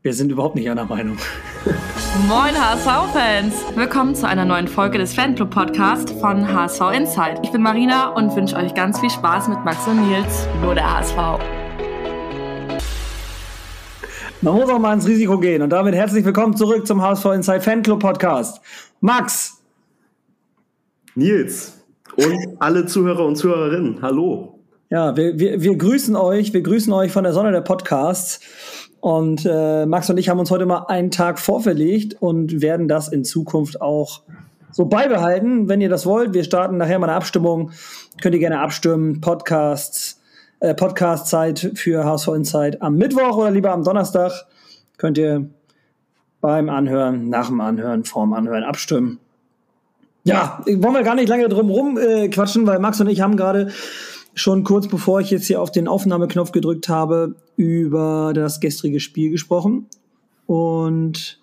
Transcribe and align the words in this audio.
Wir 0.00 0.14
sind 0.14 0.30
überhaupt 0.30 0.54
nicht 0.54 0.70
einer 0.70 0.84
Meinung. 0.84 1.16
Moin 2.28 2.54
HSV-Fans! 2.54 3.52
Willkommen 3.74 4.14
zu 4.14 4.28
einer 4.28 4.44
neuen 4.44 4.68
Folge 4.68 4.96
des 4.96 5.12
Fanclub 5.12 5.50
Podcast 5.50 6.10
von 6.20 6.46
HSV 6.46 6.82
Insight. 6.94 7.40
Ich 7.42 7.50
bin 7.50 7.62
Marina 7.62 8.10
und 8.10 8.36
wünsche 8.36 8.54
euch 8.54 8.74
ganz 8.74 9.00
viel 9.00 9.10
Spaß 9.10 9.48
mit 9.48 9.64
Max 9.64 9.88
und 9.88 10.08
Nils, 10.08 10.46
nur 10.62 10.76
der 10.76 10.98
HSV. 10.98 11.16
Man 14.40 14.54
muss 14.54 14.70
auch 14.70 14.78
mal 14.78 14.94
ins 14.94 15.08
Risiko 15.08 15.36
gehen 15.36 15.62
und 15.62 15.70
damit 15.70 15.96
herzlich 15.96 16.24
willkommen 16.24 16.56
zurück 16.56 16.86
zum 16.86 17.02
HSV 17.02 17.24
Insight 17.34 17.64
Fanclub 17.64 17.98
Podcast. 17.98 18.60
Max! 19.00 19.60
Nils 21.16 21.76
und 22.14 22.56
alle 22.60 22.86
Zuhörer 22.86 23.26
und 23.26 23.34
Zuhörerinnen, 23.34 24.00
hallo. 24.00 24.60
Ja, 24.90 25.16
wir, 25.16 25.38
wir, 25.38 25.60
wir 25.60 25.76
grüßen 25.76 26.14
euch, 26.16 26.54
wir 26.54 26.62
grüßen 26.62 26.92
euch 26.92 27.12
von 27.12 27.24
der 27.24 27.34
Sonne 27.34 27.50
der 27.50 27.60
Podcasts. 27.60 28.40
Und 29.00 29.46
äh, 29.48 29.86
Max 29.86 30.10
und 30.10 30.18
ich 30.18 30.28
haben 30.28 30.40
uns 30.40 30.50
heute 30.50 30.66
mal 30.66 30.86
einen 30.88 31.10
Tag 31.10 31.38
vorverlegt 31.38 32.16
und 32.20 32.60
werden 32.60 32.88
das 32.88 33.08
in 33.08 33.24
Zukunft 33.24 33.80
auch 33.80 34.22
so 34.72 34.86
beibehalten, 34.86 35.68
wenn 35.68 35.80
ihr 35.80 35.88
das 35.88 36.04
wollt. 36.04 36.34
Wir 36.34 36.44
starten 36.44 36.76
nachher 36.76 36.98
mal 36.98 37.08
eine 37.08 37.16
Abstimmung. 37.16 37.70
Könnt 38.20 38.34
ihr 38.34 38.40
gerne 38.40 38.60
abstimmen. 38.60 39.20
Podcasts, 39.20 40.20
äh, 40.60 40.74
Podcast-Zeit 40.74 41.72
für 41.74 42.04
HSV 42.04 42.28
Insight 42.28 42.82
am 42.82 42.96
Mittwoch 42.96 43.36
oder 43.36 43.50
lieber 43.50 43.72
am 43.72 43.84
Donnerstag. 43.84 44.32
Könnt 44.96 45.16
ihr 45.18 45.48
beim 46.40 46.68
Anhören, 46.68 47.28
nach 47.28 47.48
dem 47.48 47.60
Anhören, 47.60 48.04
vorm 48.04 48.32
Anhören 48.32 48.64
abstimmen. 48.64 49.18
Ja, 50.24 50.60
wollen 50.66 50.94
wir 50.94 51.02
gar 51.02 51.14
nicht 51.14 51.28
lange 51.28 51.48
drum 51.48 51.70
rum 51.70 51.96
äh, 51.96 52.28
quatschen, 52.28 52.66
weil 52.66 52.80
Max 52.80 53.00
und 53.00 53.08
ich 53.08 53.20
haben 53.20 53.36
gerade 53.36 53.72
schon 54.38 54.64
kurz 54.64 54.88
bevor 54.88 55.20
ich 55.20 55.30
jetzt 55.30 55.46
hier 55.46 55.60
auf 55.60 55.72
den 55.72 55.88
Aufnahmeknopf 55.88 56.52
gedrückt 56.52 56.88
habe, 56.88 57.34
über 57.56 58.32
das 58.34 58.60
gestrige 58.60 59.00
Spiel 59.00 59.30
gesprochen. 59.30 59.86
Und 60.46 61.40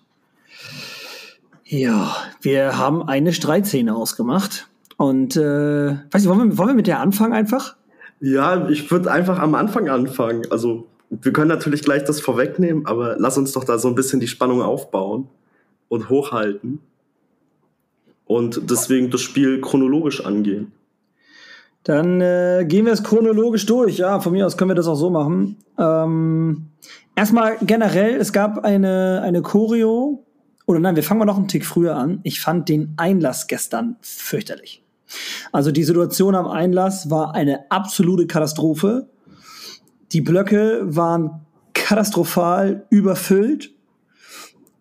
ja, 1.64 2.16
wir 2.40 2.78
haben 2.78 3.02
eine 3.02 3.32
Streitszene 3.32 3.94
ausgemacht. 3.94 4.68
Und 4.96 5.36
äh, 5.36 5.90
weiß 6.10 6.22
ich, 6.22 6.28
wollen 6.28 6.50
wir, 6.50 6.58
wollen 6.58 6.70
wir 6.70 6.74
mit 6.74 6.86
der 6.86 7.00
anfangen 7.00 7.32
einfach? 7.32 7.76
Ja, 8.20 8.68
ich 8.68 8.90
würde 8.90 9.12
einfach 9.12 9.38
am 9.38 9.54
Anfang 9.54 9.88
anfangen. 9.88 10.46
Also 10.50 10.86
wir 11.10 11.32
können 11.32 11.48
natürlich 11.48 11.82
gleich 11.82 12.04
das 12.04 12.20
vorwegnehmen, 12.20 12.86
aber 12.86 13.16
lass 13.18 13.36
uns 13.36 13.52
doch 13.52 13.64
da 13.64 13.78
so 13.78 13.88
ein 13.88 13.94
bisschen 13.94 14.20
die 14.20 14.28
Spannung 14.28 14.62
aufbauen 14.62 15.28
und 15.88 16.08
hochhalten. 16.08 16.80
Und 18.24 18.70
deswegen 18.70 19.10
das 19.10 19.20
Spiel 19.20 19.60
chronologisch 19.60 20.24
angehen. 20.24 20.72
Dann 21.86 22.20
äh, 22.20 22.64
gehen 22.66 22.84
wir 22.84 22.92
es 22.92 23.04
chronologisch 23.04 23.64
durch. 23.64 23.98
Ja, 23.98 24.18
von 24.18 24.32
mir 24.32 24.44
aus 24.44 24.56
können 24.56 24.70
wir 24.70 24.74
das 24.74 24.88
auch 24.88 24.96
so 24.96 25.08
machen. 25.08 25.58
Ähm, 25.78 26.70
erstmal 27.14 27.58
generell, 27.62 28.16
es 28.16 28.32
gab 28.32 28.64
eine, 28.64 29.20
eine 29.22 29.40
Choreo. 29.40 30.24
Oder 30.66 30.80
nein, 30.80 30.96
wir 30.96 31.04
fangen 31.04 31.20
mal 31.20 31.26
noch 31.26 31.36
einen 31.36 31.46
Tick 31.46 31.64
früher 31.64 31.94
an. 31.94 32.18
Ich 32.24 32.40
fand 32.40 32.68
den 32.68 32.94
Einlass 32.96 33.46
gestern 33.46 33.94
fürchterlich. 34.00 34.82
Also 35.52 35.70
die 35.70 35.84
Situation 35.84 36.34
am 36.34 36.48
Einlass 36.48 37.08
war 37.08 37.36
eine 37.36 37.70
absolute 37.70 38.26
Katastrophe. 38.26 39.08
Die 40.10 40.22
Blöcke 40.22 40.82
waren 40.86 41.46
katastrophal 41.72 42.84
überfüllt. 42.90 43.72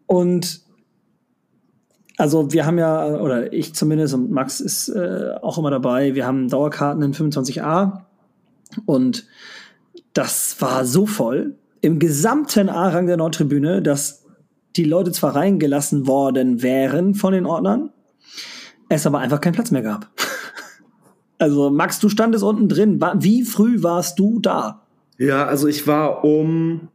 Und 0.07 0.64
also 2.17 2.51
wir 2.53 2.65
haben 2.65 2.77
ja, 2.77 3.19
oder 3.19 3.51
ich 3.51 3.73
zumindest 3.75 4.13
und 4.13 4.31
Max 4.31 4.59
ist 4.59 4.89
äh, 4.89 5.35
auch 5.41 5.57
immer 5.57 5.71
dabei, 5.71 6.15
wir 6.15 6.25
haben 6.25 6.49
Dauerkarten 6.49 7.01
in 7.01 7.13
25a 7.13 8.01
und 8.85 9.25
das 10.13 10.55
war 10.59 10.85
so 10.85 11.05
voll 11.05 11.55
im 11.81 11.99
gesamten 11.99 12.69
A-Rang 12.69 13.07
der 13.07 13.17
Nordtribüne, 13.17 13.81
dass 13.81 14.23
die 14.75 14.85
Leute 14.85 15.11
zwar 15.11 15.35
reingelassen 15.35 16.07
worden 16.07 16.61
wären 16.61 17.15
von 17.15 17.33
den 17.33 17.45
Ordnern, 17.45 17.91
es 18.89 19.05
aber 19.05 19.19
einfach 19.19 19.41
keinen 19.41 19.53
Platz 19.53 19.71
mehr 19.71 19.83
gab. 19.83 20.09
Also 21.37 21.69
Max, 21.69 21.99
du 21.99 22.07
standest 22.07 22.45
unten 22.45 22.69
drin. 22.69 22.97
Wie 23.15 23.43
früh 23.43 23.83
warst 23.83 24.19
du 24.19 24.39
da? 24.39 24.85
Ja, 25.17 25.45
also 25.45 25.67
ich 25.67 25.85
war 25.85 26.23
um, 26.23 26.87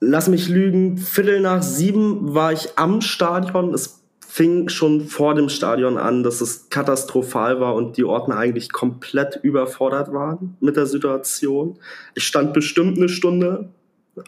lass 0.00 0.26
mich 0.26 0.48
lügen, 0.48 0.98
Viertel 0.98 1.40
nach 1.40 1.62
sieben 1.62 2.34
war 2.34 2.52
ich 2.52 2.76
am 2.76 3.00
Stadion. 3.00 3.72
Es 3.72 3.99
fing 4.30 4.68
schon 4.68 5.08
vor 5.08 5.34
dem 5.34 5.48
Stadion 5.48 5.98
an, 5.98 6.22
dass 6.22 6.40
es 6.40 6.68
katastrophal 6.70 7.60
war 7.60 7.74
und 7.74 7.96
die 7.96 8.04
Ordner 8.04 8.36
eigentlich 8.36 8.70
komplett 8.70 9.40
überfordert 9.42 10.12
waren 10.12 10.56
mit 10.60 10.76
der 10.76 10.86
Situation. 10.86 11.80
Ich 12.14 12.22
stand 12.22 12.52
bestimmt 12.52 12.96
eine 12.96 13.08
Stunde 13.08 13.70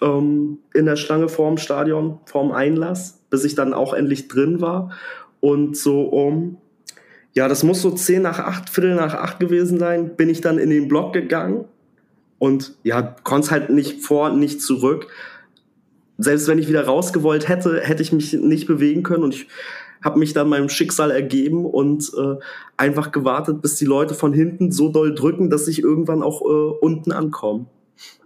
ähm, 0.00 0.58
in 0.74 0.86
der 0.86 0.96
Schlange 0.96 1.28
vorm 1.28 1.56
Stadion, 1.56 2.18
vorm 2.24 2.50
Einlass, 2.50 3.20
bis 3.30 3.44
ich 3.44 3.54
dann 3.54 3.72
auch 3.72 3.94
endlich 3.94 4.26
drin 4.26 4.60
war. 4.60 4.90
Und 5.38 5.76
so 5.76 6.02
um, 6.02 6.56
ja, 7.32 7.46
das 7.46 7.62
muss 7.62 7.80
so 7.80 7.92
zehn 7.92 8.22
nach 8.22 8.40
acht, 8.40 8.70
Viertel 8.70 8.96
nach 8.96 9.14
acht 9.14 9.38
gewesen 9.38 9.78
sein, 9.78 10.16
bin 10.16 10.28
ich 10.28 10.40
dann 10.40 10.58
in 10.58 10.70
den 10.70 10.88
Block 10.88 11.12
gegangen 11.12 11.66
und 12.40 12.74
ja, 12.82 13.02
konnte 13.22 13.52
halt 13.52 13.70
nicht 13.70 14.02
vor, 14.02 14.30
nicht 14.30 14.62
zurück. 14.62 15.06
Selbst 16.18 16.48
wenn 16.48 16.58
ich 16.58 16.68
wieder 16.68 16.86
rausgewollt 16.86 17.48
hätte, 17.48 17.80
hätte 17.82 18.02
ich 18.02 18.12
mich 18.12 18.32
nicht 18.32 18.66
bewegen 18.66 19.04
können 19.04 19.22
und 19.22 19.34
ich 19.34 19.46
habe 20.02 20.18
mich 20.18 20.32
dann 20.32 20.48
meinem 20.48 20.68
Schicksal 20.68 21.10
ergeben 21.10 21.64
und 21.64 22.10
äh, 22.16 22.36
einfach 22.76 23.12
gewartet, 23.12 23.62
bis 23.62 23.76
die 23.76 23.84
Leute 23.84 24.14
von 24.14 24.32
hinten 24.32 24.72
so 24.72 24.88
doll 24.88 25.14
drücken, 25.14 25.50
dass 25.50 25.68
ich 25.68 25.82
irgendwann 25.82 26.22
auch 26.22 26.42
äh, 26.42 26.76
unten 26.80 27.12
ankomme. 27.12 27.66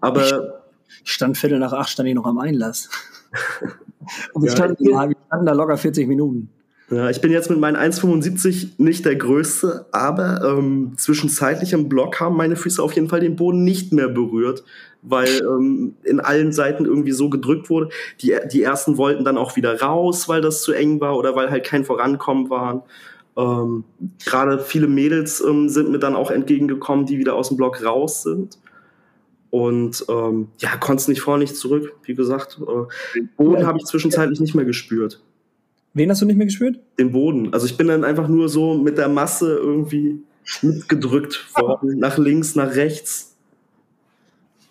Aber 0.00 0.62
ich 1.04 1.12
stand 1.12 1.36
Viertel 1.36 1.58
nach 1.58 1.72
acht, 1.72 1.90
stand 1.90 2.08
ich 2.08 2.14
noch 2.14 2.26
am 2.26 2.38
Einlass. 2.38 2.88
und 4.32 4.42
wir, 4.42 4.50
ja, 4.50 4.56
standen, 4.56 4.84
wir 4.84 5.16
standen 5.26 5.46
da 5.46 5.52
locker 5.52 5.76
40 5.76 6.08
Minuten. 6.08 6.50
Ja, 6.88 7.10
ich 7.10 7.20
bin 7.20 7.32
jetzt 7.32 7.50
mit 7.50 7.58
meinen 7.58 7.76
1,75 7.76 8.74
nicht 8.78 9.04
der 9.04 9.16
Größte, 9.16 9.86
aber 9.90 10.40
ähm, 10.44 10.92
zwischenzeitlich 10.96 11.72
im 11.72 11.88
Block 11.88 12.20
haben 12.20 12.36
meine 12.36 12.54
Füße 12.54 12.80
auf 12.80 12.92
jeden 12.92 13.08
Fall 13.08 13.18
den 13.18 13.34
Boden 13.34 13.64
nicht 13.64 13.92
mehr 13.92 14.06
berührt, 14.06 14.62
weil 15.02 15.28
ähm, 15.40 15.96
in 16.04 16.20
allen 16.20 16.52
Seiten 16.52 16.84
irgendwie 16.84 17.10
so 17.10 17.28
gedrückt 17.28 17.70
wurde. 17.70 17.88
Die, 18.20 18.36
die 18.52 18.62
ersten 18.62 18.98
wollten 18.98 19.24
dann 19.24 19.36
auch 19.36 19.56
wieder 19.56 19.80
raus, 19.80 20.28
weil 20.28 20.40
das 20.40 20.62
zu 20.62 20.72
eng 20.72 21.00
war 21.00 21.16
oder 21.18 21.34
weil 21.34 21.50
halt 21.50 21.64
kein 21.64 21.84
Vorankommen 21.84 22.50
waren. 22.50 22.82
Ähm, 23.36 23.82
Gerade 24.24 24.60
viele 24.60 24.86
Mädels 24.86 25.42
ähm, 25.44 25.68
sind 25.68 25.90
mir 25.90 25.98
dann 25.98 26.14
auch 26.14 26.30
entgegengekommen, 26.30 27.04
die 27.04 27.18
wieder 27.18 27.34
aus 27.34 27.48
dem 27.48 27.56
Block 27.56 27.84
raus 27.84 28.22
sind. 28.22 28.58
Und 29.50 30.04
ähm, 30.08 30.48
ja, 30.58 30.76
konnte 30.76 31.10
nicht 31.10 31.20
vor, 31.20 31.36
nicht 31.36 31.56
zurück. 31.56 31.94
Wie 32.04 32.14
gesagt, 32.14 32.60
äh, 32.60 33.22
Boden 33.36 33.66
habe 33.66 33.78
ich 33.78 33.86
zwischenzeitlich 33.86 34.38
nicht 34.38 34.54
mehr 34.54 34.64
gespürt. 34.64 35.20
Wen 35.96 36.10
hast 36.10 36.20
du 36.20 36.26
nicht 36.26 36.36
mehr 36.36 36.44
gespürt? 36.44 36.78
Den 36.98 37.10
Boden. 37.10 37.54
Also 37.54 37.64
ich 37.64 37.78
bin 37.78 37.88
dann 37.88 38.04
einfach 38.04 38.28
nur 38.28 38.50
so 38.50 38.74
mit 38.74 38.98
der 38.98 39.08
Masse 39.08 39.56
irgendwie 39.56 40.20
mitgedrückt 40.60 41.48
worden, 41.56 41.98
nach 41.98 42.18
links, 42.18 42.54
nach 42.54 42.74
rechts. 42.74 43.34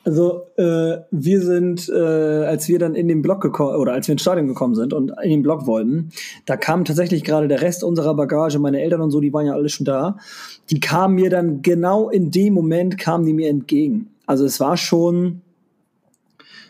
Also 0.03 0.43
äh, 0.57 0.97
wir 1.09 1.41
sind, 1.41 1.89
äh, 1.89 1.95
als 1.95 2.67
wir 2.67 2.77
dann 2.77 2.93
in 2.93 3.07
den 3.07 3.23
Block 3.23 3.41
gekommen 3.41 3.75
oder 3.77 3.93
als 3.93 4.07
wir 4.07 4.13
ins 4.13 4.21
Stadion 4.21 4.45
gekommen 4.45 4.75
sind 4.75 4.93
und 4.93 5.13
in 5.23 5.31
den 5.31 5.41
Block 5.41 5.65
wollten, 5.65 6.11
da 6.45 6.57
kam 6.57 6.85
tatsächlich 6.85 7.23
gerade 7.23 7.47
der 7.47 7.63
Rest 7.63 7.83
unserer 7.83 8.13
Bagage, 8.13 8.59
meine 8.59 8.83
Eltern 8.83 9.01
und 9.01 9.09
so, 9.09 9.19
die 9.19 9.33
waren 9.33 9.47
ja 9.47 9.53
alle 9.53 9.69
schon 9.69 9.85
da. 9.85 10.19
Die 10.69 10.79
kamen 10.79 11.15
mir 11.15 11.31
dann 11.31 11.63
genau 11.63 12.07
in 12.11 12.29
dem 12.29 12.53
Moment 12.53 12.99
kamen 12.99 13.25
die 13.25 13.33
mir 13.33 13.49
entgegen. 13.49 14.11
Also 14.27 14.45
es 14.45 14.59
war 14.59 14.77
schon, 14.77 15.41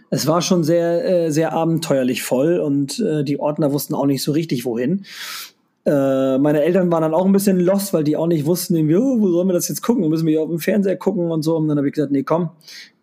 es 0.10 0.28
war 0.28 0.42
schon 0.42 0.64
sehr, 0.64 1.26
äh, 1.26 1.32
sehr 1.32 1.54
abenteuerlich 1.54 2.24
voll 2.24 2.60
und 2.60 3.00
äh, 3.00 3.24
die 3.24 3.40
Ordner 3.40 3.72
wussten 3.72 3.96
auch 3.96 4.06
nicht 4.06 4.24
so 4.24 4.32
richtig 4.32 4.66
wohin. 4.66 5.06
Äh, 5.86 6.40
meine 6.40 6.64
Eltern 6.64 6.92
waren 6.92 7.04
dann 7.04 7.14
auch 7.14 7.26
ein 7.26 7.32
bisschen 7.32 7.60
lost, 7.60 7.94
weil 7.94 8.04
die 8.04 8.18
auch 8.18 8.28
nicht 8.28 8.46
wussten, 8.46 8.76
irgendwie, 8.76 8.96
oh, 8.96 9.20
wo 9.20 9.32
sollen 9.32 9.48
wir 9.48 9.54
das 9.54 9.68
jetzt 9.68 9.84
gucken? 9.84 10.10
Müssen 10.10 10.26
wir 10.26 10.32
hier 10.32 10.42
auf 10.42 10.50
dem 10.50 10.60
Fernseher 10.60 10.98
gucken 10.98 11.30
und 11.30 11.44
so. 11.44 11.56
Und 11.58 11.68
dann 11.68 11.78
habe 11.78 11.88
ich 11.88 11.94
gesagt, 11.94 12.12
nee, 12.12 12.24
komm, 12.24 12.50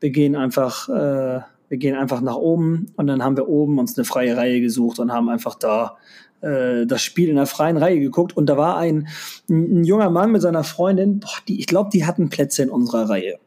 wir 0.00 0.10
gehen 0.10 0.34
einfach, 0.34 0.88
äh, 0.88 1.40
wir 1.68 1.78
gehen 1.78 1.96
einfach 1.96 2.20
nach 2.20 2.36
oben 2.36 2.86
und 2.96 3.06
dann 3.06 3.22
haben 3.22 3.36
wir 3.36 3.48
oben 3.48 3.78
uns 3.78 3.96
eine 3.96 4.04
freie 4.04 4.36
Reihe 4.36 4.60
gesucht 4.60 4.98
und 4.98 5.12
haben 5.12 5.28
einfach 5.28 5.54
da 5.54 5.96
äh, 6.40 6.84
das 6.86 7.02
Spiel 7.02 7.28
in 7.28 7.36
der 7.36 7.46
freien 7.46 7.76
Reihe 7.76 8.00
geguckt. 8.00 8.36
Und 8.36 8.46
da 8.46 8.56
war 8.56 8.76
ein, 8.76 9.08
ein 9.48 9.84
junger 9.84 10.10
Mann 10.10 10.32
mit 10.32 10.42
seiner 10.42 10.64
Freundin, 10.64 11.20
boah, 11.20 11.30
die, 11.46 11.60
ich 11.60 11.66
glaube, 11.66 11.90
die 11.92 12.04
hatten 12.04 12.30
Plätze 12.30 12.64
in 12.64 12.70
unserer 12.70 13.08
Reihe. 13.08 13.38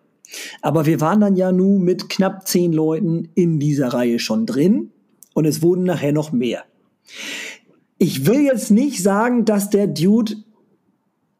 Aber 0.62 0.86
wir 0.86 1.02
waren 1.02 1.22
dann 1.22 1.36
ja 1.36 1.52
nun 1.52 1.84
mit 1.84 2.10
knapp 2.10 2.48
zehn 2.48 2.74
Leuten 2.74 3.30
in 3.36 3.60
dieser 3.60 3.90
Reihe 3.90 4.20
schon 4.20 4.46
drin 4.46 4.92
und 5.34 5.46
es 5.46 5.62
wurden 5.62 5.84
nachher 5.84 6.14
noch 6.14 6.32
mehr. 6.32 6.64
Ich 7.98 8.26
will 8.26 8.42
jetzt 8.42 8.72
nicht 8.72 9.02
sagen, 9.02 9.46
dass 9.46 9.70
der 9.70 9.88
Dude 9.88 10.36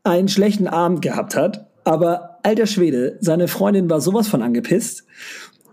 einen 0.04 0.28
schlechten 0.28 0.68
Abend 0.68 1.02
gehabt 1.02 1.36
hat, 1.36 1.68
aber 1.84 2.40
alter 2.44 2.68
Schwede, 2.68 3.18
seine 3.22 3.48
Freundin 3.48 3.90
war 3.90 4.02
sowas 4.02 4.28
von 4.28 4.42
angepisst, 4.42 5.06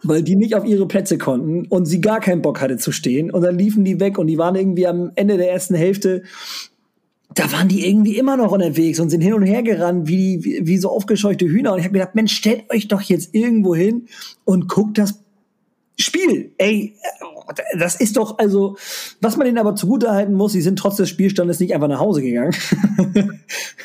weil 0.03 0.23
die 0.23 0.37
nicht 0.37 0.55
auf 0.55 0.65
ihre 0.65 0.89
Plätze 0.89 1.19
konnten 1.19 1.67
und 1.67 1.87
sie 1.87 2.01
gar 2.01 2.21
keinen 2.21 2.43
Bock 2.43 2.61
hatte 2.61 2.77
zu 2.77 2.93
stehen 2.93 3.31
und 3.31 3.43
dann 3.43 3.59
liefen 3.59 3.85
die 3.85 4.01
weg 4.01 4.19
und 4.19 4.27
die 4.27 4.39
waren 4.39 4.55
irgendwie 4.55 4.87
am 4.87 5.13
Ende 5.15 5.37
der 5.37 5.53
ersten 5.53 5.75
Hälfte 5.75 6.23
da 7.35 7.53
waren 7.53 7.69
die 7.69 7.87
irgendwie 7.87 8.17
immer 8.17 8.37
noch 8.37 8.53
unterwegs 8.53 9.01
und 9.01 9.11
sind 9.11 9.21
hin 9.21 9.35
und 9.35 9.43
her 9.43 9.63
gerannt 9.63 10.09
wie, 10.09 10.45
wie, 10.45 10.67
wie 10.67 10.79
so 10.79 10.91
aufgescheuchte 10.91 11.47
Hühner. 11.47 11.73
Und 11.73 11.79
ich 11.79 11.85
habe 11.85 11.95
gedacht, 11.95 12.15
Mensch, 12.15 12.37
stellt 12.37 12.71
euch 12.71 12.89
doch 12.89 13.03
jetzt 13.03 13.35
irgendwo 13.35 13.75
hin 13.75 14.09
und 14.45 14.69
guckt 14.69 14.99
das 14.99 15.23
Spiel. 15.99 16.53
Ey, 16.59 16.95
das 17.79 17.97
ist 17.97 18.17
doch, 18.17 18.39
also, 18.39 18.77
was 19.21 19.37
man 19.37 19.47
denen 19.47 19.59
aber 19.59 19.75
zugutehalten 19.75 20.35
muss, 20.35 20.53
sie 20.53 20.63
sind 20.63 20.79
trotz 20.79 20.97
des 20.97 21.09
Spielstandes 21.09 21.61
nicht 21.61 21.75
einfach 21.75 21.89
nach 21.89 22.01
Hause 22.01 22.23
gegangen. 22.23 22.55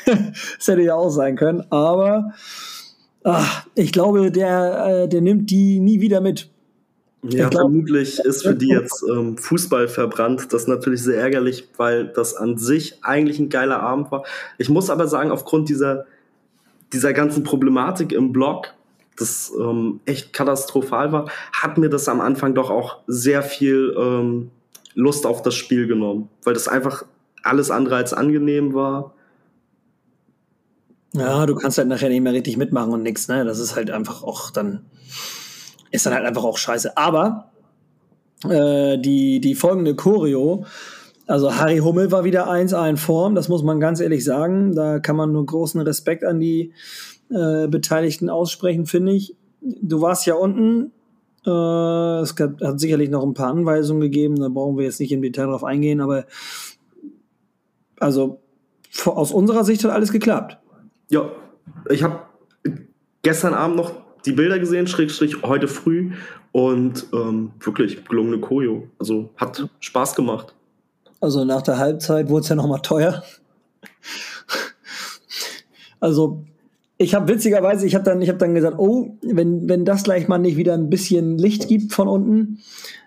das 0.06 0.66
hätte 0.66 0.82
ja 0.82 0.94
auch 0.94 1.10
sein 1.10 1.36
können, 1.36 1.64
aber 1.70 2.32
ach, 3.24 3.66
ich 3.74 3.92
glaube, 3.92 4.30
der, 4.32 5.04
äh, 5.04 5.08
der 5.08 5.20
nimmt 5.20 5.50
die 5.50 5.80
nie 5.80 6.00
wieder 6.00 6.20
mit. 6.20 6.50
Ja, 7.22 7.48
glaub, 7.48 7.62
vermutlich 7.62 8.20
ist 8.20 8.42
für 8.42 8.54
die 8.54 8.68
jetzt 8.68 9.04
ähm, 9.10 9.36
Fußball 9.36 9.88
verbrannt. 9.88 10.52
Das 10.52 10.62
ist 10.62 10.68
natürlich 10.68 11.02
sehr 11.02 11.20
ärgerlich, 11.20 11.68
weil 11.76 12.06
das 12.06 12.34
an 12.34 12.58
sich 12.58 13.02
eigentlich 13.02 13.40
ein 13.40 13.48
geiler 13.48 13.80
Abend 13.80 14.12
war. 14.12 14.24
Ich 14.56 14.68
muss 14.68 14.88
aber 14.88 15.08
sagen, 15.08 15.32
aufgrund 15.32 15.68
dieser, 15.68 16.06
dieser 16.92 17.12
ganzen 17.12 17.42
Problematik 17.42 18.12
im 18.12 18.32
Blog, 18.32 18.74
das 19.16 19.52
ähm, 19.58 19.98
echt 20.04 20.32
katastrophal 20.32 21.10
war, 21.10 21.28
hat 21.52 21.76
mir 21.76 21.88
das 21.88 22.08
am 22.08 22.20
Anfang 22.20 22.54
doch 22.54 22.70
auch 22.70 22.98
sehr 23.08 23.42
viel 23.42 23.96
ähm, 23.98 24.50
Lust 24.94 25.26
auf 25.26 25.42
das 25.42 25.56
Spiel 25.56 25.88
genommen, 25.88 26.28
weil 26.44 26.54
das 26.54 26.68
einfach 26.68 27.04
alles 27.42 27.72
andere 27.72 27.96
als 27.96 28.12
angenehm 28.12 28.74
war. 28.74 29.14
Ja, 31.14 31.46
du 31.46 31.56
kannst 31.56 31.78
halt 31.78 31.88
nachher 31.88 32.10
nicht 32.10 32.20
mehr 32.20 32.32
richtig 32.32 32.56
mitmachen 32.56 32.92
und 32.92 33.02
nix, 33.02 33.26
ne? 33.26 33.44
Das 33.44 33.58
ist 33.58 33.74
halt 33.74 33.90
einfach 33.90 34.22
auch 34.22 34.50
dann 34.50 34.84
ist 35.90 36.06
dann 36.06 36.14
halt 36.14 36.26
einfach 36.26 36.44
auch 36.44 36.58
scheiße. 36.58 36.96
Aber 36.96 37.50
äh, 38.44 38.98
die, 38.98 39.40
die 39.40 39.54
folgende 39.54 39.94
Choreo, 39.94 40.64
also 41.26 41.54
Harry 41.54 41.78
Hummel 41.78 42.10
war 42.10 42.24
wieder 42.24 42.50
1A 42.50 42.88
in 42.88 42.96
Form, 42.96 43.34
das 43.34 43.48
muss 43.48 43.62
man 43.62 43.80
ganz 43.80 44.00
ehrlich 44.00 44.24
sagen. 44.24 44.74
Da 44.74 44.98
kann 44.98 45.16
man 45.16 45.32
nur 45.32 45.44
großen 45.44 45.80
Respekt 45.80 46.24
an 46.24 46.40
die 46.40 46.72
äh, 47.30 47.68
Beteiligten 47.68 48.30
aussprechen, 48.30 48.86
finde 48.86 49.12
ich. 49.12 49.36
Du 49.60 50.00
warst 50.00 50.26
ja 50.26 50.34
unten. 50.34 50.92
Äh, 51.46 52.20
es 52.20 52.36
gab, 52.36 52.60
hat 52.60 52.80
sicherlich 52.80 53.10
noch 53.10 53.22
ein 53.22 53.34
paar 53.34 53.50
Anweisungen 53.50 54.00
gegeben, 54.00 54.36
da 54.36 54.48
brauchen 54.48 54.76
wir 54.76 54.84
jetzt 54.84 55.00
nicht 55.00 55.12
im 55.12 55.22
Detail 55.22 55.46
drauf 55.46 55.64
eingehen, 55.64 56.00
aber 56.00 56.24
also 58.00 58.40
aus 59.04 59.32
unserer 59.32 59.64
Sicht 59.64 59.84
hat 59.84 59.92
alles 59.92 60.12
geklappt. 60.12 60.58
Ja, 61.10 61.30
ich 61.90 62.02
habe 62.02 62.20
gestern 63.22 63.54
Abend 63.54 63.76
noch 63.76 63.92
die 64.28 64.32
Bilder 64.32 64.58
gesehen, 64.58 64.86
Schrägstrich 64.86 65.42
heute 65.42 65.68
früh 65.68 66.12
und 66.52 67.06
ähm, 67.12 67.52
wirklich 67.60 68.04
gelungene 68.04 68.38
Koyo. 68.38 68.88
Also 68.98 69.30
hat 69.36 69.68
Spaß 69.80 70.14
gemacht. 70.14 70.54
Also 71.20 71.44
nach 71.44 71.62
der 71.62 71.78
Halbzeit 71.78 72.28
wurde 72.28 72.42
es 72.42 72.48
ja 72.48 72.56
nochmal 72.56 72.80
teuer. 72.82 73.22
also 76.00 76.44
ich 76.98 77.14
habe 77.14 77.28
witzigerweise, 77.28 77.86
ich 77.86 77.94
habe 77.94 78.04
dann, 78.04 78.20
habe 78.20 78.38
dann 78.38 78.54
gesagt, 78.54 78.78
oh, 78.78 79.16
wenn 79.22 79.68
wenn 79.68 79.84
das 79.84 80.04
gleich 80.04 80.28
mal 80.28 80.38
nicht 80.38 80.56
wieder 80.56 80.74
ein 80.74 80.90
bisschen 80.90 81.38
Licht 81.38 81.68
gibt 81.68 81.92
von 81.92 82.08
unten, 82.08 82.58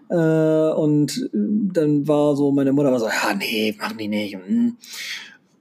äh, 0.09 0.71
und 0.73 1.29
dann 1.33 2.07
war 2.07 2.35
so 2.35 2.51
meine 2.51 2.73
Mutter 2.73 2.91
war 2.91 2.99
so, 2.99 3.07
ja 3.07 3.33
nee, 3.37 3.75
machen 3.79 3.97
die 3.97 4.07
nicht. 4.07 4.35
Hm. 4.35 4.77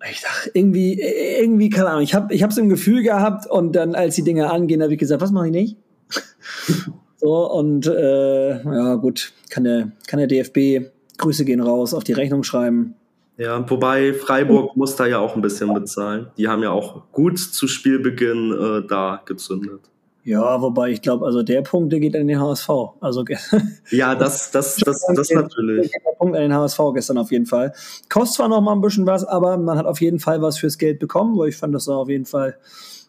Ich 0.09 0.23
dachte, 0.23 0.51
irgendwie, 0.55 1.01
irgendwie, 1.01 1.69
keine 1.69 1.91
Ahnung, 1.91 2.03
ich 2.03 2.15
habe 2.15 2.33
ich 2.33 2.43
hab's 2.43 2.57
im 2.57 2.69
Gefühl 2.69 3.03
gehabt 3.03 3.47
und 3.47 3.73
dann, 3.77 3.95
als 3.95 4.15
die 4.15 4.25
Dinge 4.25 4.51
angehen, 4.51 4.83
habe 4.83 4.95
ich 4.95 4.99
gesagt, 4.99 5.21
was 5.21 5.31
mache 5.31 5.47
ich 5.47 5.53
nicht? 5.53 5.77
so, 7.19 7.51
und 7.53 7.87
äh, 7.87 8.63
ja, 8.63 8.95
gut, 8.95 9.33
kann 9.51 9.65
der, 9.65 9.93
kann 10.07 10.19
der 10.19 10.27
DFB, 10.27 10.91
Grüße 11.19 11.45
gehen 11.45 11.61
raus, 11.61 11.93
auf 11.93 12.05
die 12.05 12.15
Rechnung 12.15 12.45
schreiben. 12.45 12.95
Ja, 13.37 13.69
wobei 13.71 14.13
Freiburg 14.13 14.77
muss 14.77 14.97
da 14.97 15.07
ja 15.07 15.19
auch 15.19 15.35
ein 15.35 15.43
bisschen 15.43 15.73
bezahlen. 15.73 16.29
Die 16.37 16.49
haben 16.49 16.63
ja 16.63 16.71
auch 16.71 17.11
gut 17.13 17.39
zu 17.39 17.69
Spielbeginn 17.69 18.53
äh, 18.53 18.87
da 18.87 19.23
gezündet. 19.25 19.81
Ja, 20.23 20.61
wobei 20.61 20.91
ich 20.91 21.01
glaube, 21.01 21.25
also 21.25 21.43
der 21.43 21.63
Punkt, 21.63 21.93
der 21.93 22.01
geht 22.01 22.15
an 22.15 22.29
den 22.29 22.41
HSV. 22.41 22.69
Also 23.01 23.25
ja, 23.91 24.15
das, 24.15 24.51
das, 24.51 24.77
das, 24.77 25.07
das, 25.15 25.31
natürlich. 25.31 25.91
Der 25.91 26.13
Punkt 26.19 26.37
an 26.37 26.43
den 26.43 26.55
HSV 26.55 26.79
gestern 26.93 27.17
auf 27.17 27.31
jeden 27.31 27.47
Fall. 27.47 27.73
Kostet 28.11 28.37
zwar 28.37 28.49
noch 28.49 28.61
mal 28.61 28.73
ein 28.73 28.83
bisschen 28.83 29.07
was, 29.07 29.25
aber 29.25 29.57
man 29.57 29.79
hat 29.79 29.87
auf 29.87 30.01
jeden 30.01 30.19
Fall 30.19 30.43
was 30.43 30.59
fürs 30.59 30.77
Geld 30.77 30.99
bekommen, 30.99 31.39
weil 31.39 31.49
ich 31.49 31.57
fand 31.57 31.75
das 31.75 31.87
sah 31.87 31.97
auf 31.97 32.11
jeden 32.11 32.27
Fall 32.27 32.57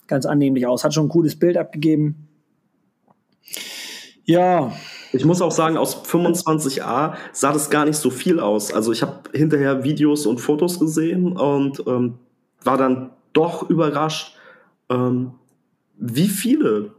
ganz 0.08 0.26
annehmlich 0.26 0.66
aus. 0.66 0.86
Hat 0.86 0.94
schon 0.94 1.08
ein 1.08 1.10
cooles 1.10 1.38
Bild 1.38 1.58
abgegeben. 1.58 2.28
Ja. 4.24 4.72
Ich 5.12 5.26
muss 5.26 5.42
auch 5.42 5.52
sagen, 5.52 5.76
aus 5.76 6.06
25a 6.06 7.16
sah 7.34 7.52
das 7.52 7.70
gar 7.70 7.84
nicht 7.84 7.98
so 7.98 8.10
viel 8.10 8.40
aus. 8.40 8.74
Also 8.74 8.94
ich 8.94 9.02
habe 9.02 9.24
hinterher 9.34 9.84
Videos 9.84 10.26
und 10.26 10.40
Fotos 10.40 10.80
gesehen 10.80 11.34
und 11.34 11.84
ähm, 11.86 12.20
war 12.64 12.78
dann 12.78 13.10
doch 13.34 13.70
überrascht, 13.70 14.38
ähm, 14.90 15.34
wie 15.98 16.30
viele 16.30 16.94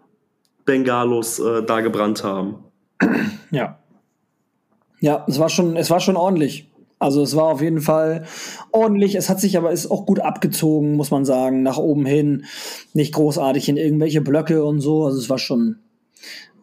Bengalos 0.65 1.39
äh, 1.39 1.63
da 1.63 1.81
gebrannt 1.81 2.25
haben. 2.25 2.57
Ja. 3.51 3.79
Ja, 5.01 5.25
es 5.29 5.39
war 5.39 5.49
schon, 5.49 5.77
es 5.77 5.91
war 5.91 6.01
schon 6.01 6.17
ordentlich. 6.17 6.71
Also 7.03 7.23
es 7.23 7.35
war 7.35 7.47
auf 7.47 7.61
jeden 7.61 7.81
Fall 7.81 8.27
ordentlich. 8.71 9.17
Es 9.17 9.29
hat 9.29 9.41
sich 9.41 9.57
aber 9.57 9.73
ist 9.73 9.91
auch 9.91 10.07
gut 10.07 10.21
abgezogen, 10.21 10.95
muss 10.95 11.11
man 11.11 11.25
sagen, 11.25 11.65
nach 11.65 11.77
oben 11.77 12.07
hin. 12.07 12.45
Nicht 12.95 13.13
großartig 13.13 13.69
in 13.69 13.77
irgendwelche 13.77 14.21
Blöcke 14.21 14.65
und 14.65 14.81
so. 14.81 15.05
Also 15.05 15.19
es 15.19 15.29
war 15.29 15.39
schon, 15.39 15.81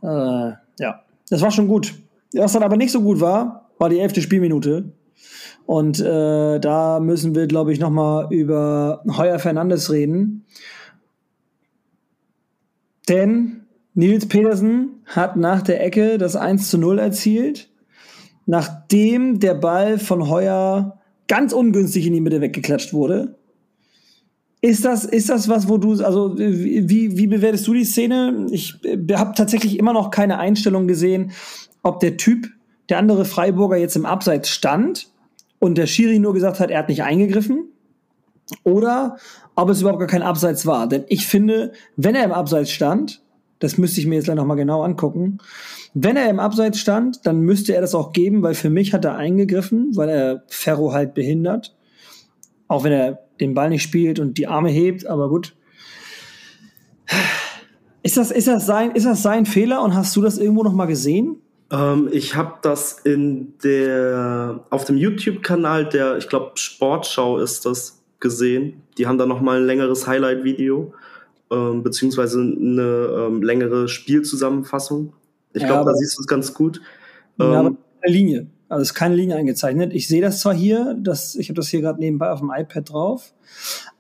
äh, 0.01 0.07
ja, 0.07 1.03
es 1.29 1.41
war 1.41 1.51
schon 1.51 1.67
gut. 1.67 1.93
Was 2.33 2.53
dann 2.53 2.63
aber 2.63 2.77
nicht 2.77 2.91
so 2.91 3.01
gut 3.01 3.19
war, 3.19 3.69
war 3.79 3.89
die 3.89 3.99
elfte 3.99 4.21
Spielminute. 4.21 4.93
Und 5.65 5.99
äh, 5.99 6.59
da 6.59 7.01
müssen 7.01 7.35
wir, 7.35 7.45
glaube 7.45 7.73
ich, 7.73 7.79
noch 7.79 7.89
mal 7.89 8.31
über 8.31 9.03
Heuer 9.17 9.39
Fernandes 9.39 9.91
reden. 9.91 10.45
Denn 13.09 13.58
Nils 13.93 14.27
Petersen 14.27 15.01
hat 15.05 15.35
nach 15.35 15.61
der 15.61 15.83
Ecke 15.83 16.17
das 16.17 16.35
1 16.35 16.69
zu 16.69 16.77
0 16.77 16.99
erzielt, 16.99 17.69
nachdem 18.45 19.39
der 19.39 19.55
Ball 19.55 19.99
von 19.99 20.29
Heuer 20.29 20.99
ganz 21.27 21.53
ungünstig 21.53 22.05
in 22.07 22.13
die 22.13 22.21
Mitte 22.21 22.41
weggeklatscht 22.41 22.93
wurde. 22.93 23.35
Ist 24.61 24.83
das, 24.83 25.05
ist 25.05 25.29
das 25.29 25.47
was, 25.47 25.69
wo 25.69 25.77
du, 25.77 26.03
also 26.03 26.37
wie, 26.37 27.17
wie 27.17 27.27
bewertest 27.27 27.65
du 27.67 27.73
die 27.73 27.85
Szene? 27.85 28.47
Ich 28.51 28.75
habe 29.13 29.33
tatsächlich 29.35 29.79
immer 29.79 29.93
noch 29.93 30.11
keine 30.11 30.37
Einstellung 30.37 30.87
gesehen, 30.87 31.31
ob 31.81 32.01
der 32.01 32.17
Typ, 32.17 32.49
der 32.89 32.97
andere 32.97 33.23
Freiburger 33.23 33.77
jetzt 33.77 33.95
im 33.95 34.05
Abseits 34.05 34.49
stand 34.49 35.09
und 35.59 35.77
der 35.77 35.87
Schiri 35.87 36.19
nur 36.19 36.33
gesagt 36.33 36.59
hat, 36.59 36.71
er 36.71 36.79
hat 36.79 36.89
nicht 36.89 37.03
eingegriffen. 37.03 37.69
Oder 38.63 39.17
ob 39.55 39.69
es 39.69 39.81
überhaupt 39.81 39.99
gar 39.99 40.07
kein 40.07 40.23
Abseits 40.23 40.65
war. 40.65 40.87
Denn 40.87 41.05
ich 41.07 41.27
finde, 41.27 41.71
wenn 41.95 42.15
er 42.15 42.25
im 42.25 42.31
Abseits 42.31 42.71
stand, 42.71 43.21
das 43.59 43.77
müsste 43.77 43.99
ich 43.99 44.07
mir 44.07 44.15
jetzt 44.15 44.25
gleich 44.25 44.37
nochmal 44.37 44.57
genau 44.57 44.83
angucken. 44.83 45.39
Wenn 45.93 46.17
er 46.17 46.29
im 46.29 46.39
Abseits 46.39 46.79
stand, 46.79 47.25
dann 47.25 47.41
müsste 47.41 47.73
er 47.73 47.81
das 47.81 47.95
auch 47.95 48.13
geben, 48.13 48.41
weil 48.41 48.53
für 48.53 48.69
mich 48.69 48.93
hat 48.93 49.05
er 49.05 49.15
eingegriffen, 49.15 49.95
weil 49.95 50.09
er 50.09 50.43
Ferro 50.47 50.93
halt 50.93 51.13
behindert. 51.13 51.75
Auch 52.67 52.83
wenn 52.83 52.91
er 52.91 53.19
den 53.39 53.53
Ball 53.53 53.69
nicht 53.69 53.83
spielt 53.83 54.19
und 54.19 54.37
die 54.37 54.47
Arme 54.47 54.69
hebt, 54.69 55.05
aber 55.07 55.29
gut. 55.29 55.55
Ist 58.01 58.17
das, 58.17 58.31
ist 58.31 58.47
das, 58.47 58.65
sein, 58.65 58.91
ist 58.91 59.05
das 59.05 59.21
sein 59.21 59.45
Fehler 59.45 59.81
und 59.81 59.95
hast 59.95 60.15
du 60.15 60.21
das 60.21 60.37
irgendwo 60.37 60.63
nochmal 60.63 60.87
gesehen? 60.87 61.41
Ähm, 61.71 62.07
ich 62.11 62.35
habe 62.35 62.55
das 62.61 62.99
in 62.99 63.53
der, 63.63 64.63
auf 64.69 64.85
dem 64.85 64.97
YouTube-Kanal 64.97 65.89
der, 65.89 66.17
ich 66.17 66.29
glaube, 66.29 66.51
Sportschau 66.55 67.39
ist 67.39 67.65
das, 67.65 67.99
gesehen. 68.19 68.81
Die 68.97 69.07
haben 69.07 69.17
da 69.17 69.25
nochmal 69.25 69.59
ein 69.59 69.65
längeres 69.65 70.07
Highlight-Video 70.07 70.93
ähm, 71.51 71.83
beziehungsweise 71.83 72.39
eine 72.39 73.27
ähm, 73.27 73.41
längere 73.41 73.87
Spielzusammenfassung. 73.87 75.13
Ich 75.53 75.61
ja, 75.63 75.67
glaube, 75.67 75.91
da 75.91 75.97
siehst 75.97 76.17
du 76.17 76.21
es 76.21 76.27
ganz 76.27 76.53
gut. 76.53 76.81
Ja, 77.37 77.45
aber 77.45 77.69
ähm, 77.69 77.77
keine 78.01 78.13
Linie. 78.13 78.47
Also 78.69 78.83
es 78.83 78.89
ist 78.89 78.93
keine 78.93 79.15
Linie 79.15 79.35
eingezeichnet. 79.35 79.93
Ich 79.93 80.07
sehe 80.07 80.21
das 80.21 80.41
zwar 80.41 80.53
hier, 80.53 80.95
das, 80.99 81.35
ich 81.35 81.49
habe 81.49 81.55
das 81.55 81.69
hier 81.69 81.81
gerade 81.81 81.99
nebenbei 81.99 82.29
auf 82.29 82.39
dem 82.39 82.51
iPad 82.55 82.91
drauf, 82.91 83.33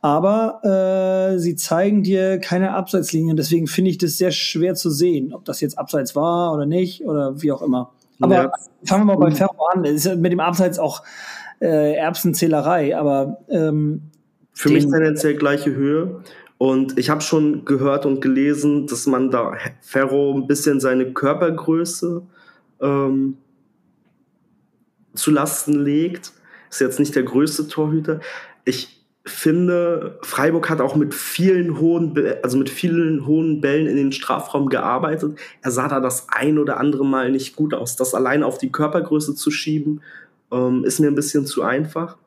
aber 0.01 1.33
äh, 1.33 1.39
sie 1.39 1.55
zeigen 1.55 2.03
dir 2.03 2.37
keine 2.37 2.75
Abseitslinien. 2.75 3.35
Deswegen 3.35 3.65
finde 3.65 3.89
ich 3.89 3.97
das 3.97 4.19
sehr 4.19 4.31
schwer 4.31 4.75
zu 4.75 4.91
sehen, 4.91 5.33
ob 5.33 5.43
das 5.43 5.59
jetzt 5.59 5.79
Abseits 5.79 6.15
war 6.15 6.53
oder 6.53 6.67
nicht 6.67 7.03
oder 7.03 7.41
wie 7.41 7.51
auch 7.51 7.63
immer. 7.63 7.93
Aber 8.21 8.35
ja. 8.35 8.51
fangen 8.83 9.07
wir 9.07 9.15
mal 9.15 9.17
bei 9.17 9.31
Ferro 9.31 9.65
an. 9.73 9.81
Das 9.81 9.93
ist 9.93 10.05
ja 10.05 10.15
mit 10.15 10.31
dem 10.31 10.39
Abseits 10.39 10.77
auch 10.77 11.03
äh, 11.61 11.95
Erbsenzählerei, 11.95 12.95
aber 12.95 13.39
ähm, 13.49 14.11
für 14.53 14.69
mich 14.69 14.83
tendenziell 14.83 15.35
gleiche 15.35 15.73
Höhe. 15.73 16.21
Und 16.59 16.99
ich 16.99 17.09
habe 17.09 17.21
schon 17.21 17.63
gehört 17.63 18.05
und 18.05 18.19
gelesen, 18.19 18.85
dass 18.85 19.07
man 19.07 19.31
da 19.31 19.53
Ferro 19.79 20.33
ein 20.35 20.45
bisschen 20.45 20.81
seine 20.81 21.13
Körpergröße 21.13 22.21
ähm, 22.81 23.37
zu 25.13 25.31
Lasten 25.31 25.79
legt. 25.79 26.33
Ist 26.69 26.81
jetzt 26.81 26.99
nicht 26.99 27.15
der 27.15 27.23
größte 27.23 27.69
Torhüter. 27.69 28.19
Ich 28.65 29.05
finde, 29.25 30.19
Freiburg 30.21 30.69
hat 30.69 30.81
auch 30.81 30.97
mit 30.97 31.13
vielen 31.13 31.79
hohen, 31.79 32.13
also 32.43 32.57
mit 32.57 32.69
vielen 32.69 33.25
hohen 33.25 33.61
Bällen 33.61 33.87
in 33.87 33.95
den 33.95 34.11
Strafraum 34.11 34.67
gearbeitet. 34.67 35.39
Er 35.61 35.71
sah 35.71 35.87
da 35.87 36.01
das 36.01 36.27
ein 36.27 36.59
oder 36.59 36.77
andere 36.77 37.05
Mal 37.05 37.31
nicht 37.31 37.55
gut 37.55 37.73
aus. 37.73 37.95
Das 37.95 38.13
allein 38.13 38.43
auf 38.43 38.57
die 38.57 38.69
Körpergröße 38.71 39.33
zu 39.33 39.49
schieben, 39.49 40.01
ähm, 40.51 40.83
ist 40.83 40.99
mir 40.99 41.07
ein 41.07 41.15
bisschen 41.15 41.45
zu 41.45 41.61
einfach. 41.61 42.17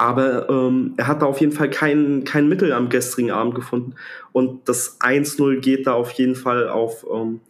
Aber 0.00 0.48
ähm, 0.48 0.94
er 0.96 1.08
hat 1.08 1.20
da 1.20 1.26
auf 1.26 1.42
jeden 1.42 1.52
Fall 1.52 1.68
kein, 1.68 2.24
kein 2.24 2.48
Mittel 2.48 2.72
am 2.72 2.88
gestrigen 2.88 3.32
Abend 3.32 3.54
gefunden. 3.54 3.96
Und 4.32 4.66
das 4.66 4.98
1-0 4.98 5.60
geht 5.60 5.86
da 5.86 5.92
auf 5.92 6.10
jeden 6.12 6.36
Fall 6.36 6.70
auf 6.70 7.04
ähm, 7.12 7.42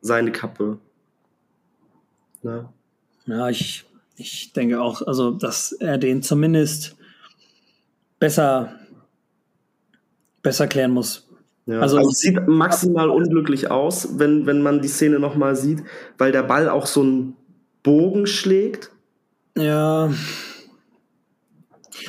seine 0.00 0.32
Kappe. 0.32 0.78
Ne? 2.42 2.70
Ja, 3.26 3.50
ich, 3.50 3.84
ich 4.16 4.54
denke 4.54 4.80
auch, 4.80 5.06
also, 5.06 5.30
dass 5.30 5.72
er 5.72 5.98
den 5.98 6.22
zumindest 6.22 6.96
besser, 8.18 8.72
besser 10.42 10.68
klären 10.68 10.92
muss. 10.92 11.28
Ja, 11.66 11.80
also, 11.80 11.98
also, 11.98 12.08
es 12.08 12.20
sieht 12.20 12.48
maximal 12.48 13.10
unglücklich 13.10 13.70
aus, 13.70 14.18
wenn, 14.18 14.46
wenn 14.46 14.62
man 14.62 14.80
die 14.80 14.88
Szene 14.88 15.18
nochmal 15.18 15.54
sieht, 15.54 15.82
weil 16.16 16.32
der 16.32 16.44
Ball 16.44 16.70
auch 16.70 16.86
so 16.86 17.02
einen 17.02 17.36
Bogen 17.82 18.26
schlägt. 18.26 18.90
Ja. 19.54 20.10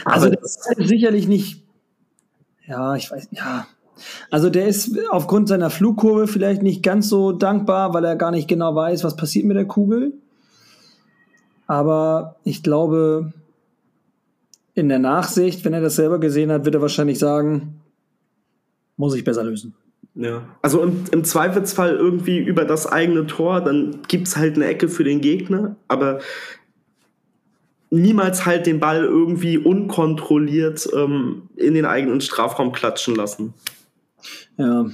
Also 0.06 0.28
Aber 0.28 0.36
das 0.36 0.58
ist 0.58 0.88
sicherlich 0.88 1.28
nicht. 1.28 1.64
Ja, 2.68 2.96
ich 2.96 3.12
weiß, 3.12 3.30
ja. 3.32 3.68
Also 4.30 4.50
der 4.50 4.68
ist 4.68 4.98
aufgrund 5.10 5.48
seiner 5.48 5.70
Flugkurve 5.70 6.28
vielleicht 6.28 6.64
nicht 6.64 6.84
ganz 6.84 7.10
so 7.10 7.32
dankbar, 7.32 7.94
weil 7.94 8.06
er 8.06 8.16
gar 8.16 8.32
nicht 8.32 8.48
genau 8.48 8.74
weiß, 8.76 9.04
was 9.04 9.16
passiert 9.16 9.46
mit 9.46 9.58
der 9.58 9.66
Kugel. 9.66 10.14
Aber 11.68 12.36
ich 12.44 12.64
glaube, 12.64 13.34
in 14.74 14.90
der 14.90 15.00
Nachsicht, 15.00 15.64
wenn 15.66 15.74
er 15.74 15.82
das 15.82 15.96
selber 15.96 16.20
gesehen 16.20 16.52
hat, 16.52 16.66
wird 16.66 16.76
er 16.76 16.82
wahrscheinlich 16.82 17.20
sagen, 17.20 17.82
muss 18.98 19.16
ich 19.16 19.24
besser 19.24 19.44
lösen. 19.44 19.74
Ja, 20.16 20.44
also 20.62 20.82
im, 20.84 21.06
im 21.12 21.24
Zweifelsfall 21.24 21.96
irgendwie 21.96 22.38
über 22.38 22.66
das 22.66 22.86
eigene 22.86 23.28
Tor, 23.28 23.62
dann 23.62 24.00
gibt 24.08 24.28
es 24.28 24.36
halt 24.36 24.56
eine 24.56 24.66
Ecke 24.66 24.90
für 24.90 25.06
den 25.06 25.22
Gegner, 25.22 25.78
aber 25.88 26.20
niemals 27.92 28.46
halt 28.46 28.66
den 28.66 28.80
Ball 28.80 29.04
irgendwie 29.04 29.58
unkontrolliert 29.58 30.90
ähm, 30.96 31.50
in 31.56 31.74
den 31.74 31.86
eigenen 31.86 32.22
Strafraum 32.22 32.72
klatschen 32.72 33.16
lassen. 33.16 33.54
Ja. 34.58 34.86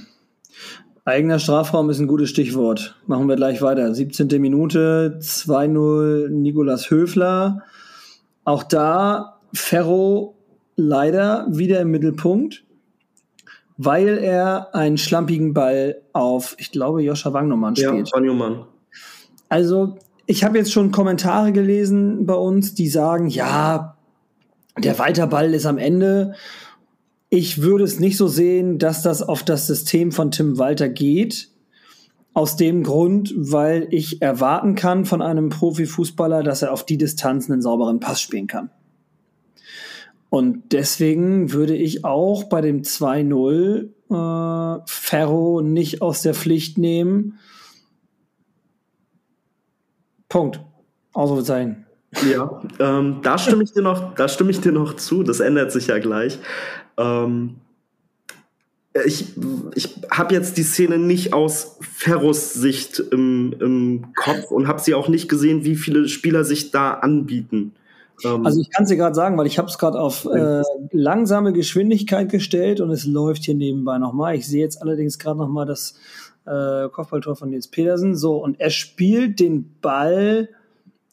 Eigener 1.04 1.38
Strafraum 1.38 1.88
ist 1.88 2.00
ein 2.00 2.06
gutes 2.06 2.28
Stichwort. 2.28 2.96
Machen 3.06 3.28
wir 3.28 3.36
gleich 3.36 3.62
weiter. 3.62 3.94
17. 3.94 4.28
Minute, 4.40 5.18
2-0 5.22 6.28
Nikolas 6.28 6.90
Höfler. 6.90 7.62
Auch 8.44 8.62
da 8.62 9.38
Ferro 9.54 10.36
leider 10.76 11.46
wieder 11.48 11.80
im 11.80 11.90
Mittelpunkt, 11.90 12.64
weil 13.78 14.18
er 14.18 14.74
einen 14.74 14.98
schlampigen 14.98 15.54
Ball 15.54 16.02
auf, 16.12 16.56
ich 16.58 16.72
glaube, 16.72 17.02
Joscha 17.02 17.32
Wagnumann 17.32 17.76
spielt. 17.76 18.08
Ja, 18.08 18.16
Wagnumann. 18.16 18.66
Also, 19.48 19.96
ich 20.28 20.44
habe 20.44 20.58
jetzt 20.58 20.72
schon 20.72 20.92
Kommentare 20.92 21.50
gelesen 21.50 22.24
bei 22.26 22.34
uns, 22.34 22.74
die 22.74 22.88
sagen, 22.88 23.26
ja, 23.28 23.96
der 24.78 24.98
Weiterball 25.00 25.52
ist 25.54 25.66
am 25.66 25.78
Ende 25.78 26.34
ich 27.30 27.60
würde 27.60 27.84
es 27.84 28.00
nicht 28.00 28.16
so 28.16 28.26
sehen, 28.26 28.78
dass 28.78 29.02
das 29.02 29.22
auf 29.22 29.42
das 29.42 29.66
System 29.66 30.12
von 30.12 30.30
Tim 30.30 30.58
Walter 30.58 30.88
geht. 30.88 31.50
Aus 32.32 32.56
dem 32.56 32.84
Grund, 32.84 33.34
weil 33.36 33.88
ich 33.90 34.22
erwarten 34.22 34.76
kann 34.76 35.04
von 35.04 35.20
einem 35.22 35.48
Profifußballer, 35.48 36.42
dass 36.42 36.62
er 36.62 36.72
auf 36.72 36.86
die 36.86 36.96
Distanz 36.96 37.50
einen 37.50 37.62
sauberen 37.62 38.00
Pass 38.00 38.20
spielen 38.20 38.46
kann. 38.46 38.70
Und 40.30 40.72
deswegen 40.72 41.52
würde 41.52 41.74
ich 41.74 42.04
auch 42.04 42.44
bei 42.44 42.60
dem 42.60 42.82
2-0 42.82 43.88
äh, 44.10 44.82
Ferro 44.86 45.62
nicht 45.62 46.00
aus 46.00 46.22
der 46.22 46.34
Pflicht 46.34 46.78
nehmen. 46.78 47.38
Punkt. 50.28 50.60
Ausrufezeichen. 51.12 51.86
Ja, 52.30 52.62
ähm, 52.78 53.20
da 53.22 53.38
stimme 53.38 53.62
ich 53.62 53.72
dir 53.72 53.82
noch, 53.82 54.14
da 54.14 54.28
stimme 54.28 54.50
ich 54.50 54.60
dir 54.60 54.72
noch 54.72 54.94
zu. 54.94 55.22
Das 55.22 55.40
ändert 55.40 55.72
sich 55.72 55.88
ja 55.88 55.98
gleich. 55.98 56.38
Ähm, 56.96 57.56
ich 59.04 59.34
ich 59.74 60.00
habe 60.10 60.34
jetzt 60.34 60.56
die 60.56 60.62
Szene 60.62 60.98
nicht 60.98 61.32
aus 61.32 61.76
Ferros 61.80 62.54
Sicht 62.54 62.98
im, 62.98 63.54
im 63.60 64.06
Kopf 64.14 64.50
und 64.50 64.66
habe 64.66 64.80
sie 64.80 64.94
auch 64.94 65.08
nicht 65.08 65.28
gesehen, 65.28 65.64
wie 65.64 65.76
viele 65.76 66.08
Spieler 66.08 66.44
sich 66.44 66.70
da 66.70 66.94
anbieten. 66.94 67.74
Ähm, 68.24 68.44
also 68.46 68.60
ich 68.60 68.70
kann 68.70 68.84
es 68.84 68.88
dir 68.88 68.96
gerade 68.96 69.14
sagen, 69.14 69.36
weil 69.36 69.46
ich 69.46 69.58
habe 69.58 69.68
es 69.68 69.78
gerade 69.78 70.00
auf 70.00 70.24
äh, 70.24 70.62
langsame 70.92 71.52
Geschwindigkeit 71.52 72.30
gestellt 72.30 72.80
und 72.80 72.90
es 72.90 73.04
läuft 73.04 73.44
hier 73.44 73.54
nebenbei 73.54 73.98
nochmal. 73.98 74.34
Ich 74.34 74.46
sehe 74.46 74.62
jetzt 74.62 74.80
allerdings 74.82 75.18
gerade 75.18 75.38
nochmal 75.38 75.66
das 75.66 75.94
äh, 76.48 76.88
Kopfballtor 76.88 77.36
von 77.36 77.50
Nils 77.50 77.68
Petersen. 77.68 78.16
So, 78.16 78.36
und 78.36 78.60
er 78.60 78.70
spielt 78.70 79.40
den 79.40 79.74
Ball 79.80 80.48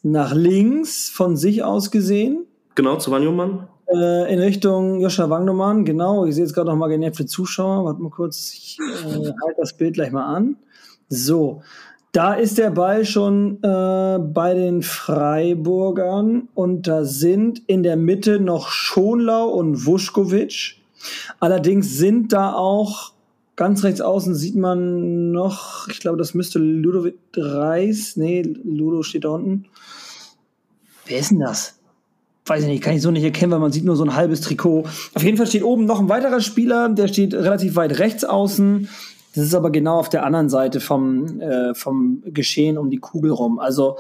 nach 0.04 0.34
links 0.34 1.10
von 1.10 1.36
sich 1.36 1.63
aus 1.63 1.92
gesehen. 1.92 2.46
Genau, 2.75 2.98
zu 2.98 3.12
Wanjomann. 3.12 3.68
Äh, 3.88 4.34
in 4.34 4.39
Richtung 4.39 5.00
Joscha 5.00 5.30
Wagnumann, 5.30 5.86
genau. 5.86 6.25
Ich 6.25 6.36
sehe 6.36 6.44
jetzt 6.44 6.54
gerade 6.54 6.70
noch 6.70 6.75
mal 6.75 6.89
genervte 6.89 7.25
Zuschauer. 7.25 7.86
Warte 7.86 8.01
mal 8.01 8.10
kurz, 8.10 8.51
ich 8.54 8.77
äh, 8.80 9.04
halte 9.10 9.56
das 9.58 9.74
Bild 9.74 9.94
gleich 9.94 10.12
mal 10.12 10.25
an. 10.25 10.58
So, 11.08 11.62
da 12.12 12.34
ist 12.34 12.58
der 12.58 12.72
Ball 12.72 13.06
schon 13.06 13.62
äh, 13.62 14.20
bei 14.20 14.54
den 14.54 14.82
Freiburgern 14.82 16.48
und 16.56 16.88
da 16.88 17.04
sind 17.04 17.62
in 17.68 17.84
der 17.84 17.98
Mitte 17.98 18.39
noch 18.39 18.70
Schonlau 18.70 19.50
und 19.50 19.86
Vuskovic. 19.86 20.77
Allerdings 21.39 21.98
sind 21.98 22.34
da 22.34 22.54
auch 22.54 23.12
ganz 23.55 23.83
rechts 23.83 24.01
außen 24.01 24.35
sieht 24.35 24.55
man 24.55 25.31
noch, 25.31 25.88
ich 25.88 26.00
glaube, 26.00 26.17
das 26.17 26.33
müsste 26.33 26.59
Ludovic 26.59 27.17
Reis, 27.35 28.15
nee, 28.15 28.41
Ludo 28.41 29.03
steht 29.03 29.25
da 29.25 29.29
unten. 29.29 29.65
Wer 31.05 31.19
ist 31.19 31.31
denn 31.31 31.39
das? 31.39 31.75
weiß 32.45 32.63
ich 32.63 32.69
nicht, 32.69 32.83
kann 32.83 32.95
ich 32.95 33.01
so 33.01 33.12
nicht 33.12 33.24
erkennen, 33.24 33.51
weil 33.51 33.59
man 33.59 33.71
sieht 33.71 33.85
nur 33.85 33.95
so 33.95 34.03
ein 34.03 34.15
halbes 34.15 34.41
Trikot. 34.41 34.85
Auf 35.13 35.24
jeden 35.24 35.38
Fall 35.38 35.47
steht 35.47 35.63
oben 35.63 35.85
noch 35.85 36.00
ein 36.00 36.09
weiterer 36.09 36.41
Spieler, 36.41 36.89
der 36.89 37.07
steht 37.07 37.33
relativ 37.33 37.75
weit 37.75 37.97
rechts 38.00 38.24
außen. 38.24 38.88
Das 39.33 39.43
ist 39.43 39.55
aber 39.55 39.71
genau 39.71 40.00
auf 40.00 40.09
der 40.09 40.24
anderen 40.24 40.50
Seite 40.50 40.79
vom, 40.79 41.41
äh, 41.41 41.74
vom 41.74 42.24
Geschehen 42.25 42.77
um 42.77 42.89
die 42.89 43.00
Kugel 43.00 43.31
rum. 43.31 43.59
Also 43.59 43.97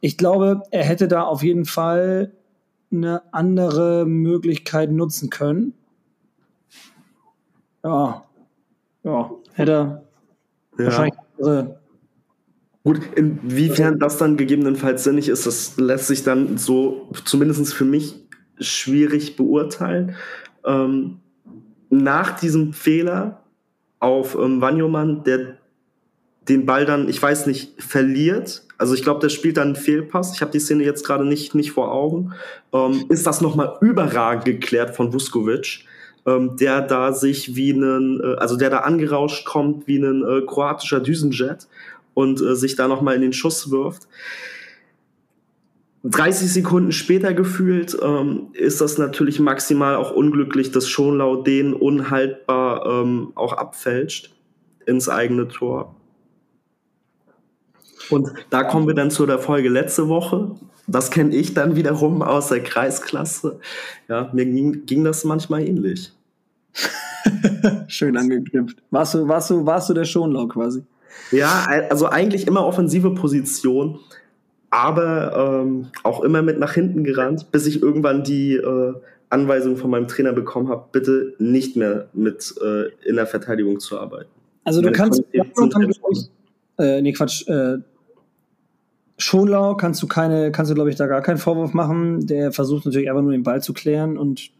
ich 0.00 0.18
glaube, 0.18 0.62
er 0.70 0.84
hätte 0.84 1.08
da 1.08 1.22
auf 1.22 1.42
jeden 1.42 1.64
Fall 1.64 2.32
eine 2.92 3.22
andere 3.32 4.04
Möglichkeit 4.06 4.90
nutzen 4.90 5.30
können. 5.30 5.72
Ja, 7.82 8.24
ja, 9.04 9.30
hätte 9.52 9.72
er 9.72 10.02
ja. 10.78 10.84
wahrscheinlich 10.86 11.14
andere 11.38 11.78
Gut, 12.84 13.00
inwiefern 13.14 13.98
das 13.98 14.18
dann 14.18 14.36
gegebenenfalls 14.36 15.04
sinnig 15.04 15.30
ist, 15.30 15.46
das 15.46 15.78
lässt 15.78 16.06
sich 16.06 16.22
dann 16.22 16.58
so 16.58 17.08
zumindest 17.24 17.72
für 17.72 17.86
mich 17.86 18.14
schwierig 18.60 19.36
beurteilen. 19.36 20.16
Ähm, 20.66 21.20
nach 21.88 22.38
diesem 22.38 22.74
Fehler 22.74 23.42
auf 24.00 24.34
ähm, 24.34 24.60
Wanyoman, 24.60 25.24
der 25.24 25.56
den 26.46 26.66
Ball 26.66 26.84
dann, 26.84 27.08
ich 27.08 27.22
weiß 27.22 27.46
nicht, 27.46 27.82
verliert. 27.82 28.66
Also 28.76 28.92
ich 28.92 29.02
glaube, 29.02 29.20
der 29.20 29.30
spielt 29.30 29.56
dann 29.56 29.68
einen 29.68 29.76
Fehlpass. 29.76 30.34
Ich 30.34 30.42
habe 30.42 30.52
die 30.52 30.60
Szene 30.60 30.84
jetzt 30.84 31.06
gerade 31.06 31.24
nicht, 31.24 31.54
nicht 31.54 31.72
vor 31.72 31.90
Augen. 31.90 32.34
Ähm, 32.74 33.06
ist 33.08 33.26
das 33.26 33.40
nochmal 33.40 33.78
überragend 33.80 34.44
geklärt 34.44 34.94
von 34.94 35.10
Vuskovic, 35.10 35.86
ähm, 36.26 36.56
der 36.56 36.82
da 36.82 37.12
sich 37.12 37.54
wie 37.56 37.72
einen, 37.72 38.20
äh, 38.20 38.36
also 38.36 38.56
der 38.56 38.70
da 38.70 38.78
angerauscht 38.78 39.44
kommt 39.44 39.86
wie 39.86 39.98
ein 39.98 40.24
äh, 40.24 40.42
kroatischer 40.46 41.00
Düsenjet 41.00 41.68
und 42.14 42.40
äh, 42.40 42.56
sich 42.56 42.76
da 42.76 42.88
nochmal 42.88 43.16
in 43.16 43.22
den 43.22 43.32
Schuss 43.32 43.70
wirft. 43.70 44.08
30 46.04 46.52
Sekunden 46.52 46.92
später 46.92 47.32
gefühlt 47.32 47.96
ähm, 48.02 48.48
ist 48.52 48.82
das 48.82 48.98
natürlich 48.98 49.40
maximal 49.40 49.96
auch 49.96 50.10
unglücklich, 50.10 50.70
dass 50.70 50.88
Schonlau 50.88 51.42
den 51.42 51.72
unhaltbar 51.72 52.84
ähm, 52.86 53.32
auch 53.34 53.54
abfälscht 53.54 54.34
ins 54.84 55.08
eigene 55.08 55.48
Tor. 55.48 55.96
Und 58.10 58.30
da 58.50 58.64
kommen 58.64 58.86
wir 58.86 58.94
dann 58.94 59.10
zu 59.10 59.24
der 59.24 59.38
Folge 59.38 59.70
letzte 59.70 60.08
Woche. 60.08 60.56
Das 60.86 61.10
kenne 61.10 61.34
ich 61.34 61.54
dann 61.54 61.76
wiederum 61.76 62.22
aus 62.22 62.48
der 62.48 62.62
Kreisklasse. 62.62 63.58
Ja, 64.08 64.30
mir 64.32 64.44
ging, 64.44 64.86
ging 64.86 65.04
das 65.04 65.24
manchmal 65.24 65.66
ähnlich. 65.66 66.12
Schön 67.88 68.16
angeknüpft. 68.16 68.82
Warst 68.90 69.14
du, 69.14 69.28
warst 69.28 69.50
du, 69.50 69.64
warst 69.64 69.88
du 69.88 69.94
der 69.94 70.04
Schonlau 70.04 70.46
quasi? 70.46 70.82
Ja, 71.30 71.66
also 71.88 72.08
eigentlich 72.08 72.46
immer 72.46 72.66
offensive 72.66 73.14
Position, 73.14 74.00
aber 74.70 75.62
ähm, 75.62 75.86
auch 76.02 76.22
immer 76.22 76.42
mit 76.42 76.58
nach 76.58 76.74
hinten 76.74 77.04
gerannt, 77.04 77.50
bis 77.52 77.66
ich 77.66 77.80
irgendwann 77.80 78.24
die 78.24 78.56
äh, 78.56 78.94
Anweisung 79.30 79.76
von 79.76 79.90
meinem 79.90 80.08
Trainer 80.08 80.32
bekommen 80.32 80.68
habe, 80.68 80.84
bitte 80.92 81.34
nicht 81.38 81.76
mehr 81.76 82.08
mit 82.12 82.54
äh, 82.62 82.88
in 83.08 83.16
der 83.16 83.26
Verteidigung 83.26 83.80
zu 83.80 83.98
arbeiten. 83.98 84.30
Also 84.64 84.80
du 84.80 84.92
kannst, 84.92 85.22
äh, 86.78 87.02
nee 87.02 87.12
Quatsch, 87.12 87.46
äh, 87.48 87.78
Schonlau 89.16 89.76
kannst 89.76 90.02
du 90.02 90.06
keine, 90.06 90.50
kannst 90.50 90.70
du 90.70 90.74
glaube 90.74 90.90
ich 90.90 90.96
da 90.96 91.06
gar 91.06 91.22
keinen 91.22 91.38
Vorwurf 91.38 91.72
machen. 91.72 92.26
Der 92.26 92.52
versucht 92.52 92.84
natürlich 92.84 93.08
einfach 93.08 93.22
nur 93.22 93.32
den 93.32 93.42
Ball 93.42 93.62
zu 93.62 93.72
klären 93.72 94.18
und 94.18 94.50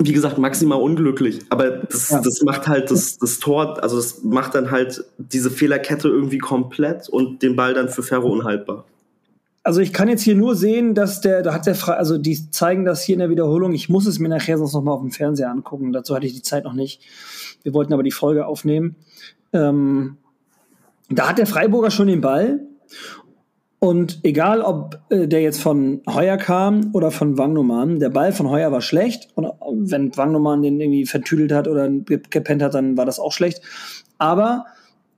wie 0.00 0.12
gesagt, 0.12 0.38
maximal 0.38 0.80
unglücklich. 0.80 1.40
Aber 1.50 1.70
das, 1.70 2.10
ja. 2.10 2.20
das 2.20 2.42
macht 2.42 2.66
halt 2.66 2.90
das, 2.90 3.16
das 3.18 3.38
Tor, 3.38 3.80
also 3.80 3.96
das 3.96 4.24
macht 4.24 4.56
dann 4.56 4.72
halt 4.72 5.04
diese 5.18 5.50
Fehlerkette 5.52 6.08
irgendwie 6.08 6.38
komplett 6.38 7.08
und 7.08 7.42
den 7.42 7.54
Ball 7.54 7.74
dann 7.74 7.88
für 7.88 8.02
Ferro 8.02 8.28
unhaltbar. 8.28 8.84
Also 9.62 9.80
ich 9.80 9.92
kann 9.92 10.08
jetzt 10.08 10.22
hier 10.22 10.34
nur 10.34 10.56
sehen, 10.56 10.94
dass 10.94 11.20
der, 11.20 11.42
da 11.42 11.54
hat 11.54 11.66
der 11.66 11.74
Fre 11.74 11.96
also 11.96 12.18
die 12.18 12.50
zeigen 12.50 12.84
das 12.84 13.02
hier 13.02 13.14
in 13.14 13.20
der 13.20 13.30
Wiederholung. 13.30 13.72
Ich 13.72 13.88
muss 13.88 14.06
es 14.06 14.18
mir 14.18 14.28
nachher 14.28 14.58
sonst 14.58 14.74
noch 14.74 14.82
mal 14.82 14.92
auf 14.92 15.00
dem 15.00 15.12
Fernseher 15.12 15.50
angucken. 15.50 15.92
Dazu 15.92 16.14
hatte 16.14 16.26
ich 16.26 16.34
die 16.34 16.42
Zeit 16.42 16.64
noch 16.64 16.74
nicht. 16.74 17.00
Wir 17.62 17.72
wollten 17.72 17.92
aber 17.92 18.02
die 18.02 18.10
Folge 18.10 18.46
aufnehmen. 18.46 18.96
Ähm, 19.52 20.18
da 21.08 21.28
hat 21.28 21.38
der 21.38 21.46
Freiburger 21.46 21.90
schon 21.90 22.08
den 22.08 22.20
Ball 22.20 22.60
Und 23.84 24.20
egal, 24.22 24.62
ob 24.62 24.98
äh, 25.10 25.28
der 25.28 25.42
jetzt 25.42 25.60
von 25.60 26.00
Heuer 26.08 26.38
kam 26.38 26.88
oder 26.94 27.10
von 27.10 27.36
Wangnumann, 27.36 27.98
der 27.98 28.08
Ball 28.08 28.32
von 28.32 28.48
Heuer 28.48 28.72
war 28.72 28.80
schlecht. 28.80 29.28
Und 29.34 29.46
wenn 29.90 30.16
Wangnumann 30.16 30.62
den 30.62 30.80
irgendwie 30.80 31.04
vertüdelt 31.04 31.52
hat 31.52 31.68
oder 31.68 31.90
gepennt 31.90 32.62
hat, 32.62 32.72
dann 32.72 32.96
war 32.96 33.04
das 33.04 33.20
auch 33.20 33.32
schlecht. 33.32 33.60
Aber 34.16 34.64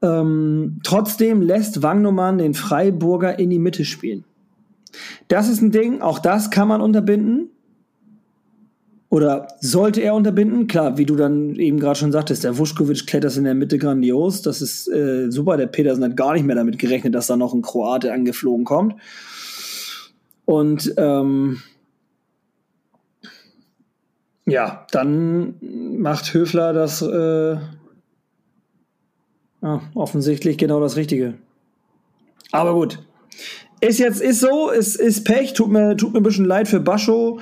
ähm, 0.02 0.80
trotzdem 0.82 1.42
lässt 1.42 1.84
Wangnumann 1.84 2.38
den 2.38 2.54
Freiburger 2.54 3.38
in 3.38 3.50
die 3.50 3.60
Mitte 3.60 3.84
spielen. 3.84 4.24
Das 5.28 5.48
ist 5.48 5.62
ein 5.62 5.70
Ding, 5.70 6.00
auch 6.00 6.18
das 6.18 6.50
kann 6.50 6.66
man 6.66 6.80
unterbinden. 6.80 7.50
Oder 9.08 9.46
sollte 9.60 10.00
er 10.00 10.14
unterbinden? 10.14 10.66
Klar, 10.66 10.98
wie 10.98 11.06
du 11.06 11.14
dann 11.14 11.54
eben 11.56 11.78
gerade 11.78 11.98
schon 11.98 12.10
sagtest, 12.10 12.42
der 12.42 12.58
Vuskovic 12.58 13.06
klettert 13.06 13.36
in 13.36 13.44
der 13.44 13.54
Mitte 13.54 13.78
grandios. 13.78 14.42
Das 14.42 14.60
ist 14.60 14.88
äh, 14.88 15.30
super. 15.30 15.56
Der 15.56 15.68
Petersen 15.68 16.02
hat 16.02 16.16
gar 16.16 16.32
nicht 16.34 16.44
mehr 16.44 16.56
damit 16.56 16.78
gerechnet, 16.78 17.14
dass 17.14 17.28
da 17.28 17.36
noch 17.36 17.54
ein 17.54 17.62
Kroate 17.62 18.12
angeflogen 18.12 18.64
kommt. 18.64 18.96
Und 20.44 20.92
ähm, 20.96 21.62
ja, 24.44 24.86
dann 24.90 25.54
macht 25.98 26.32
Höfler 26.34 26.72
das 26.72 27.00
äh, 27.02 27.56
ja, 29.62 29.82
offensichtlich 29.94 30.58
genau 30.58 30.80
das 30.80 30.96
Richtige. 30.96 31.34
Aber 32.52 32.74
gut. 32.74 32.98
Ist 33.80 33.98
jetzt, 33.98 34.20
ist 34.20 34.40
so, 34.40 34.70
ist, 34.70 34.96
ist 34.96 35.24
Pech, 35.24 35.52
tut 35.52 35.68
mir, 35.68 35.96
tut 35.96 36.12
mir 36.12 36.20
ein 36.20 36.22
bisschen 36.22 36.46
leid 36.46 36.66
für 36.66 36.80
Bascho 36.80 37.40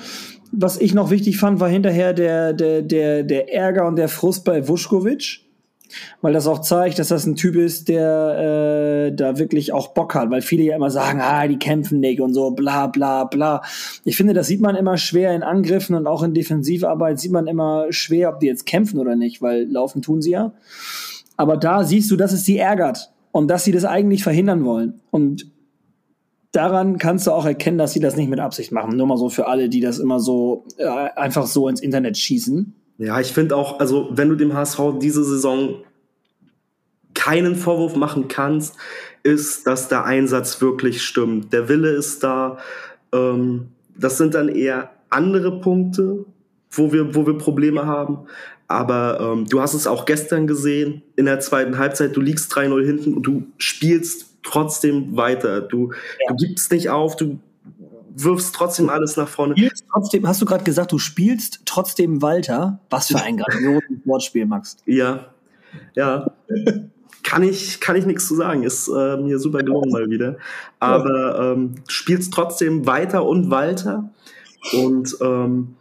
was 0.57 0.81
ich 0.81 0.95
noch 0.95 1.11
wichtig 1.11 1.39
fand, 1.39 1.61
war 1.61 1.69
hinterher 1.69 2.13
der, 2.13 2.53
der, 2.53 2.83
der, 2.83 3.23
der 3.23 3.53
Ärger 3.53 3.87
und 3.87 3.97
der 3.97 4.09
Frust 4.09 4.45
bei 4.45 4.67
Vuskovic. 4.67 5.41
Weil 6.23 6.33
das 6.33 6.49
auch 6.49 6.61
zeigt, 6.61 6.99
dass 6.99 7.09
das 7.09 7.25
ein 7.25 7.37
Typ 7.37 7.55
ist, 7.55 7.89
der 7.89 9.11
äh, 9.11 9.15
da 9.15 9.39
wirklich 9.39 9.73
auch 9.73 9.89
Bock 9.89 10.15
hat. 10.15 10.31
Weil 10.31 10.43
viele 10.43 10.65
ja 10.65 10.75
immer 10.75 10.91
sagen, 10.91 11.21
ah, 11.21 11.47
die 11.47 11.59
kämpfen 11.59 12.01
nicht 12.01 12.21
und 12.21 12.35
so, 12.35 12.51
bla 12.51 12.89
bla 12.89 13.25
bla. 13.25 13.63
Ich 14.05 14.17
finde, 14.17 14.33
das 14.33 14.49
sieht 14.49 14.61
man 14.61 14.75
immer 14.75 14.97
schwer 14.97 15.35
in 15.35 15.43
Angriffen 15.45 15.95
und 15.95 16.07
auch 16.07 16.23
in 16.23 16.35
Defensivarbeit 16.35 17.21
sieht 17.21 17.31
man 17.31 17.47
immer 17.47 17.87
schwer, 17.91 18.31
ob 18.31 18.41
die 18.41 18.47
jetzt 18.47 18.67
kämpfen 18.67 18.99
oder 18.99 19.15
nicht, 19.15 19.41
weil 19.41 19.71
laufen 19.71 20.03
tun 20.03 20.21
sie 20.21 20.33
ja. 20.33 20.53
Aber 21.37 21.57
da 21.57 21.85
siehst 21.85 22.11
du, 22.11 22.17
dass 22.17 22.33
es 22.33 22.45
sie 22.45 22.59
ärgert 22.59 23.13
und 23.31 23.49
dass 23.49 23.65
sie 23.65 23.73
das 23.73 23.85
eigentlich 23.85 24.25
verhindern 24.25 24.65
wollen. 24.65 25.01
Und 25.11 25.47
daran 26.55 26.99
kannst 26.99 27.27
du 27.27 27.33
auch 27.33 27.45
erkennen, 27.45 27.79
dass 27.79 27.93
sie 27.93 28.01
das 28.01 28.17
nicht 28.17 28.31
mit 28.31 28.41
Absicht 28.41 28.73
machen. 28.73 28.97
Nur 28.97 29.07
mal 29.07 29.17
so 29.17 29.29
für 29.29 29.47
alle, 29.49 29.69
die 29.69 29.81
das 29.81 29.99
immer 29.99 30.21
so 30.21 30.65
äh, 30.79 30.87
einfach 30.87 31.47
so 31.47 31.69
ins 31.69 31.81
Internet 31.81 32.17
schießen. 32.17 32.75
Ja, 32.99 33.21
ich 33.21 33.33
finde 33.33 33.57
auch, 33.57 33.81
also 33.81 34.09
wenn 34.13 34.29
du 34.29 34.37
dem 34.37 34.55
HSV 34.55 34.81
diese 35.01 35.25
Saison 35.25 35.83
keinen 37.13 37.57
Vorwurf 37.57 37.97
machen 37.97 38.29
kannst, 38.29 38.77
ist, 39.23 39.67
dass 39.67 39.89
der 39.89 40.05
Einsatz 40.05 40.61
wirklich 40.61 41.03
stimmt. 41.03 41.53
Der 41.53 41.69
Wille 41.69 41.91
ist 41.91 42.23
da. 42.23 42.59
Ähm, 43.13 43.69
das 43.97 44.19
sind 44.19 44.35
dann 44.35 44.49
eher 44.49 44.91
andere 45.11 45.61
Punkte, 45.61 46.25
wo 46.71 46.93
wir, 46.93 47.15
wo 47.15 47.27
wir 47.27 47.39
Probleme 47.39 47.87
haben. 47.87 48.27
Aber 48.69 49.19
ähm, 49.21 49.47
du 49.49 49.61
hast 49.61 49.75
es 49.75 49.87
auch 49.87 50.05
gestern 50.05 50.47
gesehen, 50.47 51.03
in 51.17 51.27
der 51.27 51.41
zweiten 51.41 51.79
Halbzeit, 51.79 52.17
du 52.17 52.21
liegst 52.21 52.53
3-0 52.53 52.85
hinten 52.85 53.15
und 53.15 53.23
du 53.23 53.45
spielst 53.59 54.34
trotzdem 54.45 55.17
weiter. 55.17 55.61
Du, 55.61 55.93
ja. 55.93 56.29
du 56.29 56.37
gibst 56.37 56.71
nicht 56.71 56.91
auf, 56.91 57.17
du 57.17 57.41
wirfst 58.15 58.55
trotzdem 58.55 58.89
alles 58.89 59.17
nach 59.17 59.29
vorne. 59.29 59.55
Trotzdem, 59.93 60.27
hast 60.27 60.41
du 60.41 60.47
gerade 60.47 60.65
gesagt, 60.65 60.93
du 60.93 60.99
spielst 60.99 61.63
trotzdem 61.65 62.23
Walter? 62.23 62.79
Was 62.91 63.09
für 63.09 63.21
ein 63.21 63.39
grandioses 63.39 63.89
Wortspiel, 64.05 64.47
Max. 64.47 64.77
Ja, 64.87 65.27
ja. 65.95 66.31
kann 67.25 67.43
ich, 67.43 67.81
kann 67.81 67.97
ich 67.97 68.07
nichts 68.07 68.29
zu 68.29 68.37
sagen. 68.37 68.63
Ist 68.63 68.89
äh, 68.89 69.17
mir 69.17 69.39
super 69.39 69.63
gelungen 69.63 69.91
mal 69.91 70.09
wieder. 70.09 70.37
Aber 70.79 71.39
ja. 71.39 71.53
ähm, 71.53 71.75
spielst 71.89 72.33
trotzdem 72.33 72.87
weiter 72.87 73.25
und 73.25 73.51
Walter. 73.51 74.11
Und 74.73 75.17
ähm, 75.21 75.75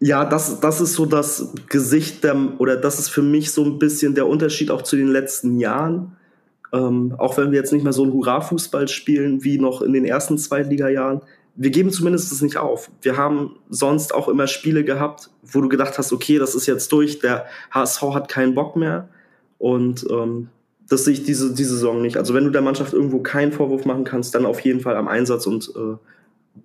ja, 0.00 0.24
das, 0.26 0.60
das 0.60 0.80
ist 0.82 0.94
so 0.94 1.06
das 1.06 1.54
Gesicht 1.68 2.24
der, 2.24 2.36
oder 2.58 2.76
das 2.76 2.98
ist 2.98 3.08
für 3.08 3.22
mich 3.22 3.52
so 3.52 3.64
ein 3.64 3.78
bisschen 3.78 4.14
der 4.14 4.26
Unterschied 4.26 4.70
auch 4.70 4.82
zu 4.82 4.96
den 4.96 5.08
letzten 5.08 5.58
Jahren. 5.58 6.16
Ähm, 6.74 7.14
auch 7.18 7.36
wenn 7.36 7.52
wir 7.52 7.58
jetzt 7.58 7.72
nicht 7.72 7.84
mehr 7.84 7.92
so 7.92 8.02
einen 8.02 8.12
Hurra-Fußball 8.12 8.88
spielen 8.88 9.44
wie 9.44 9.58
noch 9.58 9.80
in 9.80 9.92
den 9.92 10.04
ersten 10.04 10.36
Zweitliga-Jahren, 10.38 11.20
wir 11.54 11.70
geben 11.70 11.90
zumindest 11.90 12.32
es 12.32 12.42
nicht 12.42 12.56
auf. 12.56 12.90
Wir 13.00 13.16
haben 13.16 13.56
sonst 13.70 14.12
auch 14.12 14.26
immer 14.26 14.48
Spiele 14.48 14.82
gehabt, 14.82 15.30
wo 15.44 15.60
du 15.60 15.68
gedacht 15.68 15.96
hast, 15.98 16.12
okay, 16.12 16.38
das 16.38 16.56
ist 16.56 16.66
jetzt 16.66 16.90
durch, 16.90 17.20
der 17.20 17.46
HSV 17.70 18.02
hat 18.12 18.28
keinen 18.28 18.56
Bock 18.56 18.74
mehr. 18.74 19.08
Und 19.58 20.04
ähm, 20.10 20.48
das 20.88 21.04
sehe 21.04 21.14
ich 21.14 21.22
diese, 21.22 21.54
diese 21.54 21.74
Saison 21.74 22.02
nicht. 22.02 22.16
Also 22.16 22.34
wenn 22.34 22.44
du 22.44 22.50
der 22.50 22.60
Mannschaft 22.60 22.92
irgendwo 22.92 23.20
keinen 23.20 23.52
Vorwurf 23.52 23.84
machen 23.84 24.02
kannst, 24.02 24.34
dann 24.34 24.44
auf 24.44 24.58
jeden 24.60 24.80
Fall 24.80 24.96
am 24.96 25.06
Einsatz 25.06 25.46
und 25.46 25.70
äh, 25.76 25.96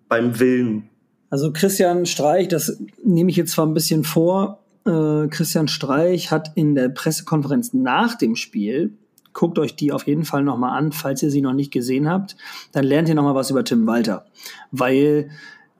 beim 0.08 0.40
Willen. 0.40 0.90
Also 1.30 1.52
Christian 1.54 2.08
Streich, 2.08 2.48
das 2.48 2.82
nehme 3.04 3.30
ich 3.30 3.38
jetzt 3.38 3.52
zwar 3.52 3.68
ein 3.68 3.76
bisschen 3.76 4.04
vor, 4.04 4.60
äh, 4.86 5.28
Christian 5.28 5.68
Streich 5.68 6.32
hat 6.32 6.52
in 6.56 6.74
der 6.74 6.90
Pressekonferenz 6.90 7.74
nach 7.74 8.16
dem 8.16 8.36
Spiel 8.36 8.94
Guckt 9.40 9.58
euch 9.58 9.74
die 9.78 9.94
auf 9.94 10.06
jeden 10.06 10.26
Fall 10.26 10.44
nochmal 10.44 10.78
an, 10.78 10.92
falls 10.92 11.24
ihr 11.24 11.32
sie 11.32 11.40
noch 11.40 11.54
nicht 11.54 11.72
gesehen 11.72 12.10
habt. 12.10 12.36
Dann 12.74 12.84
lernt 12.84 13.08
ihr 13.08 13.16
nochmal 13.16 13.36
was 13.36 13.50
über 13.50 13.64
Tim 13.64 13.88
Walter. 13.88 14.26
Weil 14.72 15.30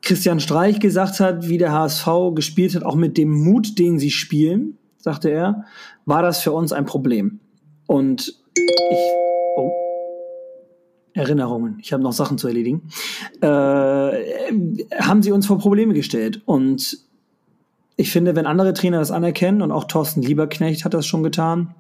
Christian 0.02 0.40
Streich 0.40 0.80
gesagt 0.80 1.20
hat, 1.20 1.50
wie 1.50 1.58
der 1.58 1.74
HSV 1.74 2.08
gespielt 2.36 2.74
hat, 2.74 2.84
auch 2.84 2.96
mit 2.96 3.18
dem 3.18 3.30
Mut, 3.32 3.78
den 3.78 4.00
sie 4.00 4.12
spielen, 4.12 4.78
sagte 4.98 5.30
er, 5.30 5.66
war 6.06 6.22
das 6.22 6.42
für 6.42 6.54
uns 6.54 6.72
ein 6.72 6.86
Problem. 6.86 7.42
Und 7.86 8.30
ich, 8.56 9.00
oh, 9.58 9.72
Erinnerungen, 11.12 11.80
ich 11.82 11.92
habe 11.92 12.02
noch 12.02 12.14
Sachen 12.14 12.38
zu 12.38 12.48
erledigen, 12.48 12.84
äh, 13.42 13.48
haben 15.02 15.22
sie 15.22 15.34
uns 15.34 15.48
vor 15.48 15.58
Probleme 15.58 15.94
gestellt. 15.94 16.42
Und 16.46 16.98
ich 17.98 18.10
finde, 18.10 18.38
wenn 18.38 18.46
andere 18.46 18.74
Trainer 18.74 19.00
das 19.00 19.12
anerkennen, 19.12 19.62
und 19.62 19.74
auch 19.74 19.84
Thorsten 19.84 20.22
Lieberknecht 20.22 20.86
hat 20.86 20.94
das 20.94 21.06
schon 21.06 21.24
getan, 21.24 21.76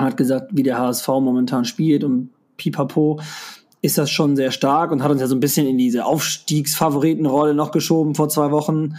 hat 0.00 0.16
gesagt, 0.16 0.50
wie 0.52 0.62
der 0.62 0.78
HSV 0.78 1.08
momentan 1.08 1.64
spielt 1.64 2.04
und 2.04 2.30
pipapo, 2.56 3.20
ist 3.82 3.96
das 3.96 4.10
schon 4.10 4.36
sehr 4.36 4.50
stark 4.50 4.92
und 4.92 5.02
hat 5.02 5.10
uns 5.10 5.20
ja 5.20 5.26
so 5.26 5.34
ein 5.34 5.40
bisschen 5.40 5.66
in 5.66 5.78
diese 5.78 6.04
Aufstiegsfavoritenrolle 6.04 7.54
noch 7.54 7.70
geschoben 7.70 8.14
vor 8.14 8.28
zwei 8.28 8.50
Wochen. 8.50 8.96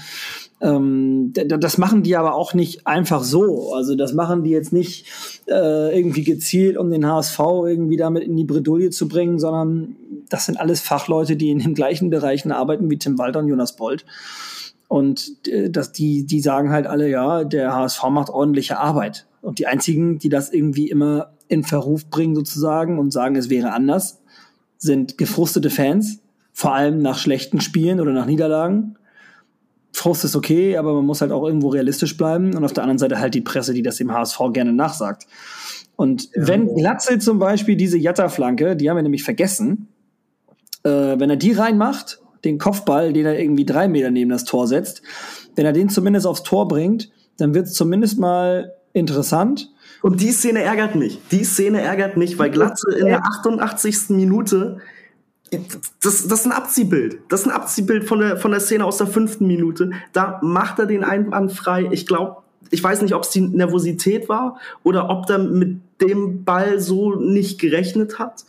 Ähm, 0.59 1.33
das 1.33 1.77
machen 1.77 2.01
die 2.03 2.15
aber 2.15 2.33
auch 2.33 2.53
nicht 2.53 2.87
einfach 2.87 3.23
so. 3.23 3.73
Also 3.73 3.95
das 3.95 4.13
machen 4.13 4.43
die 4.43 4.49
jetzt 4.49 4.73
nicht 4.73 5.05
äh, 5.47 5.95
irgendwie 5.95 6.23
gezielt, 6.23 6.77
um 6.77 6.89
den 6.89 7.05
HSV 7.05 7.39
irgendwie 7.39 7.97
damit 7.97 8.23
in 8.23 8.35
die 8.35 8.43
Bredouille 8.43 8.89
zu 8.89 9.07
bringen, 9.07 9.37
sondern 9.37 9.95
das 10.29 10.47
sind 10.47 10.59
alles 10.59 10.81
Fachleute, 10.81 11.35
die 11.35 11.51
in 11.51 11.59
den 11.59 11.75
gleichen 11.75 12.09
Bereichen 12.09 12.51
arbeiten 12.51 12.89
wie 12.89 12.97
Tim 12.97 13.19
Walter 13.19 13.39
und 13.39 13.47
Jonas 13.47 13.75
Bold. 13.75 14.05
Und 14.87 15.47
äh, 15.47 15.69
dass 15.69 15.91
die, 15.91 16.25
die 16.25 16.41
sagen 16.41 16.71
halt 16.71 16.87
alle, 16.87 17.07
ja, 17.07 17.43
der 17.43 17.75
HSV 17.75 18.03
macht 18.09 18.29
ordentliche 18.29 18.79
Arbeit. 18.79 19.27
Und 19.41 19.59
die 19.59 19.67
einzigen, 19.67 20.19
die 20.19 20.29
das 20.29 20.51
irgendwie 20.51 20.89
immer 20.89 21.33
in 21.47 21.63
Verruf 21.63 22.09
bringen 22.09 22.35
sozusagen 22.35 22.99
und 22.99 23.11
sagen, 23.11 23.35
es 23.35 23.49
wäre 23.49 23.73
anders, 23.73 24.21
sind 24.77 25.17
gefrustete 25.17 25.69
Fans, 25.69 26.19
vor 26.53 26.73
allem 26.73 27.01
nach 27.01 27.17
schlechten 27.17 27.59
Spielen 27.59 27.99
oder 27.99 28.13
nach 28.13 28.25
Niederlagen. 28.25 28.97
Frust 29.93 30.23
ist 30.23 30.35
okay, 30.35 30.77
aber 30.77 30.93
man 30.93 31.05
muss 31.05 31.21
halt 31.21 31.31
auch 31.31 31.45
irgendwo 31.45 31.69
realistisch 31.69 32.15
bleiben. 32.17 32.55
Und 32.55 32.63
auf 32.63 32.73
der 32.73 32.83
anderen 32.83 32.97
Seite 32.97 33.19
halt 33.19 33.33
die 33.33 33.41
Presse, 33.41 33.73
die 33.73 33.83
das 33.83 33.97
dem 33.97 34.11
HSV 34.13 34.39
gerne 34.53 34.73
nachsagt. 34.73 35.27
Und 35.95 36.29
ja. 36.33 36.47
wenn 36.47 36.73
Glatzel 36.73 37.19
zum 37.19 37.39
Beispiel 37.39 37.75
diese 37.75 37.97
Jatta-Flanke, 37.97 38.75
die 38.75 38.89
haben 38.89 38.97
wir 38.97 39.03
nämlich 39.03 39.23
vergessen, 39.23 39.89
äh, 40.83 40.89
wenn 40.89 41.29
er 41.29 41.35
die 41.35 41.51
reinmacht, 41.51 42.21
den 42.43 42.57
Kopfball, 42.57 43.13
den 43.13 43.25
er 43.25 43.39
irgendwie 43.39 43.65
drei 43.65 43.87
Meter 43.87 44.09
neben 44.09 44.31
das 44.31 44.45
Tor 44.45 44.67
setzt, 44.67 45.01
wenn 45.55 45.65
er 45.65 45.73
den 45.73 45.89
zumindest 45.89 46.25
aufs 46.25 46.43
Tor 46.43 46.67
bringt, 46.67 47.11
dann 47.37 47.53
wird 47.53 47.67
es 47.67 47.73
zumindest 47.73 48.17
mal 48.17 48.73
interessant. 48.93 49.71
Und 50.01 50.21
die 50.21 50.31
Szene 50.31 50.63
ärgert 50.63 50.95
mich. 50.95 51.19
Die 51.31 51.43
Szene 51.43 51.81
ärgert 51.81 52.17
mich, 52.17 52.39
weil 52.39 52.49
Glatze 52.49 52.91
in 52.97 53.05
der 53.05 53.23
88. 53.23 54.09
Minute 54.09 54.79
das, 56.01 56.27
das 56.27 56.39
ist 56.39 56.45
ein 56.45 56.53
Abziehbild. 56.53 57.19
Das 57.27 57.41
ist 57.41 57.47
ein 57.47 57.51
Abziehbild 57.51 58.05
von 58.05 58.19
der, 58.19 58.37
von 58.37 58.51
der 58.51 58.61
Szene 58.61 58.85
aus 58.85 58.97
der 58.97 59.07
fünften 59.07 59.47
Minute. 59.47 59.91
Da 60.13 60.39
macht 60.41 60.79
er 60.79 60.85
den 60.85 61.03
Einwand 61.03 61.51
frei. 61.51 61.89
Ich 61.91 62.07
glaube, 62.07 62.37
ich 62.69 62.81
weiß 62.81 63.01
nicht, 63.01 63.13
ob 63.13 63.23
es 63.23 63.31
die 63.31 63.41
Nervosität 63.41 64.29
war 64.29 64.57
oder 64.83 65.09
ob 65.09 65.29
er 65.29 65.39
mit 65.39 65.81
dem 65.99 66.45
Ball 66.45 66.79
so 66.79 67.15
nicht 67.15 67.59
gerechnet 67.59 68.17
hat. 68.17 68.45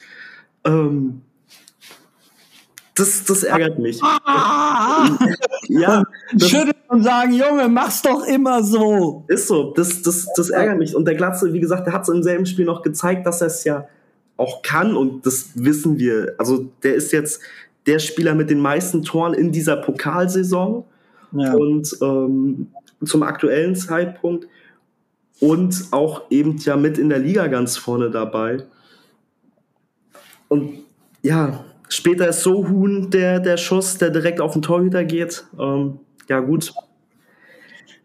Ähm, 0.64 1.22
das, 2.94 3.24
das 3.24 3.42
ärgert 3.42 3.78
mich. 3.78 4.00
ja, 5.68 6.02
das, 6.34 6.48
Schütteln 6.48 6.74
und 6.88 7.02
sagen, 7.02 7.32
Junge, 7.32 7.68
mach's 7.68 8.02
doch 8.02 8.26
immer 8.26 8.62
so. 8.62 9.24
Ist 9.28 9.48
so, 9.48 9.72
das, 9.72 10.02
das, 10.02 10.28
das 10.36 10.50
ärgert 10.50 10.78
mich. 10.78 10.94
Und 10.94 11.06
der 11.06 11.14
Glatze, 11.14 11.52
wie 11.52 11.60
gesagt, 11.60 11.86
der 11.86 11.94
hat 11.94 12.02
es 12.02 12.08
im 12.08 12.22
selben 12.22 12.44
Spiel 12.44 12.66
noch 12.66 12.82
gezeigt, 12.82 13.26
dass 13.26 13.40
er 13.40 13.46
es 13.46 13.64
ja 13.64 13.88
auch 14.36 14.62
kann 14.62 14.96
und 14.96 15.24
das 15.24 15.50
wissen 15.54 15.98
wir. 15.98 16.34
Also 16.38 16.70
der 16.82 16.94
ist 16.94 17.12
jetzt 17.12 17.40
der 17.86 17.98
Spieler 17.98 18.34
mit 18.34 18.50
den 18.50 18.60
meisten 18.60 19.02
Toren 19.02 19.34
in 19.34 19.52
dieser 19.52 19.76
Pokalsaison 19.76 20.84
ja. 21.32 21.54
und 21.54 21.96
ähm, 22.02 22.68
zum 23.04 23.22
aktuellen 23.22 23.74
Zeitpunkt 23.74 24.46
und 25.40 25.86
auch 25.90 26.30
eben 26.30 26.56
ja 26.58 26.76
mit 26.76 26.98
in 26.98 27.08
der 27.08 27.18
Liga 27.18 27.48
ganz 27.48 27.76
vorne 27.76 28.10
dabei. 28.10 28.64
Und 30.48 30.84
ja, 31.22 31.64
Später 31.92 32.28
ist 32.28 32.40
Sohun 32.40 33.10
der, 33.10 33.38
der 33.38 33.58
Schuss, 33.58 33.98
der 33.98 34.08
direkt 34.08 34.40
auf 34.40 34.54
den 34.54 34.62
Torhüter 34.62 35.04
geht. 35.04 35.44
Ähm, 35.60 36.00
ja, 36.26 36.40
gut. 36.40 36.72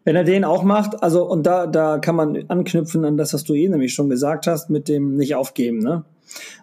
Wenn 0.03 0.17
er 0.17 0.25
den 0.25 0.43
auch 0.43 0.63
macht, 0.63 1.01
also 1.01 1.23
und 1.23 1.47
da, 1.47 1.67
da 1.67 1.97
kann 1.97 2.17
man 2.17 2.43
anknüpfen 2.49 3.05
an 3.05 3.15
das, 3.15 3.33
was 3.33 3.45
du 3.45 3.53
eh 3.53 3.69
nämlich 3.69 3.93
schon 3.93 4.09
gesagt 4.09 4.45
hast, 4.45 4.69
mit 4.69 4.89
dem 4.89 5.15
nicht 5.15 5.35
aufgeben, 5.35 5.79
ne? 5.79 6.03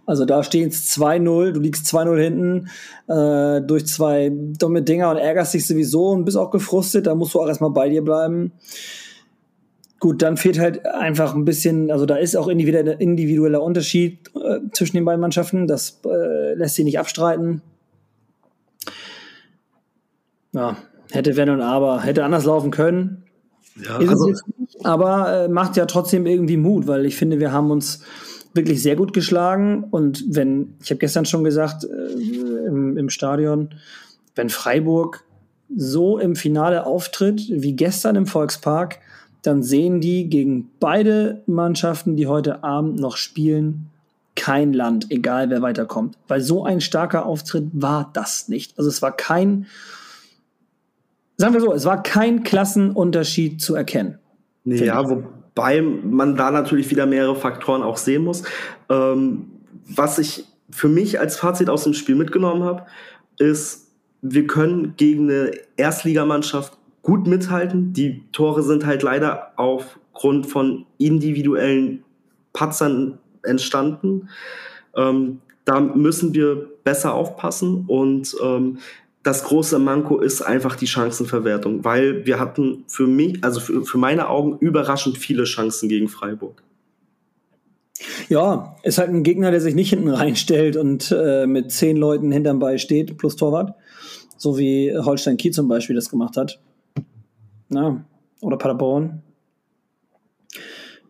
Also 0.05 0.27
da 0.27 0.43
stehen 0.43 0.69
es 0.69 0.95
2-0, 0.95 1.53
du 1.53 1.61
liegst 1.61 1.87
2-0 1.87 2.21
hinten 2.21 2.69
äh, 3.09 3.63
durch 3.63 3.87
zwei 3.87 4.31
dumme 4.31 4.83
Dinger 4.83 5.11
und 5.11 5.17
ärgerst 5.17 5.55
dich 5.55 5.67
sowieso 5.67 6.11
und 6.11 6.27
bist 6.27 6.37
auch 6.37 6.51
gefrustet, 6.51 7.07
da 7.07 7.15
musst 7.15 7.33
du 7.33 7.41
auch 7.41 7.49
erstmal 7.49 7.71
bei 7.71 7.89
dir 7.89 8.05
bleiben. 8.05 8.53
Gut, 10.01 10.23
dann 10.23 10.37
fehlt 10.37 10.59
halt 10.59 10.85
einfach 10.87 11.35
ein 11.35 11.45
bisschen, 11.45 11.91
also 11.91 12.05
da 12.05 12.17
ist 12.17 12.37
auch 12.37 12.49
individueller, 12.49 13.01
individueller 13.01 13.63
Unterschied 13.63 14.31
äh, 14.35 14.61
zwischen 14.73 14.97
den 14.97 15.05
beiden 15.05 15.21
Mannschaften, 15.21 15.67
das 15.67 16.01
äh, 16.05 16.55
lässt 16.55 16.75
sich 16.75 16.85
nicht 16.85 16.99
abstreiten. 16.99 17.63
Ja, 20.53 20.77
hätte 21.11 21.37
wenn 21.37 21.51
und 21.51 21.61
aber, 21.61 22.03
hätte 22.03 22.25
anders 22.25 22.45
laufen 22.45 22.71
können. 22.71 23.25
Ja, 23.83 23.97
also, 23.97 24.33
aber 24.85 25.45
äh, 25.45 25.49
macht 25.49 25.77
ja 25.77 25.87
trotzdem 25.87 26.27
irgendwie 26.27 26.57
Mut, 26.57 26.87
weil 26.87 27.07
ich 27.07 27.17
finde, 27.17 27.41
wir 27.41 27.51
haben 27.51 27.71
uns 27.71 28.05
wirklich 28.55 28.83
sehr 28.83 28.97
gut 28.97 29.13
geschlagen. 29.13 29.85
Und 29.91 30.25
wenn, 30.29 30.75
ich 30.83 30.91
habe 30.91 30.99
gestern 30.99 31.25
schon 31.25 31.45
gesagt 31.45 31.85
äh, 31.85 32.67
im, 32.67 32.97
im 32.97 33.11
Stadion, 33.11 33.75
wenn 34.37 34.49
Freiburg 34.49 35.25
so 35.77 36.19
im 36.19 36.37
Finale 36.37 36.87
auftritt 36.87 37.43
wie 37.51 37.75
gestern 37.75 38.17
im 38.17 38.27
Volkspark, 38.27 39.01
dann 39.47 39.63
sehen 39.63 40.01
die 40.01 40.29
gegen 40.29 40.71
beide 40.81 41.43
Mannschaften, 41.47 42.17
die 42.17 42.27
heute 42.27 42.65
Abend 42.65 42.99
noch 42.99 43.17
spielen, 43.17 43.91
kein 44.37 44.73
Land, 44.73 45.11
egal 45.11 45.51
wer 45.51 45.63
weiterkommt. 45.63 46.19
Weil 46.27 46.41
so 46.41 46.65
ein 46.65 46.81
starker 46.81 47.27
Auftritt 47.27 47.69
war 47.73 48.11
das 48.13 48.49
nicht. 48.49 48.77
Also 48.79 48.91
es 48.91 49.01
war 49.03 49.17
kein, 49.17 49.67
sagen 51.37 51.55
wir 51.55 51.61
so, 51.61 51.73
es 51.73 51.85
war 51.85 52.03
kein 52.03 52.43
Klassenunterschied 52.43 53.61
zu 53.61 53.75
erkennen. 53.75 54.19
Ja, 54.65 55.09
wo, 55.09 55.25
Wobei 55.55 55.83
man 55.83 56.35
da 56.35 56.51
natürlich 56.51 56.91
wieder 56.91 57.07
mehrere 57.07 57.37
Faktoren 57.37 57.83
auch 57.83 57.97
sehen 57.97 58.25
muss. 58.25 58.43
Ähm, 58.89 59.51
was 59.89 60.19
ich 60.19 60.47
für 60.71 60.89
mich 60.89 61.21
als 61.21 61.37
Fazit 61.37 61.71
aus 61.71 61.85
dem 61.85 61.95
Spiel 61.95 62.17
mitgenommen 62.17 62.65
habe, 62.65 62.87
ist, 63.39 63.89
wir 64.21 64.47
können 64.47 64.95
gegen 64.97 65.31
eine 65.31 65.53
Erstligamannschaft 65.77 66.77
gut 67.05 67.29
mithalten. 67.29 67.93
Die 67.93 68.25
Tore 68.33 68.65
sind 68.65 68.85
halt 68.85 69.05
leider 69.05 69.53
aufgrund 69.57 70.47
von 70.47 70.87
individuellen 70.99 72.03
Patzern 72.53 73.19
entstanden. 73.45 74.29
Ähm, 74.97 75.41
da 75.65 75.81
müssen 75.81 76.35
wir 76.35 76.69
besser 76.83 77.15
aufpassen 77.15 77.85
und 77.87 78.35
ähm, 78.43 78.79
das 79.23 79.45
große 79.45 79.79
Manko 79.79 80.21
ist 80.21 80.43
einfach 80.43 80.77
die 80.77 80.87
Chancenverwertung, 80.87 81.85
weil 81.85 82.27
wir 82.27 82.39
hatten 82.39 82.85
für 82.89 83.07
mich, 83.07 83.43
also 83.43 83.61
für, 83.61 83.83
für 83.85 83.97
meine 83.97 84.29
Augen, 84.29 84.59
überraschend 84.59 85.17
viele 85.17 85.45
Chancen 85.45 85.89
gegen 85.89 86.09
Freiburg. 86.09 86.63
Ja, 88.29 88.77
ist 88.83 88.99
halt 88.99 89.11
ein 89.11 89.23
Gegner, 89.23 89.51
der 89.51 89.63
sich 89.63 89.75
nicht 89.75 89.91
hinten 89.91 90.11
reinstellt 90.11 90.77
und 90.77 91.15
äh, 91.17 91.47
mit 91.47 91.71
zehn 91.71 91.97
Leuten 91.97 92.33
hinterm 92.33 92.59
Ball 92.59 92.79
steht, 92.79 93.17
plus 93.17 93.37
Torwart. 93.37 93.75
So 94.37 94.59
wie 94.59 94.95
Holstein 94.95 95.39
Kiel 95.39 95.53
zum 95.53 95.69
Beispiel 95.69 95.97
das 95.97 96.11
gemacht 96.11 96.37
hat. 96.37 96.61
Ja, 97.75 98.05
oder 98.41 98.57
Paderborn. 98.57 99.23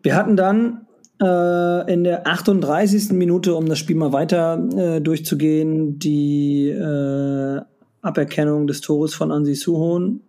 Wir 0.01 0.15
hatten 0.15 0.35
dann 0.35 0.87
äh, 1.21 1.93
in 1.93 2.03
der 2.03 2.27
38. 2.27 3.11
Minute, 3.11 3.55
um 3.55 3.67
das 3.67 3.79
Spiel 3.79 3.95
mal 3.95 4.13
weiter 4.13 4.61
äh, 4.75 5.01
durchzugehen, 5.01 5.99
die 5.99 6.69
äh, 6.69 7.61
Aberkennung 8.01 8.67
des 8.67 8.81
Tores 8.81 9.13
von 9.13 9.31
Ansi 9.31 9.55
Suhon. 9.55 10.21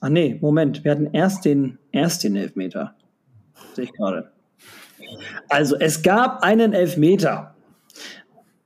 Ach 0.00 0.08
nee, 0.08 0.38
Moment, 0.40 0.84
wir 0.84 0.90
hatten 0.90 1.08
erst 1.12 1.44
den, 1.44 1.78
erst 1.92 2.24
den 2.24 2.34
Elfmeter. 2.36 2.94
Sehe 3.74 3.84
ich 3.84 3.92
gerade. 3.92 4.32
Also 5.48 5.76
es 5.78 6.02
gab 6.02 6.42
einen 6.42 6.72
Elfmeter. 6.72 7.54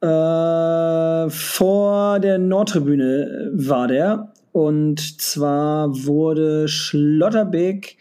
Äh, 0.01 1.31
vor 1.31 2.21
der 2.21 2.39
Nordtribüne 2.39 3.51
war 3.55 3.89
der. 3.89 4.33
Und 4.57 5.21
zwar 5.21 6.07
wurde 6.07 6.67
Schlotterbeck 6.67 7.99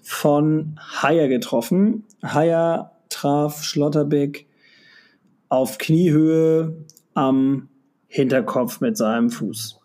von 0.00 0.80
Haier 0.80 1.28
getroffen. 1.28 2.04
Haier 2.22 2.92
traf 3.10 3.62
Schlotterbeck 3.62 4.46
auf 5.50 5.76
Kniehöhe 5.76 6.86
am 7.12 7.68
Hinterkopf 8.06 8.80
mit 8.80 8.96
seinem 8.96 9.28
Fuß. 9.28 9.80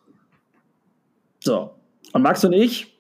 So. 1.44 1.72
Und 2.14 2.22
Max 2.22 2.46
und 2.46 2.54
ich 2.54 2.98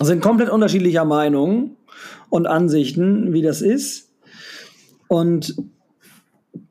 sind 0.00 0.20
komplett 0.20 0.50
unterschiedlicher 0.50 1.04
Meinung 1.04 1.76
und 2.28 2.48
Ansichten, 2.48 3.32
wie 3.32 3.42
das 3.42 3.62
ist. 3.62 4.10
Und 5.06 5.54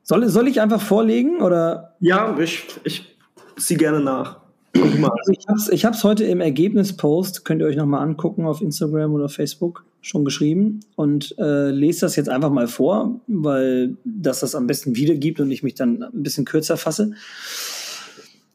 soll, 0.02 0.28
soll 0.28 0.48
ich 0.48 0.60
einfach 0.60 0.82
vorlegen 0.82 1.40
oder? 1.40 1.96
Ja, 1.98 2.38
ich, 2.38 2.66
ich 2.84 3.16
ziehe 3.56 3.78
gerne 3.78 4.00
nach. 4.00 4.41
Also 4.74 5.32
ich 5.32 5.46
habe 5.48 5.58
es 5.58 5.68
ich 5.68 5.84
hab's 5.84 6.02
heute 6.02 6.24
im 6.24 6.40
Ergebnispost, 6.40 7.44
könnt 7.44 7.60
ihr 7.60 7.66
euch 7.66 7.76
nochmal 7.76 8.02
angucken 8.02 8.46
auf 8.46 8.62
Instagram 8.62 9.12
oder 9.12 9.28
Facebook, 9.28 9.84
schon 10.00 10.24
geschrieben 10.24 10.80
und 10.96 11.34
äh, 11.38 11.70
lese 11.70 12.00
das 12.00 12.16
jetzt 12.16 12.28
einfach 12.28 12.50
mal 12.50 12.68
vor, 12.68 13.20
weil 13.26 13.96
das 14.04 14.40
das 14.40 14.54
am 14.54 14.66
besten 14.66 14.96
wiedergibt 14.96 15.40
und 15.40 15.50
ich 15.50 15.62
mich 15.62 15.74
dann 15.74 16.02
ein 16.02 16.22
bisschen 16.22 16.44
kürzer 16.44 16.76
fasse. 16.76 17.12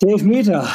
Der 0.01 0.09
Elfmeter. 0.09 0.67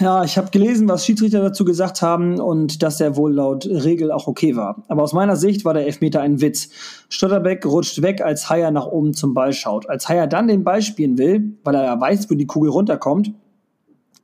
Ja, 0.00 0.22
ich 0.22 0.38
habe 0.38 0.50
gelesen, 0.52 0.88
was 0.88 1.04
Schiedsrichter 1.04 1.40
dazu 1.40 1.64
gesagt 1.64 2.02
haben 2.02 2.38
und 2.38 2.84
dass 2.84 3.00
er 3.00 3.16
wohl 3.16 3.34
laut 3.34 3.66
Regel 3.66 4.12
auch 4.12 4.28
okay 4.28 4.54
war. 4.54 4.84
Aber 4.86 5.02
aus 5.02 5.12
meiner 5.12 5.34
Sicht 5.34 5.64
war 5.64 5.74
der 5.74 5.86
Elfmeter 5.86 6.20
ein 6.20 6.40
Witz. 6.40 6.68
Stotterbeck 7.08 7.66
rutscht 7.66 8.00
weg, 8.00 8.20
als 8.20 8.48
Haier 8.48 8.70
nach 8.70 8.86
oben 8.86 9.12
zum 9.14 9.34
Ball 9.34 9.52
schaut. 9.52 9.88
Als 9.88 10.08
Haier 10.08 10.28
dann 10.28 10.46
den 10.46 10.62
Ball 10.62 10.82
spielen 10.82 11.18
will, 11.18 11.56
weil 11.64 11.74
er 11.74 11.84
ja 11.84 12.00
weiß, 12.00 12.30
wo 12.30 12.36
die 12.36 12.46
Kugel 12.46 12.70
runterkommt, 12.70 13.32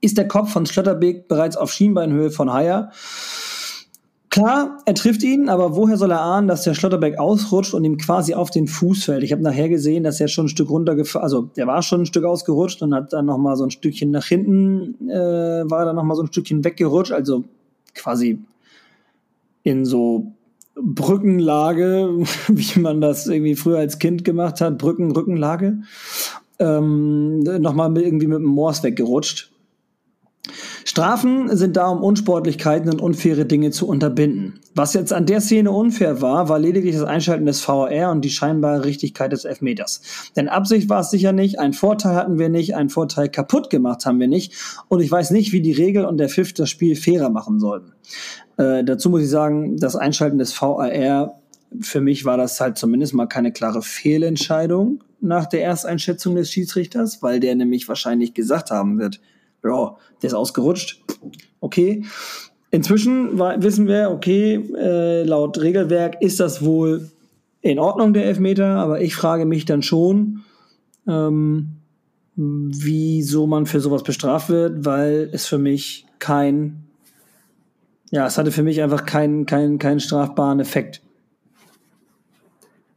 ist 0.05 0.19
der 0.19 0.29
Kopf 0.29 0.53
von 0.53 0.67
Schlotterbeck 0.67 1.29
bereits 1.29 1.57
auf 1.57 1.73
Schienbeinhöhe 1.73 2.31
von 2.31 2.53
Haier. 2.53 2.91
Klar, 4.29 4.79
er 4.85 4.95
trifft 4.95 5.23
ihn, 5.23 5.49
aber 5.49 5.77
woher 5.77 5.97
soll 5.97 6.11
er 6.11 6.21
ahnen, 6.21 6.49
dass 6.49 6.65
der 6.65 6.75
Schlotterbeck 6.75 7.19
ausrutscht 7.19 7.73
und 7.73 7.85
ihm 7.85 7.99
quasi 7.99 8.35
auf 8.35 8.51
den 8.51 8.67
Fuß 8.67 9.05
fällt? 9.05 9.23
Ich 9.23 9.31
habe 9.31 9.43
nachher 9.43 9.69
gesehen, 9.69 10.03
dass 10.03 10.21
er 10.21 10.27
schon 10.27 10.47
ein 10.47 10.49
Stück 10.49 10.71
runtergefahren, 10.71 11.23
also 11.23 11.43
der 11.57 11.69
war 11.69 11.83
schon 11.83 12.03
ein 12.03 12.07
Stück 12.07 12.25
ausgerutscht 12.25 12.83
und 12.83 12.93
hat 12.95 13.13
dann 13.13 13.27
nochmal 13.27 13.57
so 13.57 13.65
ein 13.65 13.71
Stückchen 13.71 14.11
nach 14.11 14.27
hinten, 14.27 15.09
äh, 15.09 15.71
war 15.71 15.85
dann 15.85 15.95
nochmal 15.95 16.17
so 16.17 16.23
ein 16.25 16.27
Stückchen 16.27 16.65
weggerutscht, 16.65 17.13
also 17.13 17.45
quasi 17.95 18.41
in 19.63 19.85
so 19.85 20.33
Brückenlage, 20.75 22.25
wie 22.49 22.81
man 22.81 23.01
das 23.01 23.29
irgendwie 23.29 23.55
früher 23.55 23.79
als 23.79 24.01
Kind 24.01 24.25
gemacht 24.25 24.61
hat, 24.61 24.79
Brücken, 24.79 25.13
Rückenlage, 25.13 25.79
ähm, 26.59 27.39
nochmal 27.39 27.97
irgendwie 27.97 28.27
mit 28.27 28.39
dem 28.39 28.45
Moors 28.45 28.83
weggerutscht. 28.83 29.54
Strafen 30.85 31.57
sind 31.57 31.77
da, 31.77 31.89
um 31.89 32.03
Unsportlichkeiten 32.03 32.91
und 32.91 33.01
unfaire 33.01 33.47
Dinge 33.47 33.71
zu 33.71 33.89
unterbinden. 33.89 34.61
Was 34.75 34.93
jetzt 34.93 35.13
an 35.13 35.25
der 35.25 35.41
Szene 35.41 35.71
unfair 35.71 36.21
war, 36.21 36.49
war 36.49 36.59
lediglich 36.59 36.95
das 36.95 37.05
Einschalten 37.05 37.47
des 37.47 37.67
VAR 37.67 38.11
und 38.11 38.23
die 38.23 38.31
scheinbare 38.31 38.85
Richtigkeit 38.85 39.33
des 39.33 39.45
Elfmeters. 39.45 40.03
Denn 40.37 40.49
Absicht 40.49 40.89
war 40.91 41.01
es 41.01 41.11
sicher 41.11 41.33
nicht, 41.33 41.59
einen 41.59 41.73
Vorteil 41.73 42.15
hatten 42.15 42.39
wir 42.39 42.51
nicht, 42.51 42.77
einen 42.77 42.91
Vorteil 42.91 43.31
kaputt 43.31 43.71
gemacht 43.71 44.05
haben 44.05 44.21
wir 44.21 44.29
nicht 44.29 44.53
und 44.89 45.01
ich 45.01 45.11
weiß 45.11 45.31
nicht, 45.31 45.53
wie 45.53 45.63
die 45.63 45.73
Regel 45.73 46.05
und 46.05 46.19
der 46.19 46.29
Pfiff 46.29 46.53
das 46.53 46.69
Spiel 46.69 46.97
fairer 46.97 47.31
machen 47.31 47.61
sollten. 47.61 47.93
Äh, 48.59 48.85
dazu 48.85 49.09
muss 49.09 49.23
ich 49.23 49.31
sagen, 49.31 49.79
das 49.79 49.97
Einschalten 49.97 50.39
des 50.39 50.61
VAR, 50.61 51.39
für 51.81 52.01
mich 52.01 52.25
war 52.25 52.37
das 52.37 52.61
halt 52.61 52.77
zumindest 52.77 53.15
mal 53.15 53.27
keine 53.27 53.53
klare 53.53 53.81
Fehlentscheidung 53.83 55.03
nach 55.21 55.47
der 55.47 55.65
Ersteinschätzung 55.65 56.35
des 56.35 56.51
Schiedsrichters, 56.51 57.23
weil 57.23 57.41
der 57.41 57.55
nämlich 57.55 57.89
wahrscheinlich 57.89 58.35
gesagt 58.35 58.71
haben 58.71 58.99
wird, 58.99 59.21
ja, 59.65 59.97
der 60.23 60.29
ist 60.29 60.35
ausgerutscht. 60.35 61.03
Okay. 61.61 62.05
Inzwischen 62.71 63.39
wissen 63.39 63.87
wir, 63.87 64.11
okay, 64.11 64.57
äh, 64.77 65.23
laut 65.23 65.61
Regelwerk 65.61 66.21
ist 66.21 66.41
das 66.41 66.65
wohl 66.65 67.09
in 67.61 67.79
Ordnung, 67.79 68.13
der 68.13 68.27
Elfmeter, 68.27 68.77
aber 68.77 69.01
ich 69.01 69.15
frage 69.15 69.47
mich 69.47 69.65
dann 69.65 69.83
schon, 69.83 70.43
ähm, 71.09 71.77
wieso 72.37 73.47
man 73.47 73.67
für 73.67 73.81
sowas 73.81 74.03
bestraft 74.03 74.49
wird, 74.49 74.85
weil 74.85 75.31
es 75.33 75.47
für 75.47 75.59
mich 75.59 76.05
kein, 76.19 76.85
ja, 78.11 78.27
es 78.27 78.37
hatte 78.39 78.51
für 78.51 78.63
mich 78.63 78.83
einfach 78.83 79.07
keinen 79.07 79.47
keinen 79.47 79.79
keinen 79.79 80.01
strafbaren 80.01 80.61
Effekt. 80.61 81.01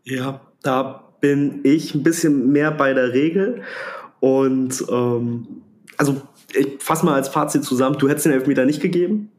Ja, 0.03 0.41
da 0.63 1.03
bin 1.21 1.59
ich 1.63 1.93
ein 1.93 2.03
bisschen 2.03 2.51
mehr 2.51 2.71
bei 2.71 2.93
der 2.93 3.13
Regel 3.13 3.61
und 4.19 4.83
ähm, 4.89 5.47
also 5.97 6.21
ich 6.53 6.67
fasse 6.79 7.05
mal 7.05 7.15
als 7.15 7.29
Fazit 7.29 7.63
zusammen, 7.63 7.97
du 7.97 8.09
hättest 8.09 8.25
den 8.25 8.33
Elfmeter 8.33 8.65
nicht 8.65 8.81
gegeben. 8.81 9.29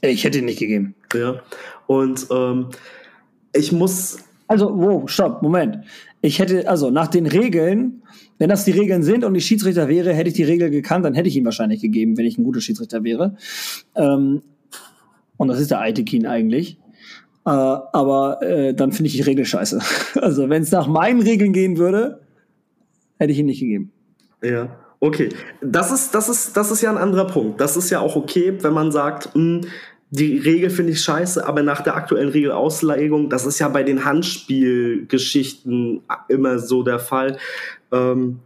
Ich 0.00 0.24
hätte 0.24 0.38
ihn 0.38 0.46
nicht 0.46 0.58
gegeben. 0.58 0.94
Ja. 1.14 1.42
Und 1.86 2.26
ähm, 2.30 2.68
ich 3.54 3.72
muss 3.72 4.18
Also, 4.48 4.70
wo, 4.76 5.06
stopp, 5.06 5.42
Moment. 5.42 5.84
Ich 6.22 6.38
hätte, 6.38 6.68
also 6.68 6.90
nach 6.90 7.08
den 7.08 7.26
Regeln, 7.26 8.02
wenn 8.38 8.48
das 8.48 8.64
die 8.64 8.72
Regeln 8.72 9.02
sind 9.02 9.24
und 9.24 9.34
ich 9.34 9.44
Schiedsrichter 9.46 9.88
wäre, 9.88 10.12
hätte 10.12 10.28
ich 10.28 10.34
die 10.34 10.44
Regel 10.44 10.70
gekannt, 10.70 11.04
dann 11.04 11.14
hätte 11.14 11.28
ich 11.28 11.36
ihn 11.36 11.44
wahrscheinlich 11.44 11.80
gegeben, 11.80 12.16
wenn 12.16 12.26
ich 12.26 12.38
ein 12.38 12.44
guter 12.44 12.60
Schiedsrichter 12.60 13.04
wäre. 13.04 13.36
Ähm, 13.94 14.42
und 15.36 15.48
das 15.48 15.60
ist 15.60 15.70
der 15.70 15.80
Aitekin 15.80 16.26
eigentlich. 16.26 16.78
Äh, 17.46 17.50
aber 17.50 18.42
äh, 18.42 18.74
dann 18.74 18.92
finde 18.92 19.08
ich 19.08 19.16
die 19.16 19.22
Regel 19.22 19.44
scheiße. 19.44 19.80
Also 20.20 20.48
wenn 20.48 20.62
es 20.62 20.70
nach 20.70 20.86
meinen 20.86 21.22
Regeln 21.22 21.52
gehen 21.52 21.78
würde, 21.78 22.20
hätte 23.18 23.32
ich 23.32 23.38
ihn 23.38 23.46
nicht 23.46 23.60
gegeben. 23.60 23.92
Ja, 24.42 24.78
okay. 25.00 25.30
Das 25.60 25.90
ist, 25.90 26.14
das 26.14 26.28
ist, 26.28 26.56
das 26.56 26.70
ist 26.70 26.82
ja 26.82 26.90
ein 26.90 26.98
anderer 26.98 27.26
Punkt. 27.26 27.60
Das 27.60 27.76
ist 27.76 27.90
ja 27.90 28.00
auch 28.00 28.16
okay, 28.16 28.56
wenn 28.60 28.72
man 28.72 28.92
sagt, 28.92 29.34
mh, 29.34 29.62
hm, 29.62 29.70
die 30.12 30.38
Regel 30.38 30.70
finde 30.70 30.92
ich 30.92 31.00
scheiße, 31.02 31.46
aber 31.46 31.62
nach 31.62 31.82
der 31.82 31.94
aktuellen 31.94 32.30
Regelauslegung, 32.30 33.30
das 33.30 33.46
ist 33.46 33.60
ja 33.60 33.68
bei 33.68 33.84
den 33.84 34.04
Handspielgeschichten 34.04 36.02
immer 36.28 36.58
so 36.58 36.82
der 36.82 36.98
Fall. 36.98 37.38
Ähm, 37.92 38.40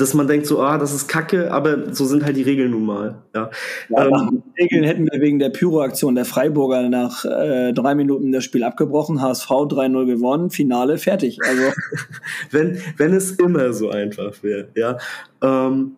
dass 0.00 0.14
man 0.14 0.26
denkt 0.26 0.46
so, 0.46 0.60
ah, 0.60 0.78
das 0.78 0.94
ist 0.94 1.08
Kacke, 1.08 1.52
aber 1.52 1.92
so 1.94 2.06
sind 2.06 2.24
halt 2.24 2.36
die 2.36 2.42
Regeln 2.42 2.70
nun 2.70 2.86
mal. 2.86 3.22
Ja. 3.34 3.50
ja 3.88 4.06
ähm, 4.06 4.42
Regeln 4.58 4.84
hätten 4.84 5.08
wir 5.10 5.20
wegen 5.20 5.38
der 5.38 5.50
Pyroaktion 5.50 6.14
der 6.14 6.24
Freiburger 6.24 6.88
nach 6.88 7.24
äh, 7.24 7.72
drei 7.72 7.94
Minuten 7.94 8.32
das 8.32 8.44
Spiel 8.44 8.64
abgebrochen, 8.64 9.20
HSV 9.20 9.48
3-0 9.48 10.06
gewonnen, 10.06 10.50
Finale 10.50 10.96
fertig. 10.96 11.38
Also 11.46 11.62
wenn, 12.50 12.78
wenn 12.96 13.12
es 13.12 13.32
immer 13.32 13.72
so 13.72 13.90
einfach 13.90 14.42
wäre, 14.42 14.68
ja. 14.74 14.98
Ähm, 15.42 15.96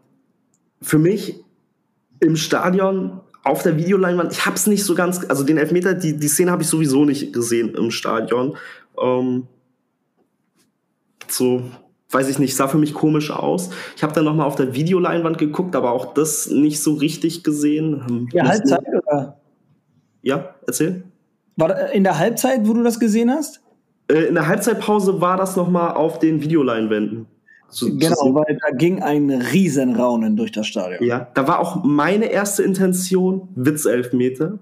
für 0.81 0.99
mich 0.99 1.37
im 2.19 2.37
Stadion 2.37 3.21
auf 3.45 3.63
der 3.63 3.77
Videoleinwand, 3.77 4.33
ich 4.33 4.47
hab's 4.47 4.67
nicht 4.67 4.85
so 4.85 4.95
ganz, 4.95 5.25
also 5.29 5.45
den 5.45 5.59
Elfmeter, 5.59 5.95
die, 5.95 6.17
die 6.17 6.29
Szene 6.29 6.51
habe 6.51 6.63
ich 6.63 6.69
sowieso 6.69 7.05
nicht 7.05 7.33
gesehen 7.33 7.75
im 7.75 7.91
Stadion. 7.91 8.57
Ähm, 9.01 9.47
so 11.29 11.63
weiß 12.13 12.29
ich 12.29 12.39
nicht, 12.39 12.55
sah 12.55 12.69
für 12.69 12.79
mich 12.79 12.95
komisch 12.95 13.31
aus. 13.31 13.71
Ich 13.97 14.03
habe 14.03 14.13
dann 14.13 14.25
nochmal 14.25 14.47
auf 14.47 14.57
der 14.57 14.75
Videoleinwand 14.75 15.39
geguckt, 15.39 15.75
aber 15.75 15.93
auch 15.93 16.15
das 16.15 16.49
nicht 16.49 16.83
so 16.83 16.95
richtig 16.95 17.43
gesehen. 17.43 18.07
Hm, 18.07 18.29
ja, 18.33 18.47
Halbzeit 18.47 18.85
oder? 18.87 19.41
Ja, 20.23 20.55
erzähl. 20.67 21.05
War 21.57 21.91
in 21.91 22.05
der 22.05 22.19
Halbzeit, 22.19 22.67
wo 22.67 22.75
du 22.75 22.83
das 22.83 23.01
gesehen 23.01 23.31
hast? 23.31 23.61
Äh, 24.09 24.25
in 24.25 24.35
der 24.35 24.47
Halbzeitpause 24.47 25.21
war 25.21 25.37
das 25.37 25.57
nochmal 25.57 25.95
auf 25.95 26.19
den 26.19 26.43
Videoleinwänden. 26.43 27.27
So, 27.69 27.87
genau, 27.87 28.35
weil 28.35 28.59
da 28.61 28.77
ging 28.77 29.03
ein 29.03 29.31
Riesenraunen 29.31 30.37
durch 30.37 30.53
das 30.53 30.67
Stadion. 30.67 31.03
Ja, 31.03 31.29
da 31.33 31.49
war 31.49 31.59
auch 31.59 31.83
meine 31.83 32.27
erste 32.27 32.63
Intention 32.63 33.49
Witzelfmeter. 33.55 34.59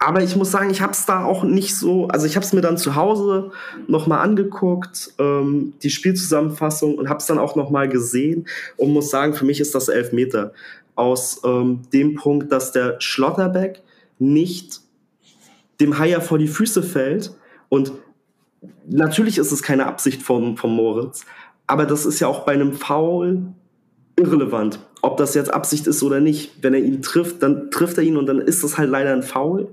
Aber 0.00 0.22
ich 0.22 0.34
muss 0.34 0.50
sagen, 0.50 0.70
ich 0.70 0.82
habe 0.82 0.92
es 0.92 1.06
da 1.06 1.24
auch 1.24 1.44
nicht 1.44 1.76
so, 1.76 2.08
also 2.08 2.26
ich 2.26 2.34
habe 2.36 2.44
es 2.44 2.52
mir 2.52 2.60
dann 2.60 2.78
zu 2.78 2.96
Hause 2.96 3.52
nochmal 3.86 4.20
angeguckt, 4.20 5.14
ähm, 5.18 5.74
die 5.82 5.90
Spielzusammenfassung 5.90 6.96
und 6.96 7.08
habe 7.08 7.18
es 7.18 7.26
dann 7.26 7.38
auch 7.38 7.54
nochmal 7.54 7.88
gesehen 7.88 8.46
und 8.76 8.92
muss 8.92 9.10
sagen, 9.10 9.34
für 9.34 9.44
mich 9.44 9.60
ist 9.60 9.74
das 9.74 9.88
Elfmeter. 9.88 10.52
Aus 10.96 11.42
ähm, 11.44 11.82
dem 11.92 12.16
Punkt, 12.16 12.50
dass 12.50 12.72
der 12.72 13.00
Schlotterbeck 13.00 13.82
nicht 14.18 14.80
dem 15.80 15.96
Haier 15.98 16.20
vor 16.20 16.38
die 16.38 16.48
Füße 16.48 16.82
fällt 16.82 17.32
und 17.68 17.92
natürlich 18.88 19.38
ist 19.38 19.52
es 19.52 19.62
keine 19.62 19.86
Absicht 19.86 20.22
von, 20.22 20.56
von 20.56 20.74
Moritz, 20.74 21.24
aber 21.68 21.86
das 21.86 22.04
ist 22.04 22.18
ja 22.18 22.26
auch 22.26 22.44
bei 22.44 22.52
einem 22.52 22.72
Foul 22.72 23.42
irrelevant 24.16 24.80
ob 25.02 25.16
das 25.16 25.34
jetzt 25.34 25.52
Absicht 25.52 25.86
ist 25.86 26.02
oder 26.02 26.20
nicht. 26.20 26.52
Wenn 26.62 26.74
er 26.74 26.80
ihn 26.80 27.02
trifft, 27.02 27.42
dann 27.42 27.70
trifft 27.70 27.98
er 27.98 28.04
ihn 28.04 28.16
und 28.16 28.26
dann 28.26 28.40
ist 28.40 28.64
das 28.64 28.78
halt 28.78 28.90
leider 28.90 29.12
ein 29.12 29.22
Foul. 29.22 29.68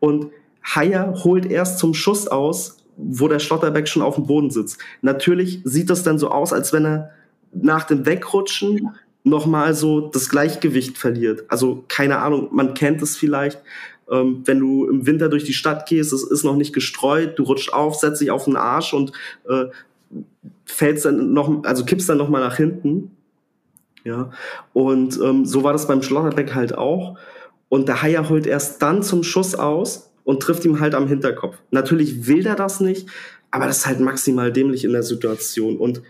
Und 0.00 0.30
Haier 0.62 1.14
holt 1.24 1.46
erst 1.46 1.78
zum 1.78 1.94
Schuss 1.94 2.26
aus, 2.28 2.78
wo 2.96 3.28
der 3.28 3.38
Schlotterbeck 3.38 3.88
schon 3.88 4.02
auf 4.02 4.16
dem 4.16 4.26
Boden 4.26 4.50
sitzt. 4.50 4.78
Natürlich 5.02 5.60
sieht 5.64 5.90
das 5.90 6.02
dann 6.02 6.18
so 6.18 6.30
aus, 6.30 6.52
als 6.52 6.72
wenn 6.72 6.84
er 6.84 7.10
nach 7.52 7.84
dem 7.84 8.06
Wegrutschen 8.06 8.90
nochmal 9.22 9.74
so 9.74 10.00
das 10.00 10.28
Gleichgewicht 10.28 10.98
verliert. 10.98 11.44
Also 11.48 11.84
keine 11.88 12.18
Ahnung, 12.18 12.48
man 12.52 12.74
kennt 12.74 13.02
es 13.02 13.16
vielleicht. 13.16 13.60
Ähm, 14.10 14.42
wenn 14.44 14.60
du 14.60 14.88
im 14.88 15.06
Winter 15.06 15.28
durch 15.28 15.44
die 15.44 15.52
Stadt 15.52 15.88
gehst, 15.88 16.12
es 16.12 16.22
ist 16.22 16.44
noch 16.44 16.56
nicht 16.56 16.72
gestreut, 16.72 17.38
du 17.38 17.42
rutschst 17.42 17.72
auf, 17.72 17.96
setzt 17.96 18.20
dich 18.20 18.30
auf 18.30 18.44
den 18.44 18.56
Arsch 18.56 18.94
und 18.94 19.12
äh, 19.48 19.64
fällst 20.64 21.04
dann 21.04 21.32
noch, 21.32 21.64
also 21.64 21.84
kippst 21.84 22.08
dann 22.08 22.18
nochmal 22.18 22.40
nach 22.40 22.56
hinten. 22.56 23.15
Ja, 24.06 24.30
und 24.72 25.18
ähm, 25.20 25.44
so 25.44 25.64
war 25.64 25.72
das 25.72 25.88
beim 25.88 26.00
Schlotterbeck 26.00 26.54
halt 26.54 26.78
auch. 26.78 27.18
Und 27.68 27.88
der 27.88 28.02
Haier 28.02 28.28
holt 28.28 28.46
erst 28.46 28.80
dann 28.80 29.02
zum 29.02 29.24
Schuss 29.24 29.56
aus 29.56 30.12
und 30.22 30.40
trifft 30.40 30.64
ihm 30.64 30.78
halt 30.78 30.94
am 30.94 31.08
Hinterkopf. 31.08 31.58
Natürlich 31.72 32.28
will 32.28 32.46
er 32.46 32.54
das 32.54 32.78
nicht, 32.78 33.08
aber 33.50 33.66
das 33.66 33.78
ist 33.78 33.86
halt 33.86 33.98
maximal 33.98 34.52
dämlich 34.52 34.84
in 34.84 34.92
der 34.92 35.02
Situation. 35.02 35.76
Und 35.76 36.02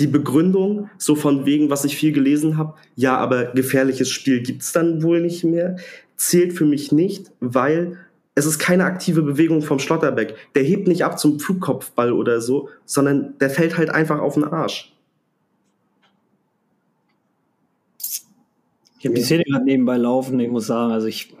die 0.00 0.08
Begründung, 0.08 0.90
so 0.98 1.14
von 1.14 1.46
wegen, 1.46 1.70
was 1.70 1.84
ich 1.84 1.94
viel 1.94 2.10
gelesen 2.10 2.56
habe, 2.56 2.74
ja, 2.96 3.16
aber 3.16 3.52
gefährliches 3.52 4.08
Spiel 4.08 4.42
gibt's 4.42 4.72
dann 4.72 5.04
wohl 5.04 5.20
nicht 5.20 5.44
mehr, 5.44 5.76
zählt 6.16 6.52
für 6.52 6.64
mich 6.64 6.90
nicht, 6.90 7.30
weil 7.38 7.96
es 8.34 8.44
ist 8.44 8.58
keine 8.58 8.86
aktive 8.86 9.22
Bewegung 9.22 9.62
vom 9.62 9.78
Schlotterbeck. 9.78 10.34
Der 10.56 10.64
hebt 10.64 10.88
nicht 10.88 11.04
ab 11.04 11.20
zum 11.20 11.38
Flugkopfball 11.38 12.12
oder 12.12 12.40
so, 12.40 12.70
sondern 12.86 13.38
der 13.38 13.50
fällt 13.50 13.78
halt 13.78 13.90
einfach 13.90 14.18
auf 14.18 14.34
den 14.34 14.44
Arsch. 14.44 14.92
Ich 19.00 19.06
habe 19.06 19.14
die 19.14 19.22
Szene 19.22 19.44
gerade 19.44 19.64
nebenbei 19.64 19.96
laufen. 19.96 20.38
Ich 20.40 20.50
muss 20.50 20.66
sagen, 20.66 20.92
also 20.92 21.06
ich. 21.06 21.34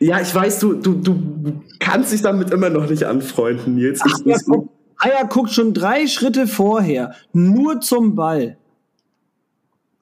Ja, 0.00 0.20
ich 0.20 0.32
weiß, 0.32 0.60
du, 0.60 0.74
du, 0.74 0.92
du 0.92 1.62
kannst 1.80 2.12
dich 2.12 2.20
damit 2.20 2.50
immer 2.50 2.68
noch 2.68 2.88
nicht 2.88 3.04
anfreunden, 3.04 3.74
Nils. 3.74 4.00
Ach, 4.04 4.18
ich, 4.24 4.44
guck, 4.44 4.68
Eier 4.98 5.26
guckt 5.26 5.50
schon 5.50 5.72
drei 5.72 6.06
Schritte 6.06 6.46
vorher, 6.46 7.14
nur 7.32 7.80
zum 7.80 8.14
Ball. 8.14 8.58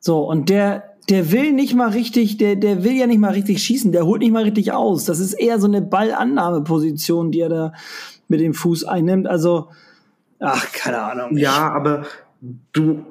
So, 0.00 0.28
und 0.28 0.48
der, 0.48 0.96
der 1.08 1.30
will 1.30 1.52
nicht 1.52 1.74
mal 1.74 1.90
richtig, 1.90 2.36
der, 2.36 2.56
der 2.56 2.82
will 2.82 2.94
ja 2.94 3.06
nicht 3.06 3.20
mal 3.20 3.32
richtig 3.32 3.62
schießen, 3.62 3.92
der 3.92 4.04
holt 4.04 4.20
nicht 4.20 4.32
mal 4.32 4.42
richtig 4.42 4.72
aus. 4.72 5.04
Das 5.04 5.20
ist 5.20 5.34
eher 5.34 5.60
so 5.60 5.68
eine 5.68 5.82
Ballannahmeposition, 5.82 7.30
die 7.30 7.40
er 7.40 7.48
da 7.48 7.72
mit 8.26 8.40
dem 8.40 8.54
Fuß 8.54 8.84
einnimmt. 8.84 9.28
Also, 9.28 9.68
ach, 10.40 10.72
keine 10.72 11.00
Ahnung. 11.00 11.36
Ja, 11.36 11.70
aber 11.72 12.06
du, 12.72 13.04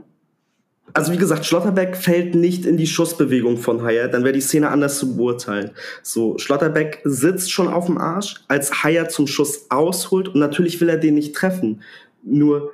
also 0.95 1.11
wie 1.11 1.17
gesagt, 1.17 1.45
Schlotterbeck 1.45 1.97
fällt 1.97 2.35
nicht 2.35 2.65
in 2.65 2.77
die 2.77 2.87
Schussbewegung 2.87 3.57
von 3.57 3.83
Haier, 3.83 4.07
dann 4.07 4.23
wäre 4.23 4.33
die 4.33 4.39
Szene 4.39 4.69
anders 4.69 4.97
zu 4.97 5.17
beurteilen. 5.17 5.71
So, 6.01 6.37
Schlotterbeck 6.37 7.01
sitzt 7.03 7.51
schon 7.51 7.67
auf 7.67 7.87
dem 7.87 7.97
Arsch, 7.97 8.35
als 8.47 8.81
Haier 8.81 9.09
zum 9.09 9.27
Schuss 9.27 9.69
ausholt 9.69 10.29
und 10.29 10.39
natürlich 10.39 10.79
will 10.79 10.87
er 10.87 10.95
den 10.95 11.15
nicht 11.15 11.35
treffen. 11.35 11.81
Nur 12.23 12.71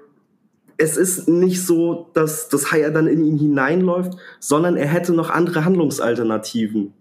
es 0.77 0.97
ist 0.97 1.29
nicht 1.29 1.65
so, 1.65 2.11
dass 2.13 2.47
das 2.47 2.71
Haier 2.71 2.91
dann 2.91 3.07
in 3.07 3.25
ihn 3.25 3.39
hineinläuft, 3.39 4.13
sondern 4.39 4.77
er 4.77 4.87
hätte 4.87 5.13
noch 5.13 5.31
andere 5.31 5.65
Handlungsalternativen. 5.65 6.93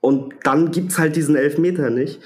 Und 0.00 0.34
dann 0.44 0.70
gibt's 0.70 1.00
halt 1.00 1.16
diesen 1.16 1.34
Elfmeter 1.34 1.90
nicht. 1.90 2.20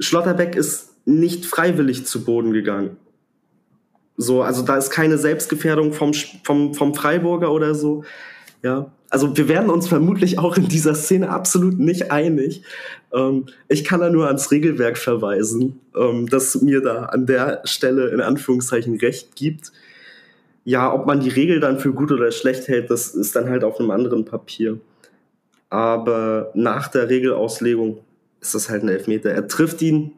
Schlotterbeck 0.00 0.56
ist 0.56 0.96
nicht 1.04 1.46
freiwillig 1.46 2.06
zu 2.06 2.24
Boden 2.24 2.52
gegangen. 2.52 2.96
So, 4.20 4.42
also 4.42 4.62
da 4.62 4.76
ist 4.76 4.90
keine 4.90 5.16
Selbstgefährdung 5.16 5.92
vom, 5.92 6.12
vom, 6.42 6.74
vom 6.74 6.94
Freiburger 6.94 7.52
oder 7.52 7.76
so. 7.76 8.02
Ja, 8.64 8.90
also 9.10 9.36
wir 9.36 9.46
werden 9.48 9.70
uns 9.70 9.86
vermutlich 9.86 10.40
auch 10.40 10.56
in 10.56 10.66
dieser 10.66 10.96
Szene 10.96 11.30
absolut 11.30 11.78
nicht 11.78 12.10
einig. 12.10 12.62
Ähm, 13.14 13.46
ich 13.68 13.84
kann 13.84 14.00
da 14.00 14.10
nur 14.10 14.26
ans 14.26 14.50
Regelwerk 14.50 14.98
verweisen, 14.98 15.80
ähm, 15.96 16.26
das 16.28 16.60
mir 16.60 16.82
da 16.82 17.04
an 17.04 17.26
der 17.26 17.62
Stelle 17.64 18.08
in 18.08 18.20
Anführungszeichen 18.20 18.98
recht 18.98 19.36
gibt. 19.36 19.70
Ja, 20.64 20.92
ob 20.92 21.06
man 21.06 21.20
die 21.20 21.30
Regel 21.30 21.60
dann 21.60 21.78
für 21.78 21.92
gut 21.92 22.10
oder 22.10 22.32
schlecht 22.32 22.66
hält, 22.66 22.90
das 22.90 23.14
ist 23.14 23.36
dann 23.36 23.48
halt 23.48 23.62
auf 23.62 23.78
einem 23.78 23.92
anderen 23.92 24.24
Papier. 24.24 24.80
Aber 25.70 26.50
nach 26.54 26.88
der 26.88 27.08
Regelauslegung 27.08 27.98
ist 28.40 28.56
das 28.56 28.68
halt 28.68 28.82
ein 28.82 28.88
Elfmeter. 28.88 29.30
Er 29.30 29.46
trifft 29.46 29.80
ihn. 29.80 30.12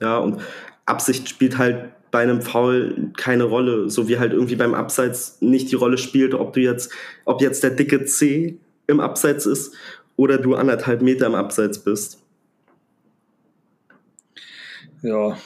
Ja, 0.00 0.16
und 0.16 0.40
Absicht 0.86 1.28
spielt 1.28 1.58
halt 1.58 1.90
bei 2.12 2.20
einem 2.20 2.42
Foul 2.42 3.10
keine 3.16 3.44
Rolle, 3.44 3.90
so 3.90 4.06
wie 4.06 4.18
halt 4.18 4.32
irgendwie 4.32 4.54
beim 4.54 4.74
Abseits 4.74 5.38
nicht 5.40 5.72
die 5.72 5.76
Rolle 5.76 5.98
spielt, 5.98 6.34
ob 6.34 6.52
du 6.52 6.60
jetzt, 6.60 6.92
ob 7.24 7.40
jetzt 7.40 7.64
der 7.64 7.70
dicke 7.70 8.04
C 8.04 8.58
im 8.86 9.00
Abseits 9.00 9.46
ist 9.46 9.74
oder 10.16 10.38
du 10.38 10.54
anderthalb 10.54 11.02
Meter 11.02 11.26
im 11.26 11.34
Abseits 11.34 11.78
bist. 11.78 12.18
Ja. 15.02 15.36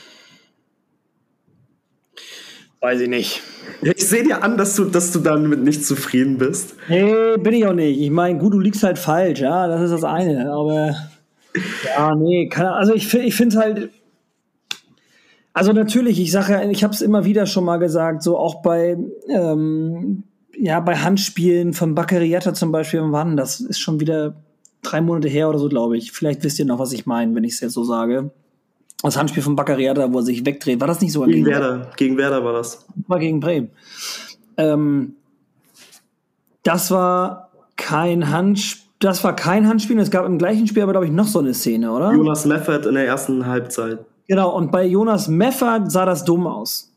Weiß 2.80 3.00
ich 3.00 3.08
nicht. 3.08 3.42
Ich 3.82 4.06
sehe 4.06 4.24
dir 4.24 4.42
an, 4.42 4.58
dass 4.58 4.76
du, 4.76 4.84
dass 4.84 5.12
du 5.12 5.20
damit 5.20 5.60
nicht 5.60 5.84
zufrieden 5.84 6.36
bist. 6.36 6.74
Nee, 6.88 7.36
bin 7.38 7.54
ich 7.54 7.64
auch 7.64 7.72
nicht. 7.72 7.98
Ich 7.98 8.10
meine, 8.10 8.38
gut, 8.38 8.52
du 8.52 8.60
liegst 8.60 8.82
halt 8.82 8.98
falsch, 8.98 9.40
ja, 9.40 9.68
das 9.68 9.82
ist 9.82 9.92
das 9.92 10.04
eine. 10.04 10.52
Aber 10.52 10.96
ja, 11.84 12.14
nee, 12.16 12.48
kann, 12.48 12.66
also 12.66 12.92
ich, 12.92 13.12
ich 13.14 13.34
finde 13.34 13.56
es 13.56 13.62
halt, 13.62 13.90
also 15.56 15.72
natürlich, 15.72 16.20
ich 16.20 16.32
sage 16.32 16.52
ja, 16.52 16.68
ich 16.68 16.84
habe 16.84 16.92
es 16.92 17.00
immer 17.00 17.24
wieder 17.24 17.46
schon 17.46 17.64
mal 17.64 17.78
gesagt, 17.78 18.22
so 18.22 18.36
auch 18.36 18.60
bei 18.60 18.98
ähm, 19.30 20.24
ja 20.54 20.80
bei 20.80 20.96
Handspielen 20.96 21.72
von 21.72 21.94
Baccariata 21.94 22.52
zum 22.52 22.72
Beispiel, 22.72 23.00
wann 23.04 23.38
das 23.38 23.60
ist 23.60 23.78
schon 23.78 23.98
wieder 23.98 24.36
drei 24.82 25.00
Monate 25.00 25.28
her 25.28 25.48
oder 25.48 25.58
so, 25.58 25.70
glaube 25.70 25.96
ich. 25.96 26.12
Vielleicht 26.12 26.44
wisst 26.44 26.58
ihr 26.58 26.66
noch, 26.66 26.78
was 26.78 26.92
ich 26.92 27.06
meine, 27.06 27.34
wenn 27.34 27.42
ich 27.42 27.54
es 27.54 27.60
jetzt 27.60 27.72
so 27.72 27.84
sage. 27.84 28.32
Das 29.02 29.16
Handspiel 29.16 29.42
von 29.42 29.56
Baccariata, 29.56 30.12
wo 30.12 30.18
er 30.18 30.24
sich 30.24 30.44
wegdreht. 30.44 30.78
War 30.78 30.88
das 30.88 31.00
nicht 31.00 31.12
so? 31.12 31.20
Gegen, 31.20 31.32
gegen 31.32 31.46
Werder. 31.46 31.90
Gegen 31.96 32.18
Werder 32.18 32.44
war 32.44 32.52
das. 32.52 32.84
War 33.06 33.18
gegen 33.18 33.40
Bremen. 33.40 33.70
Ähm, 34.58 35.14
das 36.64 36.90
war 36.90 37.50
kein 37.76 38.30
Handspiel. 38.30 38.84
Das 38.98 39.24
war 39.24 39.34
kein 39.34 39.66
Handspiel. 39.66 39.98
Es 40.00 40.10
gab 40.10 40.26
im 40.26 40.36
gleichen 40.36 40.66
Spiel 40.66 40.82
aber, 40.82 40.92
glaube 40.92 41.06
ich, 41.06 41.12
noch 41.12 41.28
so 41.28 41.38
eine 41.38 41.54
Szene, 41.54 41.92
oder? 41.92 42.12
Jonas 42.12 42.44
Meffert 42.44 42.84
in 42.84 42.94
der 42.94 43.06
ersten 43.06 43.46
Halbzeit. 43.46 44.00
Genau, 44.28 44.54
und 44.56 44.72
bei 44.72 44.84
Jonas 44.84 45.28
Meffert 45.28 45.90
sah 45.90 46.04
das 46.04 46.24
dumm 46.24 46.46
aus. 46.46 46.92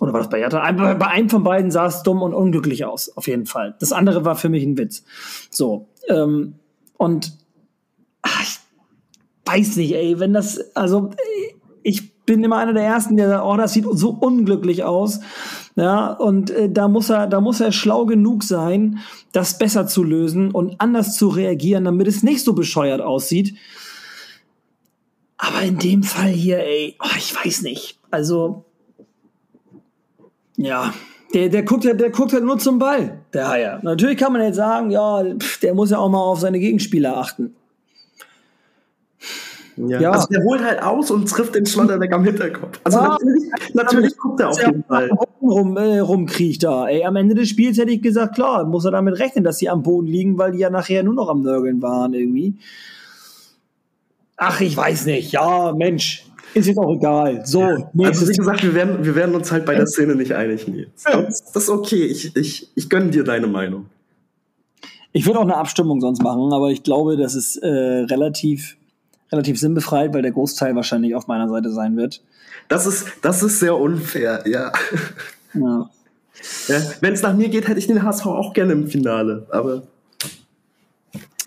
Oder 0.00 0.12
war 0.12 0.20
das 0.20 0.30
bei 0.30 0.40
Jatta? 0.40 0.58
Bei 0.72 1.06
einem 1.08 1.28
von 1.28 1.44
beiden 1.44 1.70
sah 1.70 1.86
es 1.86 2.02
dumm 2.02 2.22
und 2.22 2.32
unglücklich 2.32 2.84
aus, 2.84 3.14
auf 3.16 3.28
jeden 3.28 3.46
Fall. 3.46 3.76
Das 3.80 3.92
andere 3.92 4.24
war 4.24 4.34
für 4.34 4.48
mich 4.48 4.64
ein 4.64 4.78
Witz. 4.78 5.04
So. 5.50 5.88
Ähm, 6.08 6.54
und 6.96 7.32
ach, 8.22 8.42
ich 8.42 8.58
weiß 9.44 9.76
nicht, 9.76 9.94
ey, 9.94 10.18
wenn 10.18 10.32
das, 10.32 10.74
also 10.74 11.10
ich 11.82 12.24
bin 12.24 12.42
immer 12.44 12.58
einer 12.58 12.72
der 12.72 12.84
ersten, 12.84 13.16
der 13.16 13.28
sagt, 13.28 13.44
oh, 13.44 13.56
das 13.56 13.72
sieht 13.72 13.86
so 13.90 14.10
unglücklich 14.10 14.84
aus. 14.84 15.20
Ja, 15.76 16.12
und 16.12 16.50
äh, 16.50 16.70
da 16.70 16.88
muss 16.88 17.10
er, 17.10 17.26
da 17.26 17.40
muss 17.40 17.60
er 17.60 17.72
schlau 17.72 18.06
genug 18.06 18.42
sein, 18.44 19.00
das 19.32 19.58
besser 19.58 19.86
zu 19.86 20.02
lösen 20.02 20.50
und 20.50 20.80
anders 20.80 21.16
zu 21.16 21.28
reagieren, 21.28 21.84
damit 21.84 22.06
es 22.06 22.22
nicht 22.22 22.44
so 22.44 22.54
bescheuert 22.54 23.00
aussieht. 23.00 23.54
Aber 25.42 25.62
in 25.62 25.78
dem 25.78 26.02
Fall 26.02 26.28
hier, 26.28 26.58
ey, 26.58 26.96
oh, 27.02 27.16
ich 27.16 27.34
weiß 27.34 27.62
nicht. 27.62 27.98
Also, 28.10 28.64
ja, 30.56 30.92
der, 31.32 31.48
der 31.48 31.62
guckt 31.62 31.84
ja, 31.84 31.94
der 31.94 32.10
guckt 32.10 32.34
halt 32.34 32.44
nur 32.44 32.58
zum 32.58 32.78
Ball, 32.78 33.22
der 33.32 33.48
Haier. 33.48 33.80
Natürlich 33.82 34.18
kann 34.18 34.34
man 34.34 34.42
jetzt 34.42 34.56
sagen, 34.56 34.90
ja, 34.90 35.22
der 35.62 35.74
muss 35.74 35.90
ja 35.90 35.98
auch 35.98 36.10
mal 36.10 36.20
auf 36.20 36.40
seine 36.40 36.58
Gegenspieler 36.58 37.16
achten. 37.16 37.54
Ja. 39.76 39.98
ja. 39.98 40.10
Also 40.10 40.26
der 40.26 40.42
holt 40.44 40.62
halt 40.62 40.82
aus 40.82 41.10
und 41.10 41.26
trifft 41.30 41.54
den 41.54 41.64
Schlotterbeck 41.64 42.12
am 42.12 42.22
Hinterkopf. 42.24 42.78
Also 42.84 42.98
ja, 42.98 43.08
natürlich, 43.08 43.44
natürlich 43.72 44.16
guckt 44.18 44.40
er 44.40 44.50
auf 44.50 44.60
jeden 44.60 44.84
Fall. 44.84 45.10
Rum, 45.40 45.76
äh, 45.78 46.00
rumkriecht 46.00 46.62
da. 46.64 46.86
Ey, 46.86 47.04
am 47.04 47.16
Ende 47.16 47.34
des 47.34 47.48
Spiels 47.48 47.78
hätte 47.78 47.92
ich 47.92 48.02
gesagt, 48.02 48.34
klar, 48.34 48.66
muss 48.66 48.84
er 48.84 48.90
damit 48.90 49.18
rechnen, 49.18 49.42
dass 49.42 49.56
sie 49.56 49.70
am 49.70 49.82
Boden 49.82 50.06
liegen, 50.06 50.36
weil 50.36 50.52
die 50.52 50.58
ja 50.58 50.68
nachher 50.68 51.02
nur 51.02 51.14
noch 51.14 51.30
am 51.30 51.40
Nörgeln 51.40 51.80
waren 51.80 52.12
irgendwie. 52.12 52.56
Ach, 54.42 54.58
ich 54.62 54.74
weiß 54.74 55.04
nicht. 55.04 55.32
Ja, 55.32 55.70
Mensch, 55.76 56.24
ist 56.54 56.66
jetzt 56.66 56.78
auch 56.78 56.94
egal. 56.94 57.44
So, 57.44 57.60
also 57.62 58.26
wie 58.26 58.32
gesagt, 58.32 58.62
wir 58.62 58.74
werden, 58.74 59.04
wir 59.04 59.14
werden 59.14 59.34
uns 59.34 59.52
halt 59.52 59.66
bei 59.66 59.74
der 59.74 59.86
Szene 59.86 60.16
nicht 60.16 60.32
einig, 60.32 60.66
Nils. 60.66 61.04
Das, 61.04 61.52
das 61.52 61.64
ist 61.64 61.68
okay. 61.68 62.06
Ich, 62.06 62.34
ich, 62.34 62.70
ich 62.74 62.88
gönne 62.88 63.10
dir 63.10 63.22
deine 63.22 63.46
Meinung. 63.46 63.90
Ich 65.12 65.26
würde 65.26 65.40
auch 65.40 65.44
eine 65.44 65.58
Abstimmung 65.58 66.00
sonst 66.00 66.22
machen, 66.22 66.54
aber 66.54 66.70
ich 66.70 66.82
glaube, 66.82 67.18
das 67.18 67.34
ist 67.34 67.58
äh, 67.58 67.68
relativ, 67.68 68.78
relativ 69.30 69.60
sinnbefreit, 69.60 70.14
weil 70.14 70.22
der 70.22 70.32
Großteil 70.32 70.74
wahrscheinlich 70.74 71.14
auf 71.14 71.26
meiner 71.26 71.50
Seite 71.50 71.70
sein 71.70 71.98
wird. 71.98 72.22
Das 72.68 72.86
ist, 72.86 73.08
das 73.20 73.42
ist 73.42 73.60
sehr 73.60 73.76
unfair, 73.76 74.42
ja. 74.46 74.72
ja. 75.52 75.90
ja 76.68 76.82
Wenn 77.02 77.12
es 77.12 77.20
nach 77.20 77.34
mir 77.34 77.50
geht, 77.50 77.68
hätte 77.68 77.78
ich 77.78 77.88
den 77.88 78.02
HSV 78.02 78.24
auch 78.24 78.54
gerne 78.54 78.72
im 78.72 78.86
Finale, 78.86 79.46
aber. 79.50 79.82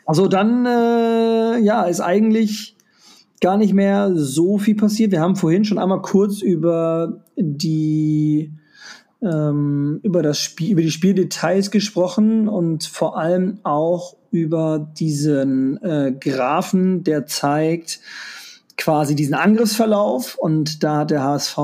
Also 0.05 0.27
dann, 0.27 0.67
äh, 0.67 1.57
ja, 1.57 1.85
ist 1.85 1.99
eigentlich 1.99 2.72
gar 3.43 3.57
nicht 3.57 3.73
mehr 3.73 4.13
so 4.15 4.57
viel 4.57 4.75
passiert. 4.75 5.11
Wir 5.11 5.19
haben 5.19 5.35
vorhin 5.35 5.65
schon 5.65 5.77
einmal 5.77 6.01
kurz 6.01 6.41
über 6.41 7.25
die 7.35 8.53
ähm, 9.21 9.99
über 10.01 10.23
das 10.23 10.39
Spiel, 10.39 10.71
über 10.71 10.81
die 10.81 10.91
Spieldetails 10.91 11.69
gesprochen 11.69 12.47
und 12.47 12.85
vor 12.85 13.17
allem 13.17 13.59
auch 13.63 14.15
über 14.31 14.79
diesen 14.97 15.81
äh, 15.83 16.13
Graphen, 16.17 17.03
der 17.03 17.25
zeigt 17.25 17.99
quasi 18.77 19.13
diesen 19.13 19.33
Angriffsverlauf 19.33 20.37
und 20.39 20.81
da 20.81 20.99
hat 20.99 21.11
der 21.11 21.23
HSV 21.23 21.57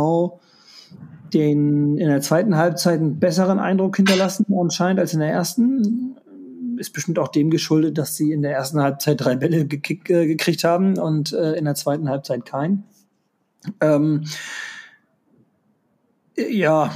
den 1.34 1.98
in 1.98 2.10
der 2.10 2.22
zweiten 2.22 2.58
Halbzeit 2.58 3.00
einen 3.00 3.20
besseren 3.20 3.58
Eindruck 3.58 3.96
hinterlassen 3.96 4.46
anscheinend 4.60 5.00
als 5.00 5.14
in 5.14 5.22
der 5.22 5.32
ersten 5.32 6.19
ist 6.80 6.94
bestimmt 6.94 7.20
auch 7.20 7.28
dem 7.28 7.50
geschuldet, 7.50 7.98
dass 7.98 8.16
sie 8.16 8.32
in 8.32 8.42
der 8.42 8.54
ersten 8.54 8.82
Halbzeit 8.82 9.22
drei 9.22 9.36
Bälle 9.36 9.66
gekick, 9.66 10.10
äh, 10.10 10.26
gekriegt 10.28 10.64
haben 10.64 10.98
und 10.98 11.34
äh, 11.34 11.54
in 11.54 11.66
der 11.66 11.76
zweiten 11.76 12.10
Halbzeit 12.10 12.46
keinen. 12.46 12.84
Ähm, 13.82 14.24
ja, 16.36 16.92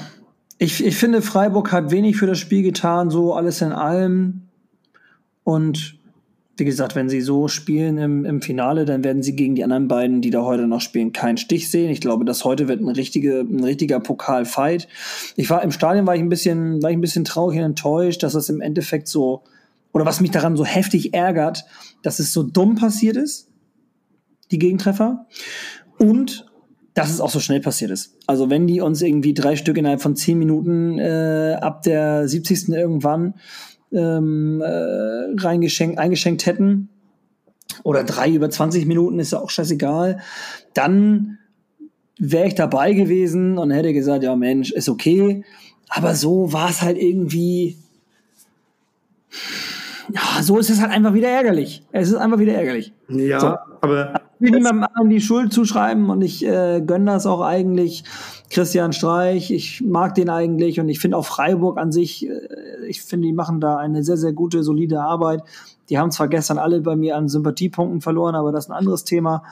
ich, 0.57 0.83
ich 0.85 0.95
finde, 0.95 1.21
Freiburg 1.21 1.71
hat 1.71 1.91
wenig 1.91 2.17
für 2.17 2.27
das 2.27 2.39
Spiel 2.39 2.63
getan, 2.63 3.09
so 3.09 3.33
alles 3.33 3.61
in 3.61 3.71
allem. 3.71 4.43
Und 5.43 5.97
wie 6.55 6.65
gesagt, 6.65 6.95
wenn 6.95 7.09
sie 7.09 7.21
so 7.21 7.47
spielen 7.47 7.97
im, 7.97 8.25
im 8.25 8.41
Finale, 8.41 8.85
dann 8.85 9.03
werden 9.03 9.23
sie 9.23 9.35
gegen 9.35 9.55
die 9.55 9.63
anderen 9.63 9.87
beiden, 9.87 10.21
die 10.21 10.29
da 10.29 10.43
heute 10.43 10.67
noch 10.67 10.81
spielen, 10.81 11.11
keinen 11.11 11.37
Stich 11.37 11.71
sehen. 11.71 11.89
Ich 11.89 11.99
glaube, 11.99 12.25
das 12.25 12.45
heute 12.45 12.67
wird 12.67 12.79
ein, 12.79 12.89
richtige, 12.89 13.39
ein 13.39 13.63
richtiger 13.63 13.99
Pokalfight. 13.99 14.87
Ich 15.35 15.49
war 15.49 15.63
im 15.63 15.71
Stadion, 15.71 16.05
war 16.05 16.15
ich 16.15 16.21
ein 16.21 16.29
bisschen, 16.29 16.81
war 16.83 16.91
ich 16.91 16.97
ein 16.97 17.01
bisschen 17.01 17.25
traurig 17.25 17.57
und 17.57 17.65
enttäuscht, 17.65 18.21
dass 18.21 18.33
das 18.33 18.49
im 18.49 18.61
Endeffekt 18.61 19.07
so 19.07 19.43
oder 19.93 20.05
was 20.05 20.19
mich 20.19 20.31
daran 20.31 20.57
so 20.57 20.65
heftig 20.65 21.13
ärgert, 21.13 21.65
dass 22.01 22.19
es 22.19 22.33
so 22.33 22.43
dumm 22.43 22.75
passiert 22.75 23.15
ist, 23.15 23.47
die 24.51 24.59
Gegentreffer, 24.59 25.27
und 25.97 26.45
dass 26.93 27.09
es 27.09 27.21
auch 27.21 27.29
so 27.29 27.39
schnell 27.39 27.61
passiert 27.61 27.91
ist. 27.91 28.17
Also 28.27 28.49
wenn 28.49 28.67
die 28.67 28.81
uns 28.81 29.01
irgendwie 29.01 29.33
drei 29.33 29.55
Stück 29.55 29.77
innerhalb 29.77 30.01
von 30.01 30.15
zehn 30.15 30.37
Minuten 30.37 30.99
äh, 30.99 31.57
ab 31.59 31.81
der 31.83 32.27
70. 32.27 32.69
irgendwann 32.69 33.35
ähm, 33.91 34.61
äh, 34.61 35.41
reingeschenkt, 35.41 35.97
eingeschenkt 35.97 36.45
hätten, 36.45 36.89
oder 37.83 38.03
drei 38.03 38.29
über 38.29 38.49
20 38.49 38.85
Minuten, 38.85 39.19
ist 39.19 39.31
ja 39.31 39.39
auch 39.39 39.49
scheißegal, 39.49 40.19
dann 40.73 41.39
wäre 42.19 42.47
ich 42.47 42.55
dabei 42.55 42.93
gewesen 42.93 43.57
und 43.57 43.71
hätte 43.71 43.93
gesagt, 43.93 44.23
ja 44.23 44.35
Mensch, 44.35 44.71
ist 44.71 44.89
okay. 44.89 45.43
Aber 45.89 46.15
so 46.15 46.53
war 46.53 46.69
es 46.69 46.81
halt 46.81 46.97
irgendwie 46.97 47.77
ja, 50.11 50.41
so 50.41 50.57
ist 50.57 50.69
es 50.69 50.81
halt 50.81 50.91
einfach 50.91 51.13
wieder 51.13 51.29
ärgerlich. 51.29 51.83
Es 51.91 52.09
ist 52.09 52.15
einfach 52.15 52.39
wieder 52.39 52.53
ärgerlich. 52.53 52.93
Ja, 53.09 53.39
so. 53.39 53.55
aber. 53.81 54.21
Ich 54.39 54.51
will 54.51 54.59
niemandem 54.59 54.83
anderen 54.83 55.09
die 55.09 55.21
Schuld 55.21 55.53
zuschreiben 55.53 56.09
und 56.09 56.21
ich 56.21 56.45
äh, 56.45 56.81
gönne 56.85 57.05
das 57.05 57.25
auch 57.25 57.41
eigentlich. 57.41 58.03
Christian 58.49 58.91
Streich, 58.91 59.51
ich 59.51 59.81
mag 59.81 60.15
den 60.15 60.29
eigentlich 60.29 60.79
und 60.79 60.89
ich 60.89 60.99
finde 60.99 61.17
auch 61.17 61.25
Freiburg 61.25 61.77
an 61.77 61.91
sich, 61.91 62.27
äh, 62.27 62.85
ich 62.87 63.01
finde, 63.01 63.27
die 63.27 63.33
machen 63.33 63.61
da 63.61 63.77
eine 63.77 64.03
sehr, 64.03 64.17
sehr 64.17 64.33
gute, 64.33 64.63
solide 64.63 65.01
Arbeit. 65.01 65.43
Die 65.89 65.97
haben 65.97 66.11
zwar 66.11 66.27
gestern 66.27 66.57
alle 66.57 66.81
bei 66.81 66.95
mir 66.95 67.15
an 67.15 67.29
Sympathiepunkten 67.29 68.01
verloren, 68.01 68.35
aber 68.35 68.51
das 68.51 68.65
ist 68.65 68.71
ein 68.71 68.77
anderes 68.77 69.05
Thema. 69.05 69.43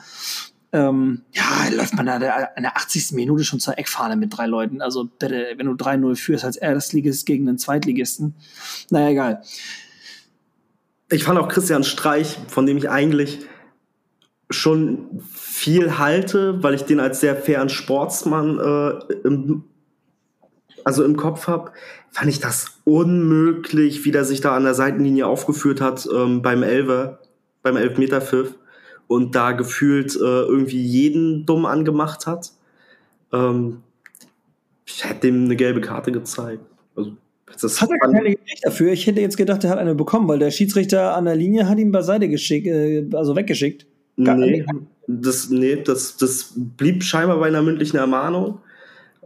Ähm, 0.72 1.22
ja, 1.32 1.74
läuft 1.74 1.94
man 1.94 2.06
da 2.06 2.16
in 2.16 2.62
der 2.62 2.76
80. 2.76 3.12
Minute 3.12 3.44
schon 3.44 3.60
zur 3.60 3.78
Eckfahne 3.78 4.16
mit 4.16 4.36
drei 4.36 4.46
Leuten. 4.46 4.82
Also 4.82 5.04
bitte, 5.04 5.46
wenn 5.56 5.66
du 5.66 5.72
3-0 5.72 6.16
führst 6.16 6.44
als 6.44 6.56
Erstligist 6.56 7.26
gegen 7.26 7.48
einen 7.48 7.58
Zweitligisten. 7.58 8.34
Naja, 8.90 9.08
egal 9.08 9.42
ich 11.12 11.24
fand 11.24 11.38
auch 11.38 11.48
Christian 11.48 11.84
Streich, 11.84 12.38
von 12.48 12.66
dem 12.66 12.76
ich 12.76 12.90
eigentlich 12.90 13.40
schon 14.50 15.20
viel 15.32 15.98
halte, 15.98 16.62
weil 16.62 16.74
ich 16.74 16.82
den 16.82 17.00
als 17.00 17.20
sehr 17.20 17.36
fairen 17.36 17.68
Sportsmann 17.68 18.58
äh, 18.58 19.14
im, 19.24 19.64
also 20.84 21.04
im 21.04 21.16
Kopf 21.16 21.46
habe, 21.46 21.72
fand 22.10 22.28
ich 22.28 22.40
das 22.40 22.78
unmöglich, 22.84 24.04
wie 24.04 24.10
der 24.10 24.24
sich 24.24 24.40
da 24.40 24.56
an 24.56 24.64
der 24.64 24.74
Seitenlinie 24.74 25.26
aufgeführt 25.26 25.80
hat 25.80 26.08
ähm, 26.12 26.42
beim 26.42 26.62
Elfer, 26.62 27.20
beim 27.62 27.76
Elfmeterpfiff 27.76 28.54
und 29.06 29.34
da 29.34 29.52
gefühlt 29.52 30.16
äh, 30.16 30.18
irgendwie 30.18 30.82
jeden 30.82 31.46
dumm 31.46 31.66
angemacht 31.66 32.26
hat. 32.26 32.52
Ähm, 33.32 33.82
ich 34.84 35.04
hätte 35.04 35.20
dem 35.20 35.44
eine 35.44 35.56
gelbe 35.56 35.80
Karte 35.80 36.12
gezeigt. 36.12 36.64
Also 36.96 37.16
das 37.60 37.80
hat 37.80 37.90
er 37.90 37.98
keine 37.98 38.30
gekriegt 38.30 38.60
dafür. 38.62 38.92
Ich 38.92 39.06
hätte 39.06 39.20
jetzt 39.20 39.36
gedacht, 39.36 39.64
er 39.64 39.70
hat 39.70 39.78
eine 39.78 39.94
bekommen, 39.94 40.28
weil 40.28 40.38
der 40.38 40.50
Schiedsrichter 40.50 41.14
an 41.14 41.24
der 41.24 41.36
Linie 41.36 41.68
hat 41.68 41.78
ihn 41.78 41.92
beiseite 41.92 42.28
geschickt, 42.28 42.66
äh, 42.66 43.06
also 43.12 43.36
weggeschickt. 43.36 43.86
Gar 44.22 44.36
nee, 44.36 44.64
das, 45.06 45.50
nee 45.50 45.76
das, 45.76 46.16
das 46.16 46.52
blieb 46.54 47.02
scheinbar 47.02 47.38
bei 47.38 47.48
einer 47.48 47.62
mündlichen 47.62 47.98
Ermahnung. 47.98 48.60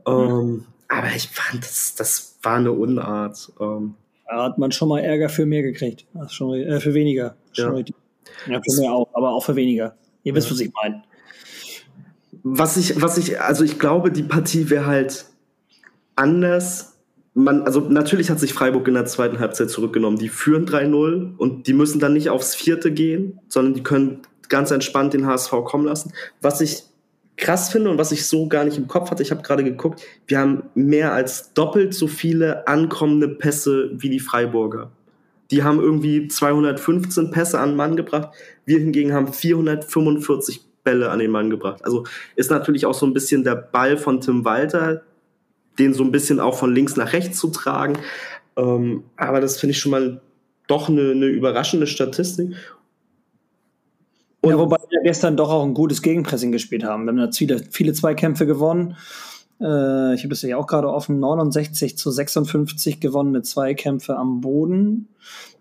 Ähm, 0.06 0.64
aber 0.88 1.08
ich 1.16 1.28
fand, 1.28 1.64
das, 1.64 1.94
das 1.96 2.38
war 2.42 2.56
eine 2.56 2.72
Unart. 2.72 3.52
Ähm, 3.60 3.94
da 4.28 4.44
hat 4.44 4.58
man 4.58 4.72
schon 4.72 4.88
mal 4.88 5.00
Ärger 5.00 5.28
für 5.28 5.46
mehr 5.46 5.62
gekriegt. 5.62 6.06
Schon, 6.28 6.54
äh, 6.54 6.80
für 6.80 6.94
weniger. 6.94 7.36
Schon 7.52 7.76
ja. 7.76 7.84
ja, 8.48 8.60
für 8.62 8.80
mehr 8.80 8.92
auch, 8.92 9.08
aber 9.12 9.30
auch 9.30 9.44
für 9.44 9.56
weniger. 9.56 9.96
Ihr 10.22 10.34
wisst, 10.34 10.48
ja. 10.48 10.52
was 10.52 10.60
ich 10.60 10.72
meine. 10.72 11.02
Was 12.42 12.76
ich, 12.76 13.02
was 13.02 13.18
ich, 13.18 13.40
also 13.40 13.64
ich 13.64 13.78
glaube, 13.78 14.12
die 14.12 14.22
Partie 14.22 14.70
wäre 14.70 14.86
halt 14.86 15.26
anders 16.14 16.95
man, 17.36 17.62
also 17.62 17.80
natürlich 17.80 18.30
hat 18.30 18.40
sich 18.40 18.54
Freiburg 18.54 18.88
in 18.88 18.94
der 18.94 19.04
zweiten 19.04 19.38
Halbzeit 19.38 19.68
zurückgenommen. 19.68 20.18
Die 20.18 20.30
führen 20.30 20.66
3-0 20.66 21.36
und 21.36 21.66
die 21.66 21.74
müssen 21.74 22.00
dann 22.00 22.14
nicht 22.14 22.30
aufs 22.30 22.54
vierte 22.54 22.90
gehen, 22.90 23.38
sondern 23.48 23.74
die 23.74 23.82
können 23.82 24.22
ganz 24.48 24.70
entspannt 24.70 25.12
den 25.12 25.26
HSV 25.26 25.50
kommen 25.64 25.84
lassen. 25.84 26.12
Was 26.40 26.62
ich 26.62 26.84
krass 27.36 27.68
finde 27.68 27.90
und 27.90 27.98
was 27.98 28.10
ich 28.10 28.24
so 28.24 28.48
gar 28.48 28.64
nicht 28.64 28.78
im 28.78 28.88
Kopf 28.88 29.10
hatte, 29.10 29.22
ich 29.22 29.30
habe 29.30 29.42
gerade 29.42 29.64
geguckt, 29.64 30.00
wir 30.26 30.38
haben 30.38 30.62
mehr 30.74 31.12
als 31.12 31.52
doppelt 31.52 31.92
so 31.92 32.06
viele 32.06 32.66
ankommende 32.66 33.28
Pässe 33.28 33.90
wie 33.92 34.08
die 34.08 34.20
Freiburger. 34.20 34.90
Die 35.50 35.62
haben 35.62 35.78
irgendwie 35.78 36.28
215 36.28 37.30
Pässe 37.30 37.60
an 37.60 37.76
Mann 37.76 37.96
gebracht. 37.96 38.30
Wir 38.64 38.78
hingegen 38.78 39.12
haben 39.12 39.30
445 39.30 40.64
Bälle 40.84 41.10
an 41.10 41.18
den 41.18 41.30
Mann 41.30 41.50
gebracht. 41.50 41.84
Also 41.84 42.04
ist 42.34 42.50
natürlich 42.50 42.86
auch 42.86 42.94
so 42.94 43.04
ein 43.04 43.12
bisschen 43.12 43.44
der 43.44 43.56
Ball 43.56 43.98
von 43.98 44.22
Tim 44.22 44.46
Walter, 44.46 45.02
den 45.78 45.94
so 45.94 46.02
ein 46.04 46.12
bisschen 46.12 46.40
auch 46.40 46.56
von 46.56 46.74
links 46.74 46.96
nach 46.96 47.12
rechts 47.12 47.38
zu 47.38 47.48
tragen. 47.48 47.98
Ähm, 48.56 49.04
aber 49.16 49.40
das 49.40 49.58
finde 49.58 49.72
ich 49.72 49.78
schon 49.78 49.92
mal 49.92 50.20
doch 50.66 50.88
eine, 50.88 51.12
eine 51.12 51.26
überraschende 51.26 51.86
Statistik. 51.86 52.54
Und 54.40 54.50
ja, 54.50 54.58
wobei 54.58 54.76
wir 54.90 55.02
gestern 55.02 55.36
doch 55.36 55.50
auch 55.50 55.64
ein 55.64 55.74
gutes 55.74 56.02
Gegenpressing 56.02 56.52
gespielt 56.52 56.84
haben. 56.84 57.04
Wir 57.04 57.12
haben 57.12 57.18
jetzt 57.18 57.38
viele, 57.38 57.60
viele 57.70 57.92
Zweikämpfe 57.92 58.46
gewonnen. 58.46 58.96
Äh, 59.60 60.14
ich 60.14 60.20
habe 60.20 60.28
das 60.28 60.42
ja 60.42 60.56
auch 60.56 60.66
gerade 60.66 60.88
offen. 60.88 61.18
69 61.18 61.96
zu 61.98 62.10
56 62.10 63.00
gewonnene 63.00 63.42
Zweikämpfe 63.42 64.16
am 64.16 64.40
Boden. 64.40 65.08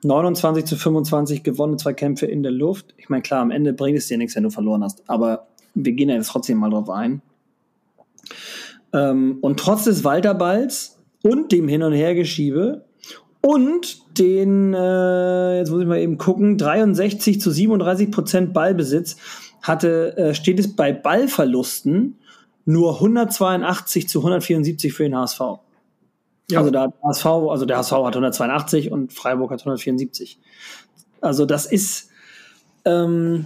29 0.03 0.65
zu 0.65 0.75
25 0.75 1.43
gewonnene 1.43 1.77
Zweikämpfe 1.77 2.25
in 2.25 2.43
der 2.43 2.51
Luft. 2.51 2.93
Ich 2.97 3.09
meine, 3.09 3.23
klar, 3.23 3.41
am 3.41 3.51
Ende 3.51 3.73
bringt 3.73 3.97
es 3.97 4.07
dir 4.07 4.17
nichts, 4.17 4.35
wenn 4.35 4.43
du 4.43 4.49
verloren 4.49 4.83
hast. 4.83 5.03
Aber 5.09 5.47
wir 5.73 5.93
gehen 5.93 6.09
ja 6.09 6.15
jetzt 6.15 6.29
trotzdem 6.29 6.57
mal 6.57 6.69
drauf 6.69 6.89
ein. 6.89 7.21
Ähm, 8.95 9.39
und 9.41 9.59
trotz 9.59 9.83
des 9.83 10.03
Walterballs 10.03 10.97
und 11.21 11.51
dem 11.51 11.67
Hin- 11.67 11.83
und 11.83 11.93
Hergeschiebe 11.93 12.85
und 13.41 14.17
den, 14.17 14.73
äh, 14.73 15.59
jetzt 15.59 15.69
muss 15.69 15.81
ich 15.81 15.87
mal 15.87 15.99
eben 15.99 16.17
gucken, 16.17 16.57
63 16.57 17.41
zu 17.41 17.51
37 17.51 18.09
Prozent 18.09 18.53
Ballbesitz 18.53 19.17
hatte, 19.61 20.17
äh, 20.17 20.33
steht 20.33 20.59
es 20.59 20.75
bei 20.75 20.93
Ballverlusten 20.93 22.17
nur 22.65 22.95
182 22.95 24.07
zu 24.07 24.19
174 24.19 24.93
für 24.93 25.03
den 25.03 25.15
HSV. 25.15 25.39
Ja. 26.49 26.59
Also 26.59 26.71
der 26.71 26.93
HSV, 27.03 27.25
also 27.25 27.65
der 27.65 27.77
HSV 27.77 27.91
hat 27.91 28.15
182 28.15 28.91
und 28.91 29.11
Freiburg 29.11 29.51
hat 29.51 29.59
174. 29.59 30.39
Also 31.21 31.45
das 31.45 31.65
ist 31.65 32.09
ähm, 32.85 33.45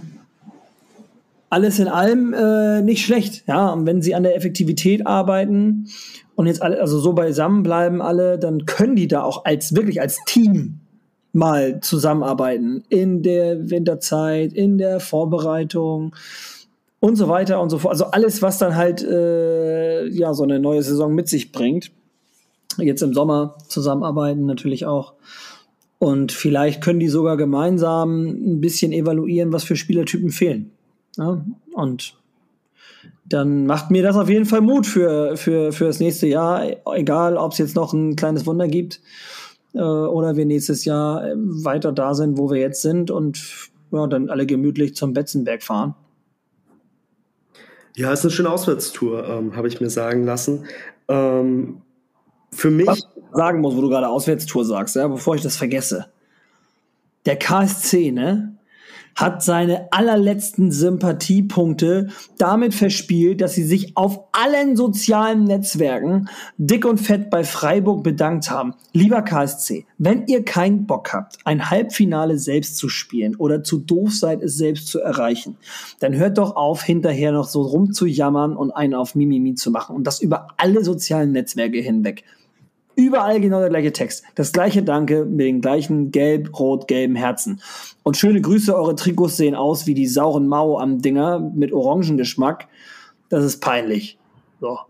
alles 1.50 1.80
in 1.80 1.88
allem 1.88 2.32
äh, 2.32 2.80
nicht 2.80 3.04
schlecht. 3.04 3.44
Ja, 3.46 3.70
und 3.70 3.84
wenn 3.84 4.00
sie 4.00 4.14
an 4.14 4.22
der 4.22 4.36
Effektivität 4.36 5.06
arbeiten 5.06 5.88
und 6.36 6.46
jetzt 6.46 6.62
alle, 6.62 6.80
also 6.80 6.98
so 6.98 7.12
beisammen 7.12 7.62
bleiben 7.64 8.00
alle, 8.00 8.38
dann 8.38 8.64
können 8.66 8.96
die 8.96 9.08
da 9.08 9.22
auch 9.22 9.44
als 9.44 9.74
wirklich 9.74 10.00
als 10.00 10.18
Team 10.26 10.80
mal 11.32 11.80
zusammenarbeiten 11.80 12.84
in 12.88 13.22
der 13.22 13.68
Winterzeit, 13.70 14.52
in 14.52 14.78
der 14.78 15.00
Vorbereitung 15.00 16.14
und 17.00 17.16
so 17.16 17.28
weiter 17.28 17.60
und 17.60 17.70
so 17.70 17.78
fort. 17.78 17.92
Also 17.92 18.06
alles, 18.06 18.42
was 18.42 18.58
dann 18.58 18.76
halt 18.76 19.02
äh, 19.02 20.06
ja 20.08 20.32
so 20.34 20.44
eine 20.44 20.60
neue 20.60 20.82
Saison 20.82 21.14
mit 21.14 21.28
sich 21.28 21.50
bringt. 21.50 21.90
Jetzt 22.78 23.02
im 23.02 23.12
Sommer 23.12 23.56
zusammenarbeiten 23.68 24.46
natürlich 24.46 24.86
auch. 24.86 25.14
Und 25.98 26.32
vielleicht 26.32 26.80
können 26.80 27.00
die 27.00 27.08
sogar 27.08 27.36
gemeinsam 27.36 28.26
ein 28.26 28.60
bisschen 28.60 28.92
evaluieren, 28.92 29.52
was 29.52 29.64
für 29.64 29.76
Spielertypen 29.76 30.30
fehlen. 30.30 30.70
Ja? 31.20 31.44
Und 31.74 32.16
dann 33.24 33.66
macht 33.66 33.90
mir 33.90 34.02
das 34.02 34.16
auf 34.16 34.28
jeden 34.28 34.46
Fall 34.46 34.60
Mut 34.60 34.86
für, 34.86 35.36
für, 35.36 35.72
für 35.72 35.84
das 35.84 36.00
nächste 36.00 36.26
Jahr, 36.26 36.64
egal 36.94 37.36
ob 37.36 37.52
es 37.52 37.58
jetzt 37.58 37.76
noch 37.76 37.92
ein 37.92 38.16
kleines 38.16 38.44
Wunder 38.46 38.66
gibt 38.66 39.00
äh, 39.74 39.80
oder 39.80 40.36
wir 40.36 40.46
nächstes 40.46 40.84
Jahr 40.84 41.22
weiter 41.36 41.92
da 41.92 42.14
sind, 42.14 42.38
wo 42.38 42.50
wir 42.50 42.58
jetzt 42.58 42.82
sind 42.82 43.10
und 43.10 43.70
ja, 43.92 44.06
dann 44.06 44.30
alle 44.30 44.46
gemütlich 44.46 44.96
zum 44.96 45.12
Betzenberg 45.12 45.62
fahren. 45.62 45.94
Ja, 47.96 48.12
ist 48.12 48.24
eine 48.24 48.30
schöne 48.30 48.50
Auswärtstour, 48.50 49.28
ähm, 49.28 49.56
habe 49.56 49.68
ich 49.68 49.80
mir 49.80 49.90
sagen 49.90 50.24
lassen. 50.24 50.64
Ähm, 51.08 51.82
für 52.52 52.70
mich. 52.70 52.86
Was 52.86 52.98
ich 52.98 53.04
sagen 53.32 53.60
muss, 53.60 53.76
wo 53.76 53.80
du 53.80 53.88
gerade 53.88 54.08
Auswärtstour 54.08 54.64
sagst, 54.64 54.96
ja, 54.96 55.06
bevor 55.06 55.34
ich 55.34 55.42
das 55.42 55.56
vergesse. 55.56 56.06
Der 57.26 57.36
KSC, 57.36 58.10
ne? 58.10 58.56
Hat 59.20 59.42
seine 59.42 59.92
allerletzten 59.92 60.72
Sympathiepunkte 60.72 62.08
damit 62.38 62.74
verspielt, 62.74 63.40
dass 63.40 63.54
sie 63.54 63.64
sich 63.64 63.96
auf 63.96 64.20
allen 64.32 64.76
sozialen 64.76 65.44
Netzwerken 65.44 66.28
dick 66.56 66.86
und 66.86 66.98
fett 66.98 67.28
bei 67.30 67.44
Freiburg 67.44 68.02
bedankt 68.02 68.50
haben. 68.50 68.74
Lieber 68.92 69.22
KSC, 69.22 69.86
wenn 69.98 70.26
ihr 70.26 70.44
keinen 70.44 70.86
Bock 70.86 71.12
habt, 71.12 71.36
ein 71.44 71.70
Halbfinale 71.70 72.38
selbst 72.38 72.76
zu 72.76 72.88
spielen 72.88 73.36
oder 73.36 73.62
zu 73.62 73.78
doof 73.78 74.14
seid, 74.14 74.42
es 74.42 74.56
selbst 74.56 74.88
zu 74.88 75.00
erreichen, 75.00 75.56
dann 75.98 76.14
hört 76.14 76.38
doch 76.38 76.56
auf, 76.56 76.82
hinterher 76.82 77.32
noch 77.32 77.48
so 77.48 77.62
rumzujammern 77.62 78.56
und 78.56 78.70
einen 78.70 78.94
auf 78.94 79.14
Mimimi 79.14 79.54
zu 79.54 79.70
machen 79.70 79.96
und 79.96 80.06
das 80.06 80.20
über 80.20 80.48
alle 80.56 80.82
sozialen 80.84 81.32
Netzwerke 81.32 81.78
hinweg. 81.78 82.24
Überall 83.00 83.40
genau 83.40 83.60
der 83.60 83.70
gleiche 83.70 83.92
Text. 83.92 84.24
Das 84.34 84.52
gleiche 84.52 84.82
Danke 84.82 85.24
mit 85.24 85.46
den 85.46 85.62
gleichen 85.62 86.12
gelb-rot-gelben 86.12 87.16
Herzen. 87.16 87.62
Und 88.02 88.18
schöne 88.18 88.42
Grüße, 88.42 88.76
eure 88.76 88.94
Trikots 88.94 89.38
sehen 89.38 89.54
aus 89.54 89.86
wie 89.86 89.94
die 89.94 90.06
sauren 90.06 90.46
Mau 90.46 90.78
am 90.78 91.00
Dinger 91.00 91.38
mit 91.38 91.72
Orangengeschmack. 91.72 92.68
Das 93.30 93.42
ist 93.42 93.62
peinlich. 93.62 94.18
So. 94.60 94.80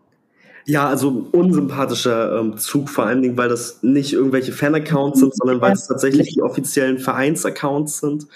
Ja, 0.64 0.88
also 0.88 1.28
unsympathischer 1.30 2.40
ähm, 2.40 2.58
Zug, 2.58 2.88
vor 2.88 3.04
allen 3.06 3.22
Dingen, 3.22 3.36
weil 3.36 3.48
das 3.48 3.80
nicht 3.82 4.12
irgendwelche 4.12 4.50
Fan-Accounts 4.50 5.20
sind, 5.20 5.36
sondern 5.36 5.60
weil 5.60 5.72
es 5.74 5.86
tatsächlich 5.86 6.34
die 6.34 6.42
offiziellen 6.42 6.98
Vereins-Accounts 6.98 8.00
sind. 8.00 8.26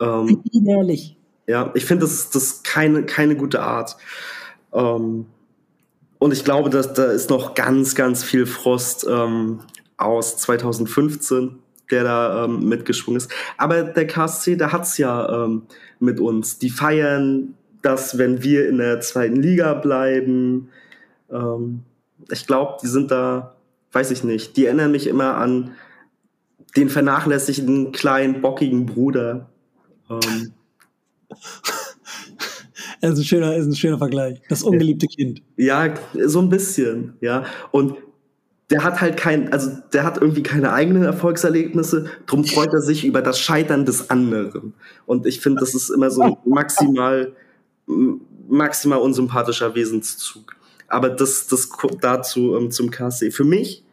Ähm, 0.00 0.44
Ehrlich. 0.64 1.16
Ja, 1.48 1.72
ich 1.74 1.84
finde, 1.84 2.02
das 2.02 2.12
ist 2.12 2.34
das 2.36 2.62
keine, 2.62 3.02
keine 3.02 3.34
gute 3.34 3.62
Art. 3.62 3.96
Ähm, 4.72 5.26
und 6.18 6.32
ich 6.32 6.44
glaube, 6.44 6.70
dass 6.70 6.92
da 6.94 7.06
ist 7.06 7.30
noch 7.30 7.54
ganz, 7.54 7.94
ganz 7.94 8.24
viel 8.24 8.46
Frost 8.46 9.06
ähm, 9.08 9.60
aus 9.96 10.36
2015, 10.38 11.58
der 11.90 12.04
da 12.04 12.44
ähm, 12.44 12.68
mitgeschwungen 12.68 13.18
ist. 13.18 13.30
Aber 13.56 13.82
der 13.82 14.06
KSC, 14.06 14.56
der 14.56 14.72
hat's 14.72 14.98
ja 14.98 15.44
ähm, 15.44 15.62
mit 16.00 16.20
uns. 16.20 16.58
Die 16.58 16.70
feiern 16.70 17.54
das, 17.82 18.18
wenn 18.18 18.42
wir 18.42 18.68
in 18.68 18.78
der 18.78 19.00
zweiten 19.00 19.36
Liga 19.36 19.74
bleiben. 19.74 20.70
Ähm, 21.30 21.84
ich 22.30 22.46
glaube, 22.46 22.78
die 22.82 22.88
sind 22.88 23.10
da, 23.10 23.54
weiß 23.92 24.10
ich 24.10 24.24
nicht, 24.24 24.56
die 24.56 24.66
erinnern 24.66 24.90
mich 24.90 25.06
immer 25.06 25.36
an 25.36 25.72
den 26.76 26.90
vernachlässigten 26.90 27.92
kleinen 27.92 28.40
bockigen 28.40 28.86
Bruder. 28.86 29.48
Ähm, 30.10 30.52
Das 33.00 33.12
ist 33.12 33.18
ein 33.20 33.24
schöner, 33.24 33.56
ist 33.56 33.66
ein 33.66 33.76
schöner 33.76 33.98
Vergleich. 33.98 34.40
Das 34.48 34.62
ungeliebte 34.62 35.06
Kind. 35.06 35.42
Ja, 35.56 35.94
so 36.26 36.40
ein 36.40 36.48
bisschen, 36.48 37.14
ja. 37.20 37.44
Und 37.70 37.94
der 38.70 38.84
hat 38.84 39.00
halt 39.00 39.16
kein, 39.16 39.52
also 39.52 39.70
der 39.92 40.04
hat 40.04 40.18
irgendwie 40.20 40.42
keine 40.42 40.72
eigenen 40.72 41.04
Erfolgserlebnisse, 41.04 42.06
drum 42.26 42.44
freut 42.44 42.72
er 42.72 42.82
sich 42.82 43.04
über 43.04 43.22
das 43.22 43.40
Scheitern 43.40 43.86
des 43.86 44.10
anderen. 44.10 44.74
Und 45.06 45.26
ich 45.26 45.40
finde, 45.40 45.60
das 45.60 45.74
ist 45.74 45.90
immer 45.90 46.10
so 46.10 46.22
ein 46.22 46.36
maximal, 46.44 47.32
maximal 48.48 48.98
unsympathischer 48.98 49.74
Wesenszug. 49.74 50.56
Aber 50.86 51.08
das, 51.08 51.46
das 51.46 51.70
dazu 52.00 52.56
ähm, 52.56 52.70
zum 52.70 52.90
KC. 52.90 53.32
Für 53.32 53.44
mich, 53.44 53.84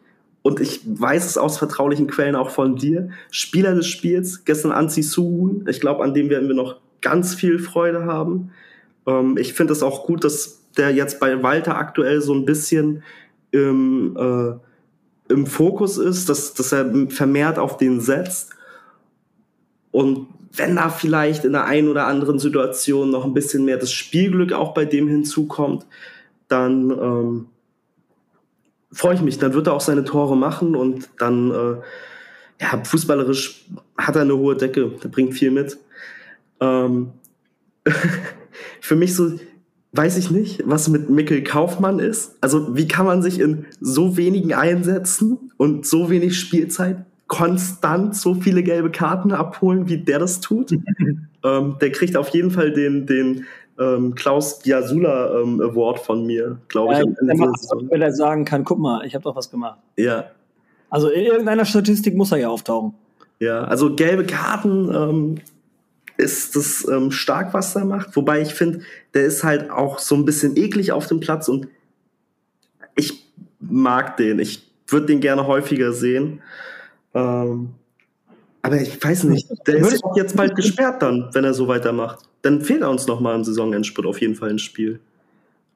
und 0.42 0.60
ich 0.60 0.80
weiß 0.84 1.26
es 1.26 1.38
aus 1.38 1.58
vertraulichen 1.58 2.06
Quellen 2.06 2.36
auch 2.36 2.50
von 2.50 2.76
dir, 2.76 3.10
Spieler 3.30 3.74
des 3.74 3.86
Spiels, 3.86 4.44
gestern 4.44 4.72
Anzi 4.72 5.02
Suhun, 5.02 5.66
ich 5.68 5.80
glaube, 5.80 6.04
an 6.04 6.14
dem 6.14 6.30
werden 6.30 6.48
wir 6.48 6.54
noch 6.54 6.76
ganz 7.00 7.34
viel 7.34 7.58
Freude 7.58 8.04
haben. 8.04 8.50
Ähm, 9.06 9.36
ich 9.38 9.54
finde 9.54 9.72
es 9.72 9.82
auch 9.82 10.06
gut, 10.06 10.24
dass 10.24 10.60
der 10.76 10.90
jetzt 10.90 11.20
bei 11.20 11.42
Walter 11.42 11.76
aktuell 11.76 12.20
so 12.20 12.34
ein 12.34 12.44
bisschen 12.44 13.02
im, 13.50 14.16
äh, 14.16 15.32
im 15.32 15.46
Fokus 15.46 15.98
ist, 15.98 16.28
dass, 16.28 16.54
dass 16.54 16.72
er 16.72 17.08
vermehrt 17.08 17.58
auf 17.58 17.76
den 17.76 18.00
setzt. 18.00 18.50
Und 19.90 20.28
wenn 20.52 20.76
da 20.76 20.88
vielleicht 20.88 21.44
in 21.44 21.52
der 21.52 21.64
einen 21.64 21.88
oder 21.88 22.06
anderen 22.06 22.38
Situation 22.38 23.10
noch 23.10 23.24
ein 23.24 23.34
bisschen 23.34 23.64
mehr 23.64 23.76
das 23.76 23.92
Spielglück 23.92 24.52
auch 24.52 24.74
bei 24.74 24.84
dem 24.84 25.08
hinzukommt, 25.08 25.86
dann 26.48 26.90
ähm, 26.90 27.46
freue 28.92 29.14
ich 29.14 29.20
mich. 29.20 29.38
Dann 29.38 29.54
wird 29.54 29.66
er 29.66 29.74
auch 29.74 29.80
seine 29.80 30.04
Tore 30.04 30.36
machen 30.36 30.74
und 30.74 31.08
dann, 31.18 31.50
äh, 31.50 31.76
ja, 32.60 32.82
fußballerisch 32.84 33.66
hat 33.98 34.16
er 34.16 34.22
eine 34.22 34.36
hohe 34.36 34.56
Decke, 34.56 34.88
der 35.02 35.08
bringt 35.08 35.34
viel 35.34 35.50
mit. 35.50 35.78
Ähm, 36.60 37.12
für 38.80 38.96
mich 38.96 39.14
so, 39.14 39.32
weiß 39.92 40.16
ich 40.18 40.30
nicht, 40.30 40.62
was 40.66 40.88
mit 40.88 41.10
Mikkel 41.10 41.42
Kaufmann 41.42 41.98
ist. 41.98 42.36
Also 42.40 42.76
wie 42.76 42.88
kann 42.88 43.06
man 43.06 43.22
sich 43.22 43.40
in 43.40 43.66
so 43.80 44.16
wenigen 44.16 44.54
Einsätzen 44.54 45.52
und 45.56 45.86
so 45.86 46.10
wenig 46.10 46.38
Spielzeit 46.38 47.04
konstant 47.28 48.14
so 48.14 48.34
viele 48.34 48.62
gelbe 48.62 48.90
Karten 48.90 49.32
abholen, 49.32 49.88
wie 49.88 49.98
der 49.98 50.18
das 50.18 50.40
tut? 50.40 50.72
ähm, 51.44 51.76
der 51.80 51.92
kriegt 51.92 52.16
auf 52.16 52.28
jeden 52.30 52.50
Fall 52.50 52.72
den, 52.72 53.06
den 53.06 53.46
ähm, 53.78 54.14
Klaus 54.14 54.60
Giasula 54.62 55.40
ähm, 55.40 55.60
Award 55.60 55.98
von 55.98 56.24
mir, 56.26 56.58
glaube 56.68 56.94
ich. 56.94 56.98
Ja, 56.98 57.04
wenn 57.90 58.02
er 58.02 58.12
sagen 58.12 58.44
kann, 58.44 58.64
guck 58.64 58.78
mal, 58.78 59.04
ich 59.04 59.14
habe 59.14 59.24
doch 59.24 59.36
was 59.36 59.50
gemacht. 59.50 59.78
Ja. 59.96 60.26
Also 60.88 61.08
in 61.08 61.24
irgendeiner 61.24 61.64
Statistik 61.64 62.16
muss 62.16 62.32
er 62.32 62.38
ja 62.38 62.48
auftauchen. 62.48 62.94
Ja, 63.38 63.64
also 63.64 63.94
gelbe 63.94 64.24
Karten 64.24 64.90
ähm, 64.94 65.34
ist 66.16 66.56
das 66.56 66.86
ähm, 66.88 67.10
stark, 67.10 67.54
was 67.54 67.74
er 67.76 67.84
macht. 67.84 68.16
Wobei 68.16 68.40
ich 68.40 68.54
finde, 68.54 68.80
der 69.14 69.24
ist 69.24 69.44
halt 69.44 69.70
auch 69.70 69.98
so 69.98 70.14
ein 70.14 70.24
bisschen 70.24 70.56
eklig 70.56 70.92
auf 70.92 71.06
dem 71.06 71.20
Platz 71.20 71.48
und 71.48 71.68
ich 72.94 73.32
mag 73.60 74.16
den. 74.16 74.38
Ich 74.38 74.70
würde 74.88 75.06
den 75.06 75.20
gerne 75.20 75.46
häufiger 75.46 75.92
sehen. 75.92 76.40
Ähm, 77.14 77.70
Aber 78.62 78.80
ich 78.80 79.02
weiß 79.02 79.24
nicht, 79.24 79.48
der 79.66 79.76
ist 79.76 80.02
jetzt 80.16 80.36
bald 80.36 80.56
gesperrt 80.56 81.02
dann, 81.02 81.30
wenn 81.32 81.44
er 81.44 81.54
so 81.54 81.68
weitermacht. 81.68 82.20
Dann 82.42 82.62
fehlt 82.62 82.82
er 82.82 82.90
uns 82.90 83.06
nochmal 83.06 83.34
im 83.34 83.44
Saisonendspurt 83.44 84.06
auf 84.06 84.20
jeden 84.20 84.34
Fall 84.34 84.50
ins 84.50 84.62
Spiel. 84.62 85.00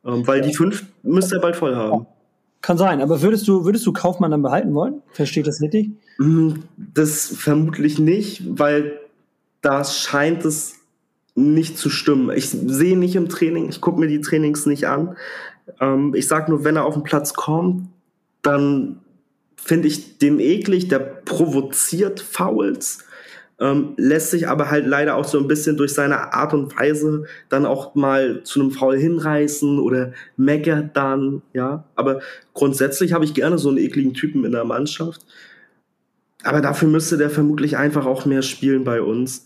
Ähm, 0.05 0.27
weil 0.27 0.41
die 0.41 0.55
fünf 0.55 0.85
müsste 1.03 1.37
er 1.37 1.41
bald 1.41 1.57
voll 1.57 1.75
haben. 1.75 2.07
Kann 2.63 2.77
sein, 2.77 3.01
aber 3.01 3.23
würdest 3.23 3.49
du, 3.49 3.65
würdest 3.65 3.87
du 3.87 3.93
Kaufmann 3.93 4.31
dann 4.31 4.43
behalten 4.43 4.75
wollen? 4.75 5.03
Versteht 5.13 5.47
das 5.47 5.63
richtig? 5.63 5.91
Mm, 6.19 6.57
das 6.77 7.35
vermutlich 7.35 7.99
nicht, 7.99 8.43
weil 8.47 9.01
da 9.61 9.85
scheint 9.85 10.45
es 10.45 10.77
nicht 11.35 11.79
zu 11.79 11.91
stimmen. 11.91 12.31
Ich 12.37 12.51
sehe 12.51 12.99
nicht 12.99 13.17
im 13.17 13.29
Training, 13.29 13.69
ich 13.69 13.81
gucke 13.81 14.01
mir 14.01 14.09
die 14.09 14.21
Trainings 14.21 14.67
nicht 14.67 14.87
an. 14.87 15.17
Ähm, 15.81 16.15
ich 16.15 16.27
sage 16.29 16.51
nur, 16.51 16.65
wenn 16.65 16.77
er 16.77 16.85
auf 16.85 16.95
den 16.95 17.03
Platz 17.03 17.35
kommt, 17.35 17.89
dann 18.43 19.01
finde 19.57 19.89
ich 19.89 20.19
dem 20.19 20.41
eklig, 20.41 20.89
der 20.89 20.99
provoziert 20.99 22.21
Fouls, 22.21 23.05
ähm, 23.61 23.93
lässt 23.99 24.31
sich 24.31 24.49
aber 24.49 24.71
halt 24.71 24.87
leider 24.87 25.17
auch 25.17 25.27
so 25.27 25.39
ein 25.39 25.47
bisschen 25.47 25.77
durch 25.77 25.93
seine 25.93 26.33
Art 26.33 26.55
und 26.55 26.77
Weise 26.79 27.25
dann 27.51 27.67
auch 27.67 27.95
mal 27.95 28.43
zu 28.43 28.61
einem 28.61 28.71
Foul 28.71 28.97
hinreißen 28.97 29.79
oder 29.79 30.13
meckert 30.37 30.97
dann, 30.97 31.43
ja. 31.53 31.85
Aber 31.95 32.21
grundsätzlich 32.55 33.13
habe 33.13 33.27
ich 33.27 33.35
gerne 33.35 33.59
so 33.59 33.69
einen 33.69 33.79
ekligen 33.79 34.15
Typen 34.15 34.47
in 34.47 34.53
der 34.53 34.65
Mannschaft. 34.65 35.27
Aber 36.43 36.63
dafür 36.63 36.89
müsste 36.89 37.19
der 37.19 37.29
vermutlich 37.29 37.77
einfach 37.77 38.07
auch 38.07 38.25
mehr 38.25 38.41
spielen 38.41 38.85
bei 38.85 39.03
uns. 39.03 39.45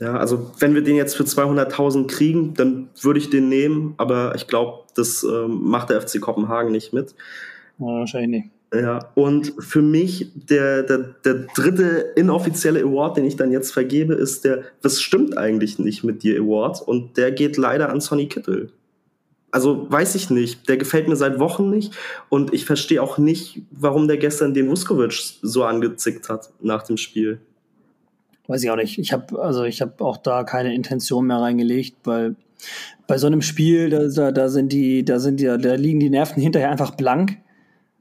Ja, 0.00 0.16
also 0.16 0.52
wenn 0.58 0.74
wir 0.74 0.82
den 0.82 0.96
jetzt 0.96 1.16
für 1.16 1.24
200.000 1.24 2.06
kriegen, 2.06 2.54
dann 2.54 2.88
würde 3.00 3.18
ich 3.18 3.30
den 3.30 3.48
nehmen, 3.48 3.94
aber 3.96 4.34
ich 4.36 4.46
glaube, 4.46 4.84
das 4.94 5.24
ähm, 5.24 5.62
macht 5.62 5.90
der 5.90 6.00
FC 6.00 6.20
Kopenhagen 6.20 6.70
nicht 6.70 6.92
mit. 6.92 7.14
Ja, 7.78 7.86
wahrscheinlich 7.86 8.42
nicht. 8.42 8.50
Ja, 8.72 9.10
und 9.14 9.54
für 9.60 9.80
mich 9.80 10.30
der, 10.34 10.82
der, 10.82 10.98
der 11.24 11.46
dritte 11.54 12.12
inoffizielle 12.16 12.82
Award, 12.82 13.16
den 13.16 13.24
ich 13.24 13.36
dann 13.36 13.50
jetzt 13.50 13.72
vergebe, 13.72 14.14
ist 14.14 14.44
der 14.44 14.62
Was 14.82 15.00
stimmt 15.00 15.38
eigentlich 15.38 15.78
nicht 15.78 16.04
mit 16.04 16.22
dir 16.22 16.40
Award 16.42 16.82
und 16.82 17.16
der 17.16 17.32
geht 17.32 17.56
leider 17.56 17.88
an 17.88 18.00
Sonny 18.00 18.28
Kittel. 18.28 18.70
Also 19.50 19.90
weiß 19.90 20.14
ich 20.16 20.28
nicht, 20.28 20.68
der 20.68 20.76
gefällt 20.76 21.08
mir 21.08 21.16
seit 21.16 21.38
Wochen 21.38 21.70
nicht 21.70 21.94
und 22.28 22.52
ich 22.52 22.66
verstehe 22.66 23.02
auch 23.02 23.16
nicht, 23.16 23.62
warum 23.70 24.06
der 24.06 24.18
gestern 24.18 24.52
den 24.52 24.68
Vuskovic 24.68 25.38
so 25.40 25.64
angezickt 25.64 26.28
hat 26.28 26.50
nach 26.60 26.82
dem 26.82 26.98
Spiel. 26.98 27.40
Weiß 28.48 28.62
ich 28.62 28.70
auch 28.70 28.76
nicht. 28.76 28.98
Ich 28.98 29.12
habe 29.12 29.40
also 29.40 29.64
ich 29.64 29.80
habe 29.80 30.04
auch 30.04 30.16
da 30.16 30.42
keine 30.42 30.74
Intention 30.74 31.26
mehr 31.26 31.38
reingelegt, 31.38 31.96
weil 32.04 32.34
bei 33.06 33.16
so 33.16 33.28
einem 33.28 33.42
Spiel 33.42 33.88
da, 33.88 34.32
da 34.32 34.48
sind 34.48 34.72
die 34.72 35.04
da 35.04 35.20
sind 35.20 35.38
die 35.38 35.44
da 35.44 35.74
liegen 35.74 36.00
die 36.00 36.10
Nerven 36.10 36.42
hinterher 36.42 36.70
einfach 36.70 36.96
blank 36.96 37.38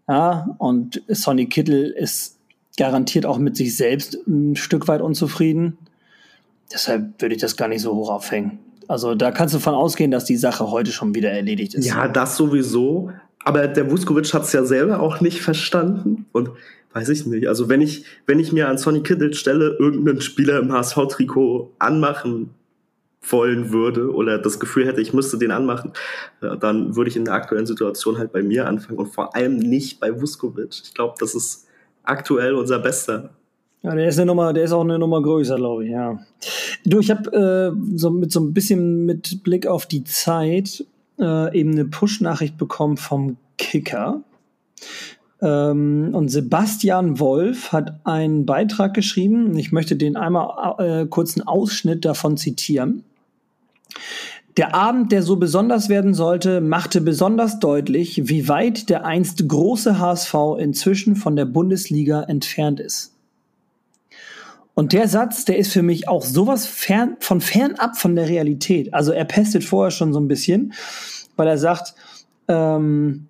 ja, 0.07 0.55
und 0.57 1.01
Sonny 1.07 1.47
Kittel 1.47 1.89
ist 1.91 2.37
garantiert 2.77 3.25
auch 3.25 3.39
mit 3.39 3.57
sich 3.57 3.75
selbst 3.75 4.17
ein 4.27 4.55
Stück 4.55 4.87
weit 4.87 5.01
unzufrieden. 5.01 5.77
Deshalb 6.71 7.21
würde 7.21 7.35
ich 7.35 7.41
das 7.41 7.57
gar 7.57 7.67
nicht 7.67 7.81
so 7.81 7.95
hoch 7.95 8.09
aufhängen. 8.09 8.59
Also 8.87 9.15
da 9.15 9.31
kannst 9.31 9.55
du 9.55 9.59
von 9.59 9.73
ausgehen, 9.73 10.11
dass 10.11 10.25
die 10.25 10.37
Sache 10.37 10.69
heute 10.69 10.91
schon 10.91 11.15
wieder 11.15 11.31
erledigt 11.31 11.73
ist. 11.73 11.85
Ja, 11.85 12.07
das 12.07 12.37
sowieso. 12.37 13.11
Aber 13.43 13.67
der 13.67 13.89
Vuskovic 13.89 14.33
hat 14.33 14.43
es 14.43 14.53
ja 14.53 14.63
selber 14.63 14.99
auch 14.99 15.19
nicht 15.21 15.41
verstanden. 15.41 16.25
Und 16.31 16.51
weiß 16.93 17.09
ich 17.09 17.25
nicht. 17.25 17.47
Also 17.47 17.69
wenn 17.69 17.81
ich, 17.81 18.05
wenn 18.25 18.39
ich 18.39 18.51
mir 18.51 18.67
an 18.67 18.77
Sonny 18.77 19.01
Kittel 19.03 19.33
stelle, 19.33 19.75
irgendeinen 19.79 20.21
Spieler 20.21 20.59
im 20.59 20.71
HSV-Trikot 20.71 21.73
anmachen 21.79 22.51
wollen 23.21 23.71
würde 23.71 24.13
oder 24.13 24.37
das 24.37 24.59
Gefühl 24.59 24.87
hätte, 24.87 25.01
ich 25.01 25.13
müsste 25.13 25.37
den 25.37 25.51
anmachen, 25.51 25.91
dann 26.39 26.95
würde 26.95 27.09
ich 27.09 27.17
in 27.17 27.25
der 27.25 27.33
aktuellen 27.33 27.65
Situation 27.65 28.17
halt 28.17 28.31
bei 28.31 28.41
mir 28.41 28.67
anfangen 28.67 28.99
und 28.99 29.07
vor 29.07 29.35
allem 29.35 29.57
nicht 29.57 29.99
bei 29.99 30.19
Vuskovic. 30.19 30.81
Ich 30.83 30.93
glaube, 30.93 31.15
das 31.19 31.35
ist 31.35 31.67
aktuell 32.03 32.53
unser 32.53 32.79
Bester. 32.79 33.31
Ja, 33.83 33.93
der 33.93 34.07
ist 34.07 34.17
eine 34.17 34.27
Nummer, 34.27 34.53
der 34.53 34.63
ist 34.63 34.71
auch 34.71 34.81
eine 34.81 34.97
Nummer 34.97 35.21
größer, 35.21 35.55
glaube 35.55 35.85
ich, 35.85 35.91
ja. 35.91 36.19
Du, 36.85 36.99
ich 36.99 37.11
habe 37.11 37.75
äh, 37.75 37.97
so 37.97 38.09
mit 38.09 38.31
so 38.31 38.39
ein 38.39 38.53
bisschen 38.53 39.05
mit 39.05 39.43
Blick 39.43 39.67
auf 39.67 39.85
die 39.85 40.03
Zeit 40.03 40.85
äh, 41.19 41.57
eben 41.57 41.71
eine 41.71 41.85
Push-Nachricht 41.85 42.57
bekommen 42.57 42.97
vom 42.97 43.37
Kicker. 43.57 44.21
Ähm, 45.41 46.09
und 46.13 46.29
Sebastian 46.29 47.19
Wolf 47.19 47.71
hat 47.71 47.99
einen 48.05 48.45
Beitrag 48.45 48.93
geschrieben. 48.93 49.57
Ich 49.57 49.71
möchte 49.71 49.95
den 49.95 50.15
einmal 50.15 50.75
äh, 50.79 51.05
kurz 51.05 51.37
einen 51.37 51.47
Ausschnitt 51.47 52.05
davon 52.05 52.37
zitieren. 52.37 53.03
Der 54.57 54.73
Abend, 54.73 55.11
der 55.11 55.21
so 55.21 55.35
besonders 55.35 55.87
werden 55.87 56.15
sollte, 56.15 56.61
machte 56.61 56.99
besonders 56.99 57.59
deutlich, 57.59 58.27
wie 58.27 58.47
weit 58.47 58.89
der 58.89 59.05
einst 59.05 59.47
große 59.47 59.99
HSV 59.99 60.33
inzwischen 60.57 61.15
von 61.15 61.35
der 61.35 61.45
Bundesliga 61.45 62.23
entfernt 62.23 62.79
ist. 62.79 63.13
Und 64.73 64.93
der 64.93 65.07
Satz, 65.07 65.45
der 65.45 65.57
ist 65.57 65.71
für 65.73 65.83
mich 65.83 66.07
auch 66.07 66.23
sowas 66.23 66.65
fern, 66.65 67.17
von 67.19 67.41
fernab 67.41 67.97
von 67.97 68.15
der 68.15 68.29
Realität. 68.29 68.93
Also 68.93 69.11
er 69.11 69.25
pestet 69.25 69.63
vorher 69.63 69.91
schon 69.91 70.11
so 70.13 70.19
ein 70.19 70.27
bisschen, 70.27 70.73
weil 71.35 71.47
er 71.47 71.57
sagt, 71.59 71.93
ähm, 72.47 73.27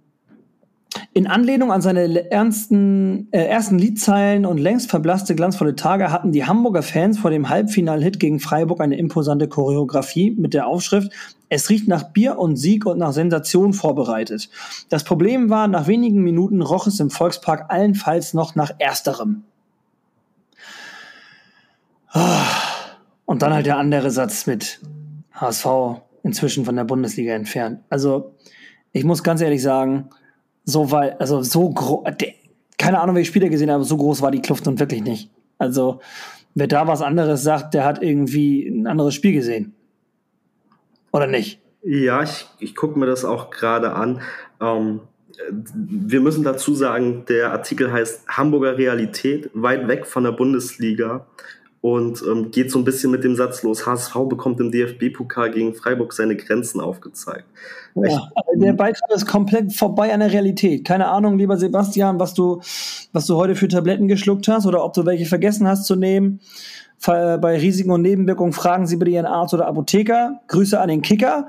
in 1.13 1.27
Anlehnung 1.27 1.71
an 1.71 1.81
seine 1.81 2.31
ernsten, 2.31 3.27
äh, 3.31 3.45
ersten 3.45 3.77
Liedzeilen 3.77 4.45
und 4.45 4.57
längst 4.57 4.89
verblasste 4.89 5.35
glanzvolle 5.35 5.75
Tage 5.75 6.11
hatten 6.11 6.31
die 6.31 6.45
Hamburger 6.45 6.83
Fans 6.83 7.17
vor 7.17 7.31
dem 7.31 7.49
Halbfinal-Hit 7.49 8.19
gegen 8.19 8.39
Freiburg 8.39 8.81
eine 8.81 8.97
imposante 8.97 9.47
Choreografie 9.47 10.31
mit 10.31 10.53
der 10.53 10.67
Aufschrift 10.67 11.11
Es 11.49 11.69
riecht 11.69 11.87
nach 11.87 12.11
Bier 12.11 12.37
und 12.37 12.57
Sieg 12.57 12.85
und 12.85 12.97
nach 12.97 13.13
Sensation 13.13 13.73
vorbereitet. 13.73 14.49
Das 14.89 15.03
Problem 15.03 15.49
war, 15.49 15.67
nach 15.67 15.87
wenigen 15.87 16.21
Minuten 16.23 16.61
roch 16.61 16.87
es 16.87 16.99
im 16.99 17.09
Volkspark 17.09 17.65
allenfalls 17.69 18.33
noch 18.33 18.55
nach 18.55 18.71
Ersterem. 18.79 19.43
Und 23.25 23.41
dann 23.41 23.53
halt 23.53 23.65
der 23.65 23.77
andere 23.77 24.11
Satz 24.11 24.47
mit 24.47 24.79
HSV 25.33 25.65
inzwischen 26.23 26.65
von 26.65 26.75
der 26.75 26.83
Bundesliga 26.83 27.33
entfernt. 27.33 27.81
Also, 27.89 28.35
ich 28.91 29.03
muss 29.03 29.23
ganz 29.23 29.41
ehrlich 29.41 29.61
sagen, 29.61 30.09
so 30.68 30.91
weil, 30.91 31.13
also 31.13 31.41
so 31.41 31.70
groß, 31.70 32.03
keine 32.78 32.99
Ahnung, 32.99 33.15
welche 33.15 33.30
Spieler 33.30 33.49
gesehen 33.49 33.72
habe, 33.72 33.86
so 33.86 33.95
groß 33.95 34.22
war 34.22 34.32
die 34.32 34.41
Kluft 34.41 34.65
nun 34.65 34.78
wirklich 34.80 35.01
nicht. 35.01 35.32
Also, 35.57 36.01
wer 36.55 36.68
da 36.68 36.88
was 36.88 37.01
anderes 37.01 37.41
sagt, 37.41 37.74
der 37.74 37.86
hat 37.86 38.03
irgendwie 38.03 38.68
ein 38.68 38.86
anderes 38.86 39.15
Spiel 39.15 39.32
gesehen. 39.32 39.74
Oder 41.13 41.26
nicht? 41.26 41.61
Ja, 41.84 42.22
ich, 42.22 42.47
ich 42.59 42.76
gucke 42.76 42.99
mir 42.99 43.05
das 43.05 43.24
auch 43.24 43.49
gerade 43.49 43.93
an. 43.93 44.22
Ähm, 44.61 44.99
wir 45.74 46.20
müssen 46.20 46.43
dazu 46.43 46.76
sagen, 46.76 47.24
der 47.30 47.53
Artikel 47.53 47.91
heißt 47.91 48.28
Hamburger 48.28 48.78
Realität, 48.78 49.49
weit 49.53 49.88
weg 49.88 50.05
von 50.05 50.26
der 50.26 50.34
Bundesliga 50.34 51.26
und 51.82 52.23
ähm, 52.23 52.51
geht 52.51 52.71
so 52.71 52.80
ein 52.80 52.84
bisschen 52.84 53.11
mit 53.11 53.23
dem 53.23 53.36
Satz 53.36 53.63
los, 53.63 53.86
HSV 53.86 54.13
bekommt 54.28 54.59
im 54.59 54.71
DFB-Pokal 54.71 55.51
gegen 55.51 55.73
Freiburg 55.73 56.13
seine 56.13 56.36
Grenzen 56.36 56.82
aufgezeigt. 56.82 57.45
Ja, 57.95 58.30
der 58.55 58.73
Beitrag 58.73 59.09
ist 59.11 59.28
komplett 59.28 59.73
vorbei 59.73 60.13
an 60.13 60.19
der 60.19 60.32
Realität. 60.32 60.86
Keine 60.86 61.07
Ahnung, 61.07 61.38
lieber 61.38 61.57
Sebastian, 61.57 62.19
was 62.19 62.34
du, 62.34 62.61
was 63.13 63.25
du 63.25 63.36
heute 63.36 63.55
für 63.55 63.67
Tabletten 63.67 64.07
geschluckt 64.07 64.47
hast 64.47 64.65
oder 64.65 64.84
ob 64.84 64.93
du 64.93 65.05
welche 65.05 65.25
vergessen 65.25 65.67
hast 65.67 65.86
zu 65.86 65.95
nehmen. 65.95 66.39
Bei 67.05 67.57
Risiken 67.59 67.91
und 67.91 68.01
Nebenwirkungen 68.01 68.53
fragen 68.53 68.88
Sie 68.88 68.97
bitte 68.97 69.11
Ihren 69.11 69.28
Arzt 69.28 69.53
oder 69.53 69.67
Apotheker. 69.67 70.41
Grüße 70.47 70.80
an 70.80 70.89
den 70.89 71.01
Kicker. 71.01 71.47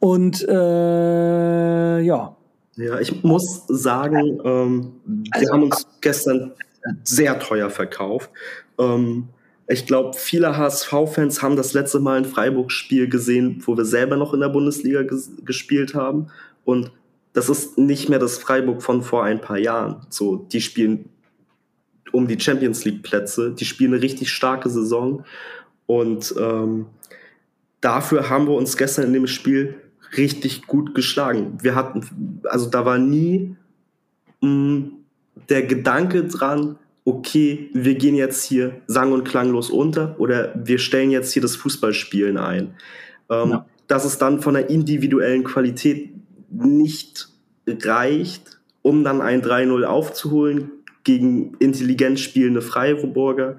Und 0.00 0.46
äh, 0.46 2.00
ja. 2.00 2.36
Ja, 2.76 2.98
ich 3.00 3.22
muss 3.22 3.64
sagen, 3.68 4.40
ähm, 4.44 4.92
wir 5.06 5.30
also, 5.30 5.52
haben 5.52 5.62
uns 5.62 5.86
gestern 6.00 6.52
sehr 7.04 7.38
teuer 7.38 7.70
verkauft. 7.70 8.30
Ähm, 8.78 9.28
ich 9.66 9.86
glaube, 9.86 10.16
viele 10.16 10.56
HSV-Fans 10.56 11.42
haben 11.42 11.56
das 11.56 11.72
letzte 11.72 12.00
Mal 12.00 12.18
ein 12.18 12.24
Freiburg-Spiel 12.24 13.08
gesehen, 13.08 13.62
wo 13.64 13.76
wir 13.76 13.84
selber 13.84 14.16
noch 14.16 14.34
in 14.34 14.40
der 14.40 14.50
Bundesliga 14.50 15.02
ges 15.02 15.30
gespielt 15.44 15.94
haben. 15.94 16.26
Und 16.64 16.92
das 17.32 17.48
ist 17.48 17.78
nicht 17.78 18.08
mehr 18.08 18.18
das 18.18 18.38
Freiburg 18.38 18.82
von 18.82 19.02
vor 19.02 19.24
ein 19.24 19.40
paar 19.40 19.58
Jahren. 19.58 20.06
So, 20.10 20.36
die 20.36 20.60
spielen 20.60 21.08
um 22.12 22.28
die 22.28 22.38
Champions 22.38 22.84
League-Plätze, 22.84 23.52
die 23.52 23.64
spielen 23.64 23.94
eine 23.94 24.02
richtig 24.02 24.30
starke 24.30 24.68
Saison. 24.68 25.24
Und 25.86 26.34
ähm, 26.38 26.86
dafür 27.80 28.30
haben 28.30 28.46
wir 28.46 28.54
uns 28.54 28.76
gestern 28.76 29.06
in 29.06 29.12
dem 29.14 29.26
Spiel 29.26 29.80
richtig 30.16 30.66
gut 30.66 30.94
geschlagen. 30.94 31.58
Wir 31.60 31.74
hatten, 31.74 32.40
also 32.44 32.70
da 32.70 32.84
war 32.84 32.98
nie 32.98 33.56
mh, 34.40 34.48
mm, 34.48 34.92
der 35.48 35.62
Gedanke 35.64 36.24
dran, 36.24 36.78
okay, 37.04 37.70
wir 37.72 37.94
gehen 37.94 38.14
jetzt 38.14 38.44
hier 38.44 38.80
sang- 38.86 39.12
und 39.12 39.24
klanglos 39.24 39.70
unter 39.70 40.18
oder 40.18 40.54
wir 40.56 40.78
stellen 40.78 41.10
jetzt 41.10 41.32
hier 41.32 41.42
das 41.42 41.56
Fußballspielen 41.56 42.36
ein. 42.38 42.74
Ähm, 43.30 43.50
ja. 43.50 43.66
Dass 43.86 44.04
es 44.04 44.18
dann 44.18 44.40
von 44.40 44.54
der 44.54 44.70
individuellen 44.70 45.44
Qualität 45.44 46.10
nicht 46.50 47.28
reicht, 47.66 48.58
um 48.82 49.04
dann 49.04 49.20
ein 49.20 49.42
3-0 49.42 49.84
aufzuholen 49.84 50.70
gegen 51.04 51.54
intelligent 51.58 52.18
spielende 52.18 52.62
Freiburger. 52.62 53.58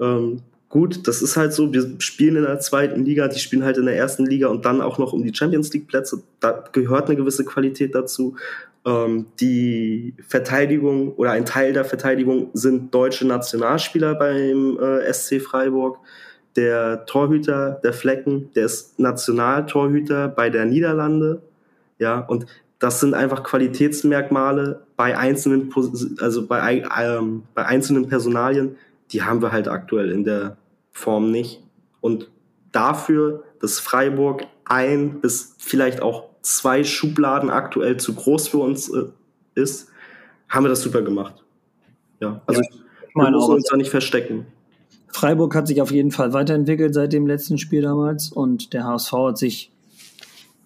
Ähm, 0.00 0.42
gut, 0.68 1.08
das 1.08 1.22
ist 1.22 1.36
halt 1.36 1.52
so, 1.52 1.72
wir 1.72 1.96
spielen 1.98 2.36
in 2.36 2.42
der 2.42 2.60
zweiten 2.60 3.04
Liga, 3.04 3.28
die 3.28 3.38
spielen 3.38 3.64
halt 3.64 3.78
in 3.78 3.86
der 3.86 3.96
ersten 3.96 4.26
Liga 4.26 4.48
und 4.48 4.64
dann 4.64 4.80
auch 4.80 4.98
noch 4.98 5.12
um 5.12 5.22
die 5.22 5.34
Champions 5.34 5.72
League 5.72 5.88
Plätze. 5.88 6.22
Da 6.40 6.64
gehört 6.72 7.08
eine 7.08 7.16
gewisse 7.16 7.44
Qualität 7.44 7.94
dazu. 7.94 8.36
Ähm, 8.84 9.26
die 9.40 10.14
Verteidigung 10.26 11.14
oder 11.14 11.32
ein 11.32 11.46
Teil 11.46 11.72
der 11.72 11.84
Verteidigung 11.84 12.50
sind 12.52 12.94
deutsche 12.94 13.26
Nationalspieler 13.26 14.14
beim 14.14 14.78
äh, 14.78 15.12
SC 15.12 15.40
Freiburg. 15.40 15.98
Der 16.56 17.06
Torhüter, 17.06 17.80
der 17.84 17.92
Flecken, 17.92 18.50
der 18.54 18.64
ist 18.66 18.98
Nationaltorhüter 18.98 20.28
bei 20.28 20.50
der 20.50 20.64
Niederlande. 20.64 21.42
Ja, 21.98 22.20
und 22.20 22.46
das 22.78 23.00
sind 23.00 23.14
einfach 23.14 23.42
Qualitätsmerkmale 23.42 24.82
bei 24.96 25.16
einzelnen, 25.16 25.72
also 26.20 26.46
bei, 26.46 26.84
ähm, 27.00 27.42
bei 27.54 27.64
einzelnen 27.64 28.08
Personalien, 28.08 28.76
die 29.12 29.22
haben 29.22 29.42
wir 29.42 29.52
halt 29.52 29.68
aktuell 29.68 30.10
in 30.10 30.24
der 30.24 30.56
Form 30.92 31.30
nicht. 31.30 31.62
Und 32.00 32.30
dafür, 32.72 33.44
dass 33.60 33.80
Freiburg 33.80 34.44
ein 34.64 35.20
bis 35.20 35.54
vielleicht 35.58 36.02
auch 36.02 36.28
zwei 36.42 36.84
Schubladen 36.84 37.50
aktuell 37.50 37.96
zu 37.96 38.14
groß 38.14 38.48
für 38.48 38.58
uns 38.58 38.88
äh, 38.88 39.04
ist, 39.54 39.88
haben 40.48 40.64
wir 40.64 40.68
das 40.70 40.82
super 40.82 41.02
gemacht. 41.02 41.44
Ja, 42.20 42.42
also 42.46 42.60
ja, 42.62 42.68
wir 43.14 43.30
müssen 43.30 43.52
uns 43.52 43.68
da 43.68 43.76
nicht 43.76 43.90
verstecken. 43.90 44.46
Freiburg 45.08 45.54
hat 45.54 45.66
sich 45.66 45.80
auf 45.80 45.90
jeden 45.90 46.10
Fall 46.10 46.32
weiterentwickelt 46.32 46.94
seit 46.94 47.12
dem 47.12 47.26
letzten 47.26 47.58
Spiel 47.58 47.82
damals 47.82 48.30
und 48.30 48.72
der 48.72 48.84
HSV 48.84 49.12
hat 49.12 49.38
sich 49.38 49.72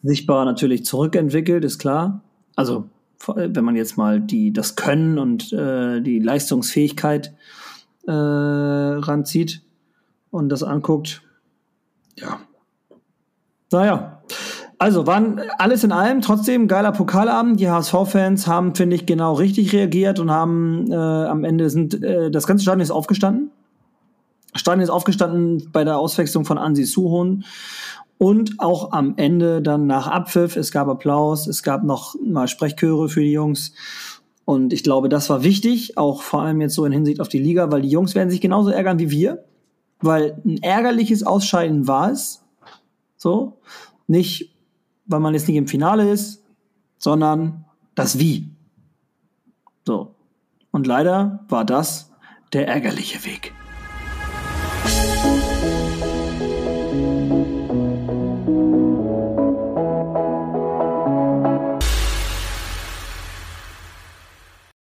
sichtbar 0.03 0.45
natürlich 0.45 0.85
zurückentwickelt, 0.85 1.65
ist 1.65 1.79
klar. 1.79 2.23
Also 2.57 2.89
wenn 3.27 3.65
man 3.65 3.77
jetzt 3.77 3.97
mal 3.97 4.21
die 4.21 4.53
das 4.53 4.75
Können 4.75 5.19
und 5.19 5.53
äh, 5.53 6.01
die 6.01 6.19
Leistungsfähigkeit 6.19 7.33
äh, 8.07 8.13
ranzieht 8.13 9.63
und 10.31 10.49
das 10.49 10.63
anguckt, 10.63 11.23
ja. 12.17 12.41
Naja, 13.71 14.23
also 14.79 15.07
waren 15.07 15.41
alles 15.59 15.85
in 15.85 15.93
allem 15.93 16.21
trotzdem 16.23 16.67
geiler 16.69 16.93
Pokalabend. 16.93 17.61
Die 17.61 17.71
HSV-Fans 17.71 18.47
haben, 18.47 18.75
finde 18.75 18.97
ich, 18.97 19.07
genau 19.07 19.35
richtig 19.35 19.73
reagiert 19.73 20.19
und 20.19 20.31
haben 20.31 20.91
äh, 20.91 20.95
am 20.95 21.45
Ende 21.45 21.71
sind 21.71 22.03
äh, 22.03 22.31
das 22.31 22.47
ganze 22.47 22.63
Stadion 22.63 22.81
ist 22.81 22.91
aufgestanden. 22.91 23.51
Stadion 24.55 24.83
ist 24.83 24.91
aufgestanden 24.91 25.71
bei 25.73 25.85
der 25.85 25.99
Auswechslung 25.99 26.45
von 26.45 26.59
Ansi 26.59 26.85
Suhon 26.85 27.45
und 28.19 28.59
auch 28.59 28.93
am 28.93 29.15
Ende 29.17 29.63
dann 29.63 29.87
nach 29.87 30.09
Abpfiff. 30.09 30.57
Es 30.57 30.73
gab 30.73 30.89
Applaus, 30.89 31.47
es 31.47 31.63
gab 31.63 31.85
noch 31.85 32.15
mal 32.21 32.49
Sprechchöre 32.49 33.09
für 33.09 33.21
die 33.21 33.33
Jungs. 33.33 33.73
Und 34.45 34.73
ich 34.73 34.83
glaube, 34.83 35.09
das 35.09 35.31
war 35.31 35.45
wichtig, 35.45 35.97
auch 35.97 36.23
vor 36.23 36.43
allem 36.43 36.61
jetzt 36.61 36.75
so 36.75 36.85
in 36.85 36.93
Hinsicht 36.93 37.21
auf 37.21 37.29
die 37.29 37.39
Liga, 37.39 37.71
weil 37.71 37.83
die 37.83 37.91
Jungs 37.91 38.15
werden 38.15 38.31
sich 38.31 38.41
genauso 38.41 38.71
ärgern 38.71 38.99
wie 38.99 39.11
wir, 39.11 39.45
weil 40.01 40.41
ein 40.45 40.63
ärgerliches 40.63 41.23
Ausscheiden 41.23 41.87
war 41.87 42.11
es. 42.11 42.45
So. 43.17 43.61
Nicht 44.09 44.53
weil 45.07 45.21
man 45.21 45.35
jetzt 45.35 45.49
nicht 45.49 45.57
im 45.57 45.69
Finale 45.69 46.11
ist, 46.11 46.43
sondern 46.99 47.65
das 47.95 48.19
Wie. 48.19 48.51
So. 49.87 50.15
Und 50.71 50.87
leider 50.87 51.45
war 51.49 51.65
das 51.65 52.13
der 52.53 52.69
ärgerliche 52.69 53.25
Weg. 53.25 53.53